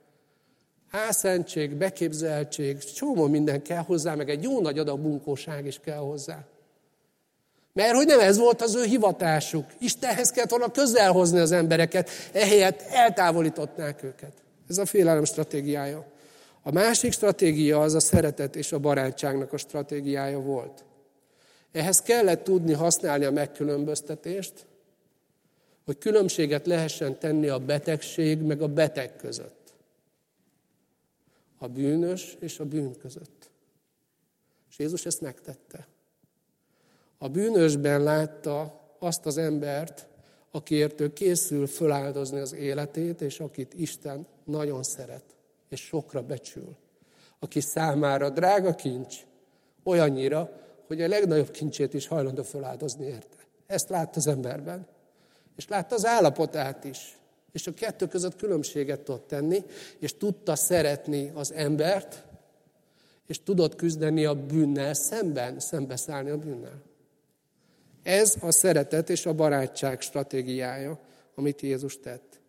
Álszentség, 0.95 1.75
beképzeltség, 1.75 2.93
csomó 2.93 3.27
minden 3.27 3.61
kell 3.61 3.83
hozzá, 3.83 4.15
meg 4.15 4.29
egy 4.29 4.43
jó 4.43 4.61
nagy 4.61 4.79
adag 4.79 4.99
bunkóság 4.99 5.65
is 5.65 5.79
kell 5.83 5.97
hozzá. 5.97 6.45
Mert 7.73 7.95
hogy 7.95 8.05
nem 8.05 8.19
ez 8.19 8.37
volt 8.37 8.61
az 8.61 8.75
ő 8.75 8.83
hivatásuk. 8.83 9.65
Istenhez 9.79 10.31
kellett 10.31 10.49
volna 10.49 10.71
közel 10.71 11.11
hozni 11.11 11.39
az 11.39 11.51
embereket, 11.51 12.09
ehelyett 12.31 12.81
eltávolították 12.81 14.03
őket. 14.03 14.31
Ez 14.69 14.77
a 14.77 14.85
félelem 14.85 15.23
stratégiája. 15.23 16.05
A 16.61 16.71
másik 16.71 17.11
stratégia 17.11 17.81
az 17.81 17.93
a 17.93 17.99
szeretet 17.99 18.55
és 18.55 18.71
a 18.71 18.79
barátságnak 18.79 19.53
a 19.53 19.57
stratégiája 19.57 20.39
volt. 20.39 20.83
Ehhez 21.71 22.01
kellett 22.01 22.43
tudni 22.43 22.73
használni 22.73 23.25
a 23.25 23.31
megkülönböztetést, 23.31 24.53
hogy 25.85 25.97
különbséget 25.97 26.65
lehessen 26.65 27.19
tenni 27.19 27.47
a 27.47 27.59
betegség 27.59 28.39
meg 28.39 28.61
a 28.61 28.67
beteg 28.67 29.15
között. 29.15 29.62
A 31.63 31.67
bűnös 31.67 32.37
és 32.39 32.59
a 32.59 32.65
bűn 32.65 32.97
között. 32.97 33.49
És 34.69 34.79
Jézus 34.79 35.05
ezt 35.05 35.21
megtette. 35.21 35.87
A 37.17 37.27
bűnösben 37.27 38.03
látta 38.03 38.81
azt 38.99 39.25
az 39.25 39.37
embert, 39.37 40.07
akiért 40.51 41.01
ő 41.01 41.13
készül 41.13 41.67
föláldozni 41.67 42.39
az 42.39 42.53
életét, 42.53 43.21
és 43.21 43.39
akit 43.39 43.73
Isten 43.73 44.27
nagyon 44.43 44.83
szeret, 44.83 45.23
és 45.69 45.81
sokra 45.81 46.21
becsül. 46.21 46.75
Aki 47.39 47.59
számára 47.59 48.29
drága 48.29 48.75
kincs, 48.75 49.15
olyannyira, 49.83 50.61
hogy 50.87 51.01
a 51.01 51.07
legnagyobb 51.07 51.51
kincsét 51.51 51.93
is 51.93 52.07
hajlandó 52.07 52.43
föláldozni 52.43 53.05
érte. 53.05 53.37
Ezt 53.67 53.89
látta 53.89 54.17
az 54.17 54.27
emberben. 54.27 54.87
És 55.55 55.67
látta 55.67 55.95
az 55.95 56.05
állapotát 56.05 56.83
is. 56.83 57.17
És 57.53 57.67
a 57.67 57.73
kettő 57.73 58.07
között 58.07 58.35
különbséget 58.35 58.99
tudott 58.99 59.27
tenni, 59.27 59.63
és 59.99 60.17
tudta 60.17 60.55
szeretni 60.55 61.31
az 61.33 61.51
embert, 61.51 62.23
és 63.27 63.43
tudott 63.43 63.75
küzdeni 63.75 64.25
a 64.25 64.35
bűnnel 64.35 64.93
szemben, 64.93 65.59
szembeszállni 65.59 66.29
a 66.29 66.37
bűnnel. 66.37 66.81
Ez 68.03 68.35
a 68.39 68.51
szeretet 68.51 69.09
és 69.09 69.25
a 69.25 69.33
barátság 69.33 70.01
stratégiája, 70.01 70.99
amit 71.35 71.61
Jézus 71.61 71.99
tett. 71.99 72.39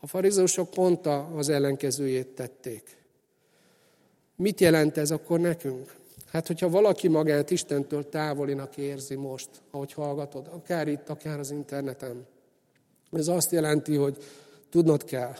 A 0.00 0.06
farizeusok 0.06 0.70
pont 0.70 1.06
az 1.36 1.48
ellenkezőjét 1.48 2.28
tették. 2.28 2.96
Mit 4.36 4.60
jelent 4.60 4.96
ez 4.96 5.10
akkor 5.10 5.40
nekünk? 5.40 5.94
Hát, 6.26 6.46
hogyha 6.46 6.68
valaki 6.68 7.08
magát 7.08 7.50
Istentől 7.50 8.08
távolinak 8.08 8.76
érzi 8.76 9.14
most, 9.14 9.48
ahogy 9.70 9.92
hallgatod, 9.92 10.48
akár 10.50 10.88
itt, 10.88 11.08
akár 11.08 11.38
az 11.38 11.50
interneten, 11.50 12.26
ez 13.12 13.28
azt 13.28 13.50
jelenti, 13.50 13.94
hogy 13.96 14.16
tudnod 14.72 15.04
kell, 15.04 15.34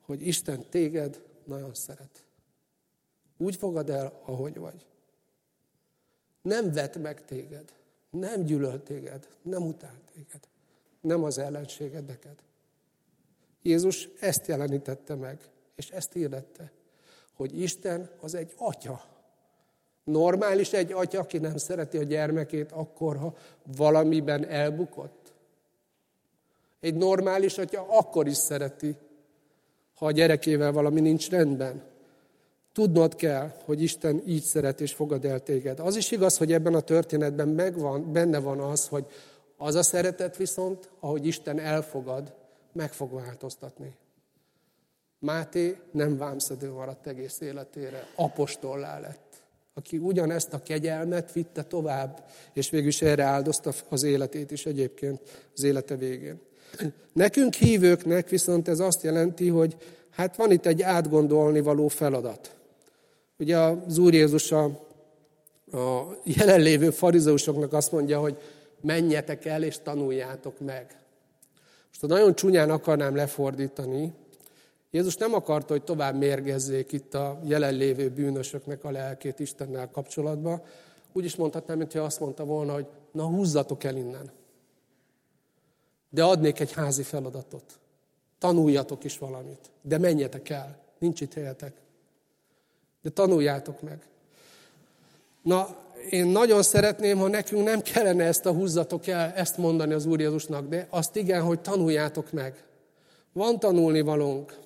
hogy 0.00 0.26
Isten 0.26 0.64
téged 0.70 1.22
nagyon 1.44 1.74
szeret. 1.74 2.24
Úgy 3.36 3.56
fogad 3.56 3.90
el, 3.90 4.20
ahogy 4.24 4.58
vagy. 4.58 4.86
Nem 6.42 6.72
vet 6.72 6.98
meg 6.98 7.24
téged, 7.24 7.72
nem 8.10 8.42
gyűlöl 8.42 8.82
téged, 8.82 9.28
nem 9.42 9.62
utál 9.66 10.00
téged, 10.14 10.48
nem 11.00 11.24
az 11.24 11.38
ellenséged 11.38 12.04
neked. 12.04 12.36
Jézus 13.62 14.08
ezt 14.20 14.46
jelenítette 14.46 15.14
meg, 15.14 15.50
és 15.74 15.90
ezt 15.90 16.12
hirdette, 16.12 16.72
hogy 17.32 17.60
Isten 17.60 18.10
az 18.20 18.34
egy 18.34 18.52
atya, 18.56 19.12
Normális 20.04 20.72
egy 20.72 20.92
atya, 20.92 21.20
aki 21.20 21.38
nem 21.38 21.56
szereti 21.56 21.98
a 21.98 22.02
gyermekét 22.02 22.72
akkor, 22.72 23.16
ha 23.16 23.36
valamiben 23.76 24.46
elbukott? 24.46 25.21
Egy 26.82 26.94
normális 26.94 27.58
atya 27.58 27.86
akkor 27.88 28.26
is 28.26 28.36
szereti, 28.36 28.96
ha 29.94 30.06
a 30.06 30.10
gyerekével 30.10 30.72
valami 30.72 31.00
nincs 31.00 31.30
rendben. 31.30 31.82
Tudnod 32.72 33.14
kell, 33.14 33.52
hogy 33.64 33.82
Isten 33.82 34.22
így 34.26 34.42
szeret 34.42 34.80
és 34.80 34.92
fogad 34.92 35.24
el 35.24 35.42
téged. 35.42 35.80
Az 35.80 35.96
is 35.96 36.10
igaz, 36.10 36.36
hogy 36.36 36.52
ebben 36.52 36.74
a 36.74 36.80
történetben 36.80 37.48
megvan, 37.48 38.12
benne 38.12 38.38
van 38.38 38.60
az, 38.60 38.88
hogy 38.88 39.06
az 39.56 39.74
a 39.74 39.82
szeretet 39.82 40.36
viszont, 40.36 40.90
ahogy 41.00 41.26
Isten 41.26 41.58
elfogad, 41.58 42.34
meg 42.72 42.92
fog 42.92 43.12
változtatni. 43.12 43.96
Máté 45.18 45.76
nem 45.90 46.16
vámszedő 46.16 46.70
maradt 46.70 47.06
egész 47.06 47.40
életére, 47.40 48.06
apostollá 48.16 48.98
lett 48.98 49.32
aki 49.74 49.96
ugyanezt 49.96 50.52
a 50.52 50.62
kegyelmet 50.62 51.32
vitte 51.32 51.62
tovább, 51.62 52.24
és 52.52 52.70
végül 52.70 52.88
is 52.88 53.02
erre 53.02 53.22
áldozta 53.22 53.72
az 53.88 54.02
életét 54.02 54.50
is 54.50 54.66
egyébként 54.66 55.20
az 55.54 55.62
élete 55.62 55.96
végén. 55.96 56.40
Nekünk 57.12 57.54
hívőknek 57.54 58.28
viszont 58.28 58.68
ez 58.68 58.78
azt 58.78 59.02
jelenti, 59.02 59.48
hogy 59.48 59.76
hát 60.10 60.36
van 60.36 60.50
itt 60.50 60.66
egy 60.66 60.82
átgondolni 60.82 61.60
való 61.60 61.88
feladat. 61.88 62.56
Ugye 63.38 63.58
az 63.58 63.98
Úr 63.98 64.14
Jézus 64.14 64.52
a, 64.52 64.64
a 65.72 66.18
jelenlévő 66.24 66.90
farizeusoknak 66.90 67.72
azt 67.72 67.92
mondja, 67.92 68.20
hogy 68.20 68.36
menjetek 68.80 69.44
el 69.44 69.62
és 69.62 69.78
tanuljátok 69.82 70.60
meg. 70.60 70.96
Most 71.88 72.14
nagyon 72.14 72.34
csúnyán 72.34 72.70
akarnám 72.70 73.16
lefordítani, 73.16 74.12
Jézus 74.94 75.16
nem 75.16 75.34
akarta, 75.34 75.72
hogy 75.72 75.82
tovább 75.82 76.18
mérgezzék 76.18 76.92
itt 76.92 77.14
a 77.14 77.40
jelenlévő 77.44 78.08
bűnösöknek 78.08 78.84
a 78.84 78.90
lelkét 78.90 79.40
Istennel 79.40 79.90
kapcsolatban. 79.90 80.62
Úgy 81.12 81.24
is 81.24 81.36
mondhatnám, 81.36 81.78
mintha 81.78 82.00
azt 82.00 82.20
mondta 82.20 82.44
volna, 82.44 82.72
hogy 82.72 82.86
na 83.12 83.24
húzzatok 83.24 83.84
el 83.84 83.96
innen. 83.96 84.30
De 86.14 86.24
adnék 86.24 86.60
egy 86.60 86.72
házi 86.72 87.02
feladatot. 87.02 87.64
Tanuljatok 88.38 89.04
is 89.04 89.18
valamit. 89.18 89.70
De 89.82 89.98
menjetek 89.98 90.48
el. 90.48 90.78
Nincs 90.98 91.20
itt 91.20 91.34
helyetek. 91.34 91.72
De 93.02 93.10
tanuljátok 93.10 93.82
meg. 93.82 93.98
Na, 95.42 95.76
én 96.10 96.26
nagyon 96.26 96.62
szeretném, 96.62 97.18
ha 97.18 97.28
nekünk 97.28 97.64
nem 97.64 97.80
kellene 97.80 98.24
ezt 98.24 98.46
a 98.46 98.52
húzzatok 98.52 99.06
el, 99.06 99.32
ezt 99.32 99.56
mondani 99.56 99.92
az 99.92 100.06
Úr 100.06 100.20
Jézusnak, 100.20 100.68
de 100.68 100.86
azt 100.90 101.16
igen, 101.16 101.42
hogy 101.42 101.60
tanuljátok 101.60 102.32
meg. 102.32 102.64
Van 103.32 103.58
tanulni 103.58 104.00
valónk. 104.00 104.56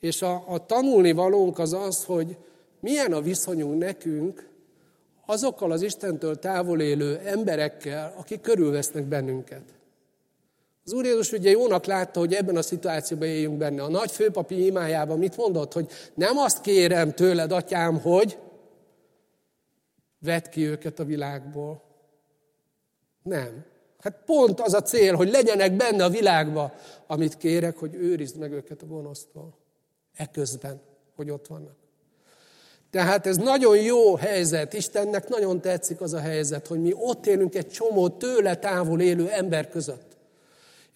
És 0.00 0.22
a, 0.22 0.44
a 0.46 0.66
tanulni 0.66 1.12
valónk 1.12 1.58
az 1.58 1.72
az, 1.72 2.04
hogy 2.04 2.36
milyen 2.80 3.12
a 3.12 3.20
viszonyunk 3.20 3.78
nekünk 3.78 4.48
azokkal 5.26 5.72
az 5.72 5.82
Istentől 5.82 6.38
távol 6.38 6.80
élő 6.80 7.18
emberekkel, 7.24 8.14
akik 8.16 8.40
körülvesznek 8.40 9.04
bennünket. 9.04 9.62
Az 10.86 10.92
Úr 10.92 11.04
Jézus 11.04 11.32
ugye 11.32 11.50
jónak 11.50 11.84
látta, 11.84 12.18
hogy 12.18 12.34
ebben 12.34 12.56
a 12.56 12.62
szituációban 12.62 13.28
éljünk 13.28 13.56
benne. 13.56 13.82
A 13.82 13.88
nagy 13.88 14.10
főpapi 14.10 14.66
imájában 14.66 15.18
mit 15.18 15.36
mondott, 15.36 15.72
hogy 15.72 15.90
nem 16.14 16.38
azt 16.38 16.60
kérem 16.60 17.12
tőled, 17.12 17.52
atyám, 17.52 18.00
hogy 18.00 18.38
vedd 20.18 20.50
ki 20.50 20.66
őket 20.66 20.98
a 20.98 21.04
világból. 21.04 21.82
Nem. 23.22 23.64
Hát 23.98 24.22
pont 24.24 24.60
az 24.60 24.74
a 24.74 24.82
cél, 24.82 25.14
hogy 25.14 25.30
legyenek 25.30 25.76
benne 25.76 26.04
a 26.04 26.10
világba, 26.10 26.74
amit 27.06 27.36
kérek, 27.36 27.76
hogy 27.76 27.94
őrizd 27.94 28.36
meg 28.36 28.52
őket 28.52 28.82
a 28.82 28.86
gonosztól 28.86 29.54
eközben, 30.16 30.80
hogy 31.16 31.30
ott 31.30 31.46
vannak. 31.46 31.76
Tehát 32.90 33.26
ez 33.26 33.36
nagyon 33.36 33.76
jó 33.76 34.16
helyzet, 34.16 34.72
Istennek 34.72 35.28
nagyon 35.28 35.60
tetszik 35.60 36.00
az 36.00 36.12
a 36.12 36.20
helyzet, 36.20 36.66
hogy 36.66 36.80
mi 36.80 36.92
ott 36.94 37.26
élünk 37.26 37.54
egy 37.54 37.68
csomó 37.68 38.08
tőle 38.08 38.56
távol 38.56 39.00
élő 39.00 39.28
ember 39.30 39.68
között. 39.68 40.15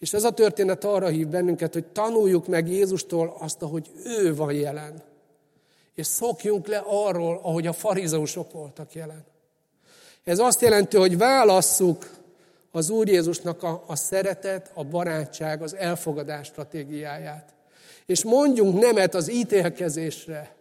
És 0.01 0.13
ez 0.13 0.23
a 0.23 0.31
történet 0.31 0.83
arra 0.83 1.07
hív 1.07 1.27
bennünket, 1.27 1.73
hogy 1.73 1.85
tanuljuk 1.85 2.47
meg 2.47 2.67
Jézustól 2.67 3.35
azt, 3.39 3.61
ahogy 3.61 3.91
ő 4.05 4.35
van 4.35 4.53
jelen. 4.53 5.01
És 5.95 6.05
szokjunk 6.05 6.67
le 6.67 6.83
arról, 6.85 7.39
ahogy 7.43 7.67
a 7.67 7.73
farizeusok 7.73 8.51
voltak 8.51 8.93
jelen. 8.93 9.25
Ez 10.23 10.39
azt 10.39 10.61
jelenti, 10.61 10.97
hogy 10.97 11.17
válasszuk 11.17 12.09
az 12.71 12.89
Úr 12.89 13.07
Jézusnak 13.07 13.63
a, 13.63 13.83
a 13.87 13.95
szeretet, 13.95 14.71
a 14.73 14.83
barátság, 14.83 15.61
az 15.61 15.75
elfogadás 15.75 16.47
stratégiáját. 16.47 17.53
És 18.05 18.23
mondjunk 18.23 18.79
nemet 18.79 19.15
az 19.15 19.31
ítélkezésre, 19.31 20.55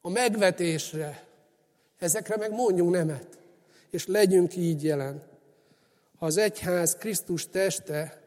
a 0.00 0.10
megvetésre. 0.10 1.22
Ezekre 1.98 2.36
meg 2.36 2.52
mondjunk 2.52 2.90
nemet. 2.90 3.26
És 3.90 4.06
legyünk 4.06 4.56
így 4.56 4.84
jelen. 4.84 5.22
Ha 6.18 6.26
az 6.26 6.36
egyház 6.36 6.96
Krisztus 6.96 7.50
teste, 7.50 8.21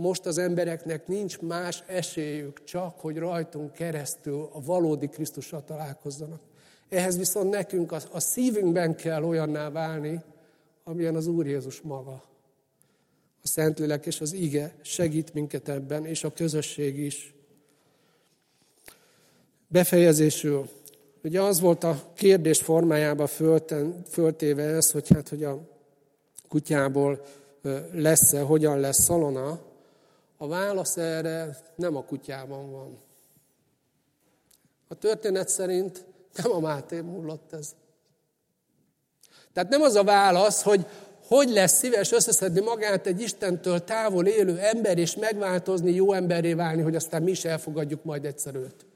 most 0.00 0.26
az 0.26 0.38
embereknek 0.38 1.06
nincs 1.06 1.40
más 1.40 1.82
esélyük, 1.86 2.64
csak 2.64 3.00
hogy 3.00 3.16
rajtunk 3.16 3.72
keresztül 3.72 4.48
a 4.52 4.60
valódi 4.60 5.08
Krisztussal 5.08 5.64
találkozzanak. 5.64 6.40
Ehhez 6.88 7.18
viszont 7.18 7.50
nekünk 7.50 7.92
a, 7.92 7.98
a 8.12 8.20
szívünkben 8.20 8.96
kell 8.96 9.22
olyanná 9.22 9.70
válni, 9.70 10.22
amilyen 10.84 11.16
az 11.16 11.26
Úr 11.26 11.46
Jézus 11.46 11.80
maga. 11.80 12.22
A 13.42 13.46
Szentlélek 13.46 14.06
és 14.06 14.20
az 14.20 14.32
ige 14.32 14.74
segít 14.82 15.34
minket 15.34 15.68
ebben, 15.68 16.06
és 16.06 16.24
a 16.24 16.32
közösség 16.32 16.98
is. 16.98 17.34
Befejezésül. 19.68 20.68
Ugye 21.24 21.42
az 21.42 21.60
volt 21.60 21.84
a 21.84 22.12
kérdés 22.14 22.58
formájában 22.58 23.26
fölten, 23.26 24.02
föltéve 24.08 24.62
ez, 24.62 24.90
hogy 24.90 25.08
hát, 25.08 25.28
hogy 25.28 25.44
a 25.44 25.68
kutyából 26.48 27.22
lesz-e, 27.92 28.40
hogyan 28.40 28.78
lesz 28.78 29.02
szalona. 29.02 29.68
A 30.42 30.48
válasz 30.48 30.96
erre 30.96 31.56
nem 31.74 31.96
a 31.96 32.04
kutyában 32.04 32.70
van. 32.70 32.98
A 34.88 34.94
történet 34.94 35.48
szerint 35.48 36.04
nem 36.42 36.52
a 36.52 36.60
Máté 36.60 37.00
múlott 37.00 37.52
ez. 37.52 37.74
Tehát 39.52 39.70
nem 39.70 39.82
az 39.82 39.94
a 39.94 40.04
válasz, 40.04 40.62
hogy 40.62 40.86
hogy 41.26 41.50
lesz 41.50 41.78
szíves 41.78 42.12
összeszedni 42.12 42.60
magát 42.60 43.06
egy 43.06 43.20
Istentől 43.20 43.84
távol 43.84 44.26
élő 44.26 44.58
ember, 44.58 44.98
és 44.98 45.16
megváltozni, 45.16 45.92
jó 45.92 46.12
emberré 46.12 46.52
válni, 46.52 46.82
hogy 46.82 46.94
aztán 46.94 47.22
mi 47.22 47.30
is 47.30 47.44
elfogadjuk 47.44 48.04
majd 48.04 48.24
egyszer 48.24 48.54
őt. 48.54 48.86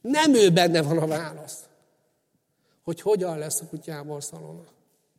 Nem 0.00 0.34
ő 0.34 0.50
benne 0.50 0.82
van 0.82 0.98
a 0.98 1.06
válasz. 1.06 1.68
Hogy 2.84 3.00
hogyan 3.00 3.38
lesz 3.38 3.60
a 3.60 3.66
kutyából 3.66 4.20
szalona. 4.20 4.64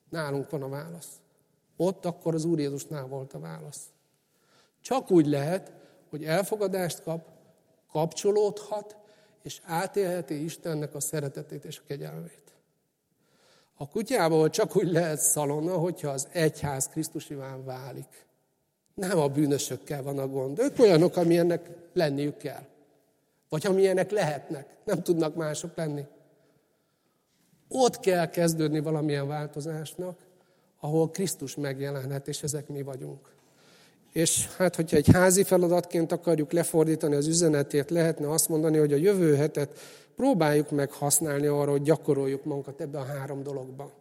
Nálunk 0.09 0.49
van 0.49 0.61
a 0.61 0.69
válasz. 0.69 1.09
Ott 1.77 2.05
akkor 2.05 2.33
az 2.33 2.45
Úr 2.45 2.59
Jézusnál 2.59 3.05
volt 3.05 3.33
a 3.33 3.39
válasz. 3.39 3.92
Csak 4.83 5.11
úgy 5.11 5.27
lehet, 5.27 5.71
hogy 6.09 6.23
elfogadást 6.23 7.01
kap, 7.01 7.27
kapcsolódhat, 7.91 8.95
és 9.43 9.61
átélheti 9.65 10.43
Istennek 10.43 10.95
a 10.95 10.99
szeretetét 10.99 11.65
és 11.65 11.77
a 11.77 11.83
kegyelmét. 11.87 12.43
A 13.75 13.87
kutyából 13.87 14.49
csak 14.49 14.75
úgy 14.75 14.91
lehet 14.91 15.19
szalonna, 15.19 15.77
hogyha 15.77 16.09
az 16.09 16.27
egyház 16.31 16.87
Krisztusiván 16.87 17.65
válik. 17.65 18.25
Nem 18.93 19.19
a 19.19 19.27
bűnösökkel 19.27 20.03
van 20.03 20.19
a 20.19 20.27
gond. 20.27 20.59
Ők 20.59 20.79
olyanok, 20.79 21.15
amilyennek 21.15 21.69
lenniük 21.93 22.37
kell. 22.37 22.65
Vagy 23.49 23.65
amilyenek 23.65 24.11
lehetnek. 24.11 24.75
Nem 24.83 25.03
tudnak 25.03 25.35
mások 25.35 25.75
lenni. 25.75 26.05
Ott 27.67 27.99
kell 27.99 28.29
kezdődni 28.29 28.79
valamilyen 28.79 29.27
változásnak, 29.27 30.19
ahol 30.79 31.09
Krisztus 31.09 31.55
megjelenhet, 31.55 32.27
és 32.27 32.43
ezek 32.43 32.67
mi 32.67 32.81
vagyunk. 32.81 33.32
És 34.13 34.47
hát, 34.57 34.75
hogyha 34.75 34.97
egy 34.97 35.07
házi 35.11 35.43
feladatként 35.43 36.11
akarjuk 36.11 36.51
lefordítani 36.51 37.15
az 37.15 37.27
üzenetét, 37.27 37.89
lehetne 37.89 38.29
azt 38.29 38.49
mondani, 38.49 38.77
hogy 38.77 38.93
a 38.93 38.97
jövő 38.97 39.35
hetet 39.35 39.79
próbáljuk 40.15 40.71
meg 40.71 40.91
használni 40.91 41.47
arra, 41.47 41.71
hogy 41.71 41.81
gyakoroljuk 41.81 42.43
magunkat 42.43 42.81
ebbe 42.81 42.99
a 42.99 43.03
három 43.03 43.43
dologba. 43.43 43.91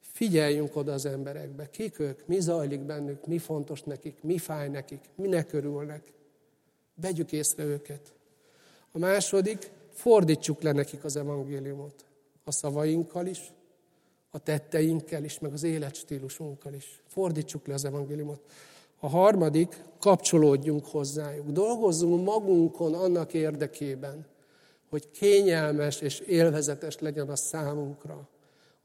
Figyeljünk 0.00 0.76
oda 0.76 0.92
az 0.92 1.06
emberekbe. 1.06 1.70
Kik 1.70 1.98
ők, 1.98 2.26
mi 2.26 2.40
zajlik 2.40 2.80
bennük, 2.80 3.26
mi 3.26 3.38
fontos 3.38 3.82
nekik, 3.82 4.22
mi 4.22 4.38
fáj 4.38 4.68
nekik, 4.68 5.00
minek 5.14 5.52
örülnek. 5.52 6.12
Vegyük 6.94 7.32
észre 7.32 7.64
őket. 7.64 8.12
A 8.92 8.98
második, 8.98 9.70
fordítsuk 9.92 10.62
le 10.62 10.72
nekik 10.72 11.04
az 11.04 11.16
evangéliumot. 11.16 12.04
A 12.44 12.50
szavainkkal 12.50 13.26
is, 13.26 13.52
a 14.30 14.38
tetteinkkel 14.38 15.24
is, 15.24 15.38
meg 15.38 15.52
az 15.52 15.62
életstílusunkkal 15.62 16.74
is. 16.74 17.02
Fordítsuk 17.06 17.66
le 17.66 17.74
az 17.74 17.84
evangéliumot. 17.84 18.40
A 19.04 19.08
harmadik, 19.08 19.82
kapcsolódjunk 19.98 20.86
hozzájuk. 20.86 21.50
Dolgozzunk 21.50 22.24
magunkon 22.24 22.94
annak 22.94 23.34
érdekében, 23.34 24.26
hogy 24.90 25.10
kényelmes 25.10 26.00
és 26.00 26.20
élvezetes 26.20 26.98
legyen 26.98 27.28
a 27.28 27.36
számunkra 27.36 28.28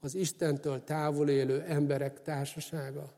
az 0.00 0.14
Istentől 0.14 0.84
távol 0.84 1.28
élő 1.28 1.64
emberek 1.68 2.22
társasága. 2.22 3.12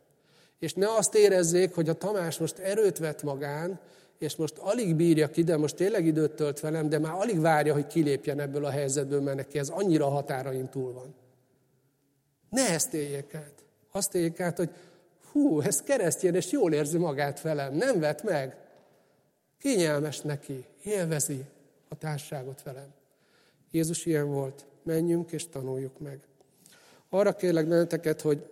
És 0.59 0.75
ne 0.75 0.95
azt 0.95 1.15
érezzék, 1.15 1.75
hogy 1.75 1.89
a 1.89 1.95
Tamás 1.95 2.39
most 2.39 2.59
erőt 2.59 2.99
vett 2.99 3.23
magán, 3.23 3.81
és 4.19 4.37
most 4.37 4.59
alig 4.59 4.95
bírja 4.95 5.31
ki, 5.31 5.43
de 5.43 5.57
most 5.57 5.77
tényleg 5.77 6.07
időt 6.07 6.33
tölt 6.33 6.61
velem, 6.61 6.89
de 6.89 6.99
már 6.99 7.15
alig 7.15 7.41
várja, 7.41 7.73
hogy 7.73 7.87
kilépjen 7.87 8.41
ebből 8.41 8.65
a 8.65 8.71
helyzetből, 8.71 9.21
mert 9.21 9.37
neki 9.37 9.59
ez 9.59 9.69
annyira 9.69 10.09
határain 10.09 10.69
túl 10.69 10.93
van. 10.93 11.15
Ne 12.51 12.69
ezt 12.69 12.95
éljék 12.95 13.35
át. 13.35 13.65
Azt 13.93 14.15
éljék 14.15 14.41
át, 14.41 14.57
hogy 14.57 14.71
hú, 15.33 15.61
ez 15.61 15.83
keresztjén, 15.83 16.35
és 16.35 16.51
jól 16.51 16.73
érzi 16.73 16.99
magát 16.99 17.41
velem, 17.41 17.75
nem 17.75 18.01
vett 18.01 18.23
meg. 18.23 18.57
Kényelmes 19.59 20.21
neki, 20.21 20.65
élvezi 20.85 21.45
a 21.89 21.99
társágot 21.99 22.63
velem. 22.63 22.89
Jézus 23.71 24.07
ilyen 24.07 24.31
volt. 24.31 24.67
Menjünk 24.83 25.33
és 25.33 25.49
tanuljuk 25.49 25.99
meg. 25.99 26.21
Arra 27.09 27.33
kérlek 27.33 27.69
benneteket, 27.69 28.21
hogy, 28.21 28.51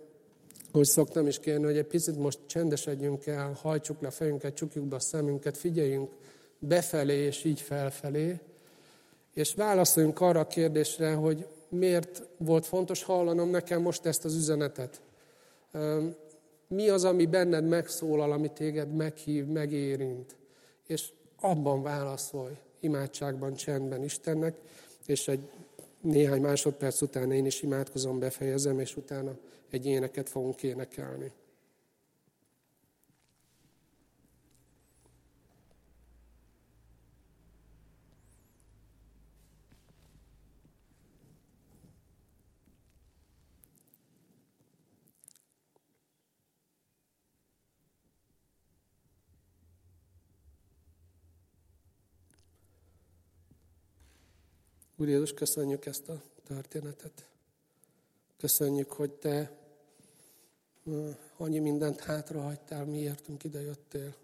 hogy 0.71 0.85
szoktam 0.85 1.27
is 1.27 1.39
kérni, 1.39 1.63
hogy 1.63 1.77
egy 1.77 1.85
picit 1.87 2.17
most 2.17 2.39
csendesedjünk 2.45 3.25
el, 3.25 3.57
hajtsuk 3.61 4.01
le 4.01 4.09
fejünket, 4.09 4.53
csukjuk 4.53 4.85
be 4.85 4.95
a 4.95 4.99
szemünket, 4.99 5.57
figyeljünk 5.57 6.11
befelé 6.59 7.17
és 7.17 7.43
így 7.43 7.61
felfelé, 7.61 8.39
és 9.33 9.53
válaszoljunk 9.53 10.21
arra 10.21 10.39
a 10.39 10.47
kérdésre, 10.47 11.13
hogy 11.13 11.47
miért 11.69 12.27
volt 12.37 12.65
fontos 12.65 13.03
hallanom 13.03 13.49
nekem 13.49 13.81
most 13.81 14.05
ezt 14.05 14.25
az 14.25 14.35
üzenetet. 14.35 15.01
Mi 16.75 16.89
az, 16.89 17.03
ami 17.03 17.25
benned 17.25 17.67
megszólal, 17.67 18.31
ami 18.31 18.51
téged 18.53 18.95
meghív, 18.95 19.45
megérint, 19.45 20.35
és 20.87 21.09
abban 21.39 21.81
válaszolj, 21.81 22.53
imádságban, 22.79 23.53
csendben 23.53 24.03
Istennek, 24.03 24.55
és 25.05 25.27
egy 25.27 25.49
néhány 26.01 26.41
másodperc 26.41 27.01
után 27.01 27.31
én 27.31 27.45
is 27.45 27.61
imádkozom, 27.61 28.19
befejezem, 28.19 28.79
és 28.79 28.97
utána 28.97 29.37
egy 29.69 29.85
éneket 29.85 30.29
fogunk 30.29 30.63
énekelni. 30.63 31.31
Úr 54.99 55.07
Jézus, 55.07 55.33
köszönjük 55.33 55.85
ezt 55.85 56.09
a 56.09 56.21
történetet. 56.47 57.25
Köszönjük, 58.37 58.91
hogy 58.91 59.11
Te 59.11 59.57
annyi 61.37 61.59
mindent 61.59 61.99
hátrahagytál, 61.99 62.85
miértünk 62.85 63.43
ide 63.43 63.61
jöttél, 63.61 64.15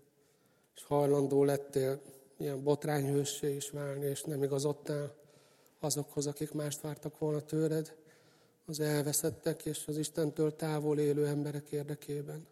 és 0.75 0.83
hajlandó 0.83 1.43
lettél 1.43 2.01
ilyen 2.37 2.63
botrányhőssé 2.63 3.55
is 3.55 3.69
válni, 3.69 4.05
és 4.05 4.23
nem 4.23 4.43
igazodtál 4.43 5.15
azokhoz, 5.79 6.27
akik 6.27 6.51
mást 6.51 6.81
vártak 6.81 7.17
volna 7.17 7.41
tőled, 7.41 7.95
az 8.65 8.79
elveszettek 8.79 9.65
és 9.65 9.87
az 9.87 9.97
Istentől 9.97 10.55
távol 10.55 10.99
élő 10.99 11.25
emberek 11.25 11.71
érdekében. 11.71 12.47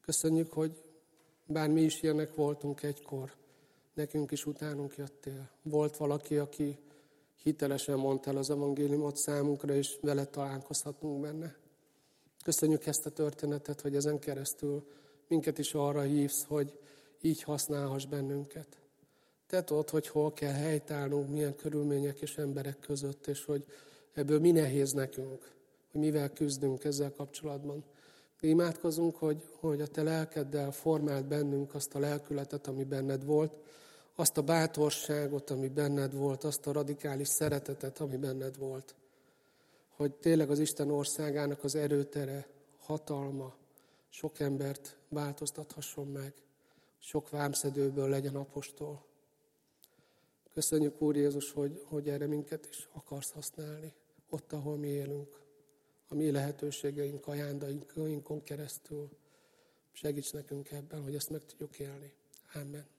Köszönjük, 0.00 0.52
hogy 0.52 0.82
bár 1.46 1.68
mi 1.68 1.80
is 1.82 2.02
ilyenek 2.02 2.34
voltunk 2.34 2.82
egykor, 2.82 3.32
nekünk 3.94 4.30
is 4.30 4.46
utánunk 4.46 4.96
jöttél. 4.96 5.50
Volt 5.62 5.96
valaki, 5.96 6.36
aki 6.36 6.78
hitelesen 7.42 7.98
mondtál 7.98 8.36
az 8.36 8.50
evangéliumot 8.50 9.16
számunkra, 9.16 9.74
és 9.74 9.98
vele 10.00 10.24
találkozhatunk 10.24 11.20
benne. 11.20 11.56
Köszönjük 12.44 12.86
ezt 12.86 13.06
a 13.06 13.10
történetet, 13.10 13.80
hogy 13.80 13.94
ezen 13.94 14.18
keresztül 14.18 14.86
minket 15.28 15.58
is 15.58 15.74
arra 15.74 16.00
hívsz, 16.00 16.44
hogy 16.44 16.78
így 17.20 17.42
használhass 17.42 18.06
bennünket. 18.06 18.78
Te 19.46 19.64
tudod, 19.64 19.90
hogy 19.90 20.08
hol 20.08 20.32
kell 20.32 20.52
helytállnunk, 20.52 21.28
milyen 21.30 21.56
körülmények 21.56 22.20
és 22.20 22.36
emberek 22.36 22.78
között, 22.78 23.26
és 23.26 23.44
hogy 23.44 23.64
ebből 24.12 24.40
mi 24.40 24.50
nehéz 24.50 24.92
nekünk, 24.92 25.52
hogy 25.92 26.00
mivel 26.00 26.32
küzdünk 26.32 26.84
ezzel 26.84 27.12
kapcsolatban. 27.12 27.84
Mi 28.40 28.48
imádkozunk, 28.48 29.16
hogy, 29.16 29.48
hogy 29.60 29.80
a 29.80 29.86
te 29.86 30.02
lelkeddel 30.02 30.72
formált 30.72 31.26
bennünk 31.26 31.74
azt 31.74 31.94
a 31.94 31.98
lelkületet, 31.98 32.66
ami 32.66 32.84
benned 32.84 33.24
volt, 33.24 33.58
azt 34.18 34.36
a 34.36 34.42
bátorságot, 34.42 35.50
ami 35.50 35.68
benned 35.68 36.14
volt, 36.14 36.44
azt 36.44 36.66
a 36.66 36.72
radikális 36.72 37.28
szeretetet, 37.28 38.00
ami 38.00 38.16
benned 38.16 38.56
volt. 38.58 38.94
Hogy 39.88 40.12
tényleg 40.12 40.50
az 40.50 40.58
Isten 40.58 40.90
országának 40.90 41.64
az 41.64 41.74
erőtere, 41.74 42.46
hatalma 42.78 43.54
sok 44.08 44.40
embert 44.40 44.96
változtathasson 45.08 46.06
meg, 46.06 46.34
sok 46.98 47.30
vámszedőből 47.30 48.08
legyen 48.08 48.36
apostol. 48.36 49.04
Köszönjük, 50.54 51.00
Úr 51.00 51.16
Jézus, 51.16 51.52
hogy, 51.52 51.82
hogy 51.84 52.08
erre 52.08 52.26
minket 52.26 52.68
is 52.70 52.88
akarsz 52.92 53.30
használni, 53.30 53.92
ott, 54.28 54.52
ahol 54.52 54.76
mi 54.76 54.88
élünk, 54.88 55.40
a 56.08 56.14
mi 56.14 56.30
lehetőségeink, 56.30 57.26
ajándainkon 57.26 58.42
keresztül. 58.42 59.08
Segíts 59.92 60.32
nekünk 60.32 60.70
ebben, 60.70 61.02
hogy 61.02 61.14
ezt 61.14 61.30
meg 61.30 61.46
tudjuk 61.46 61.78
élni. 61.78 62.12
Amen. 62.54 62.95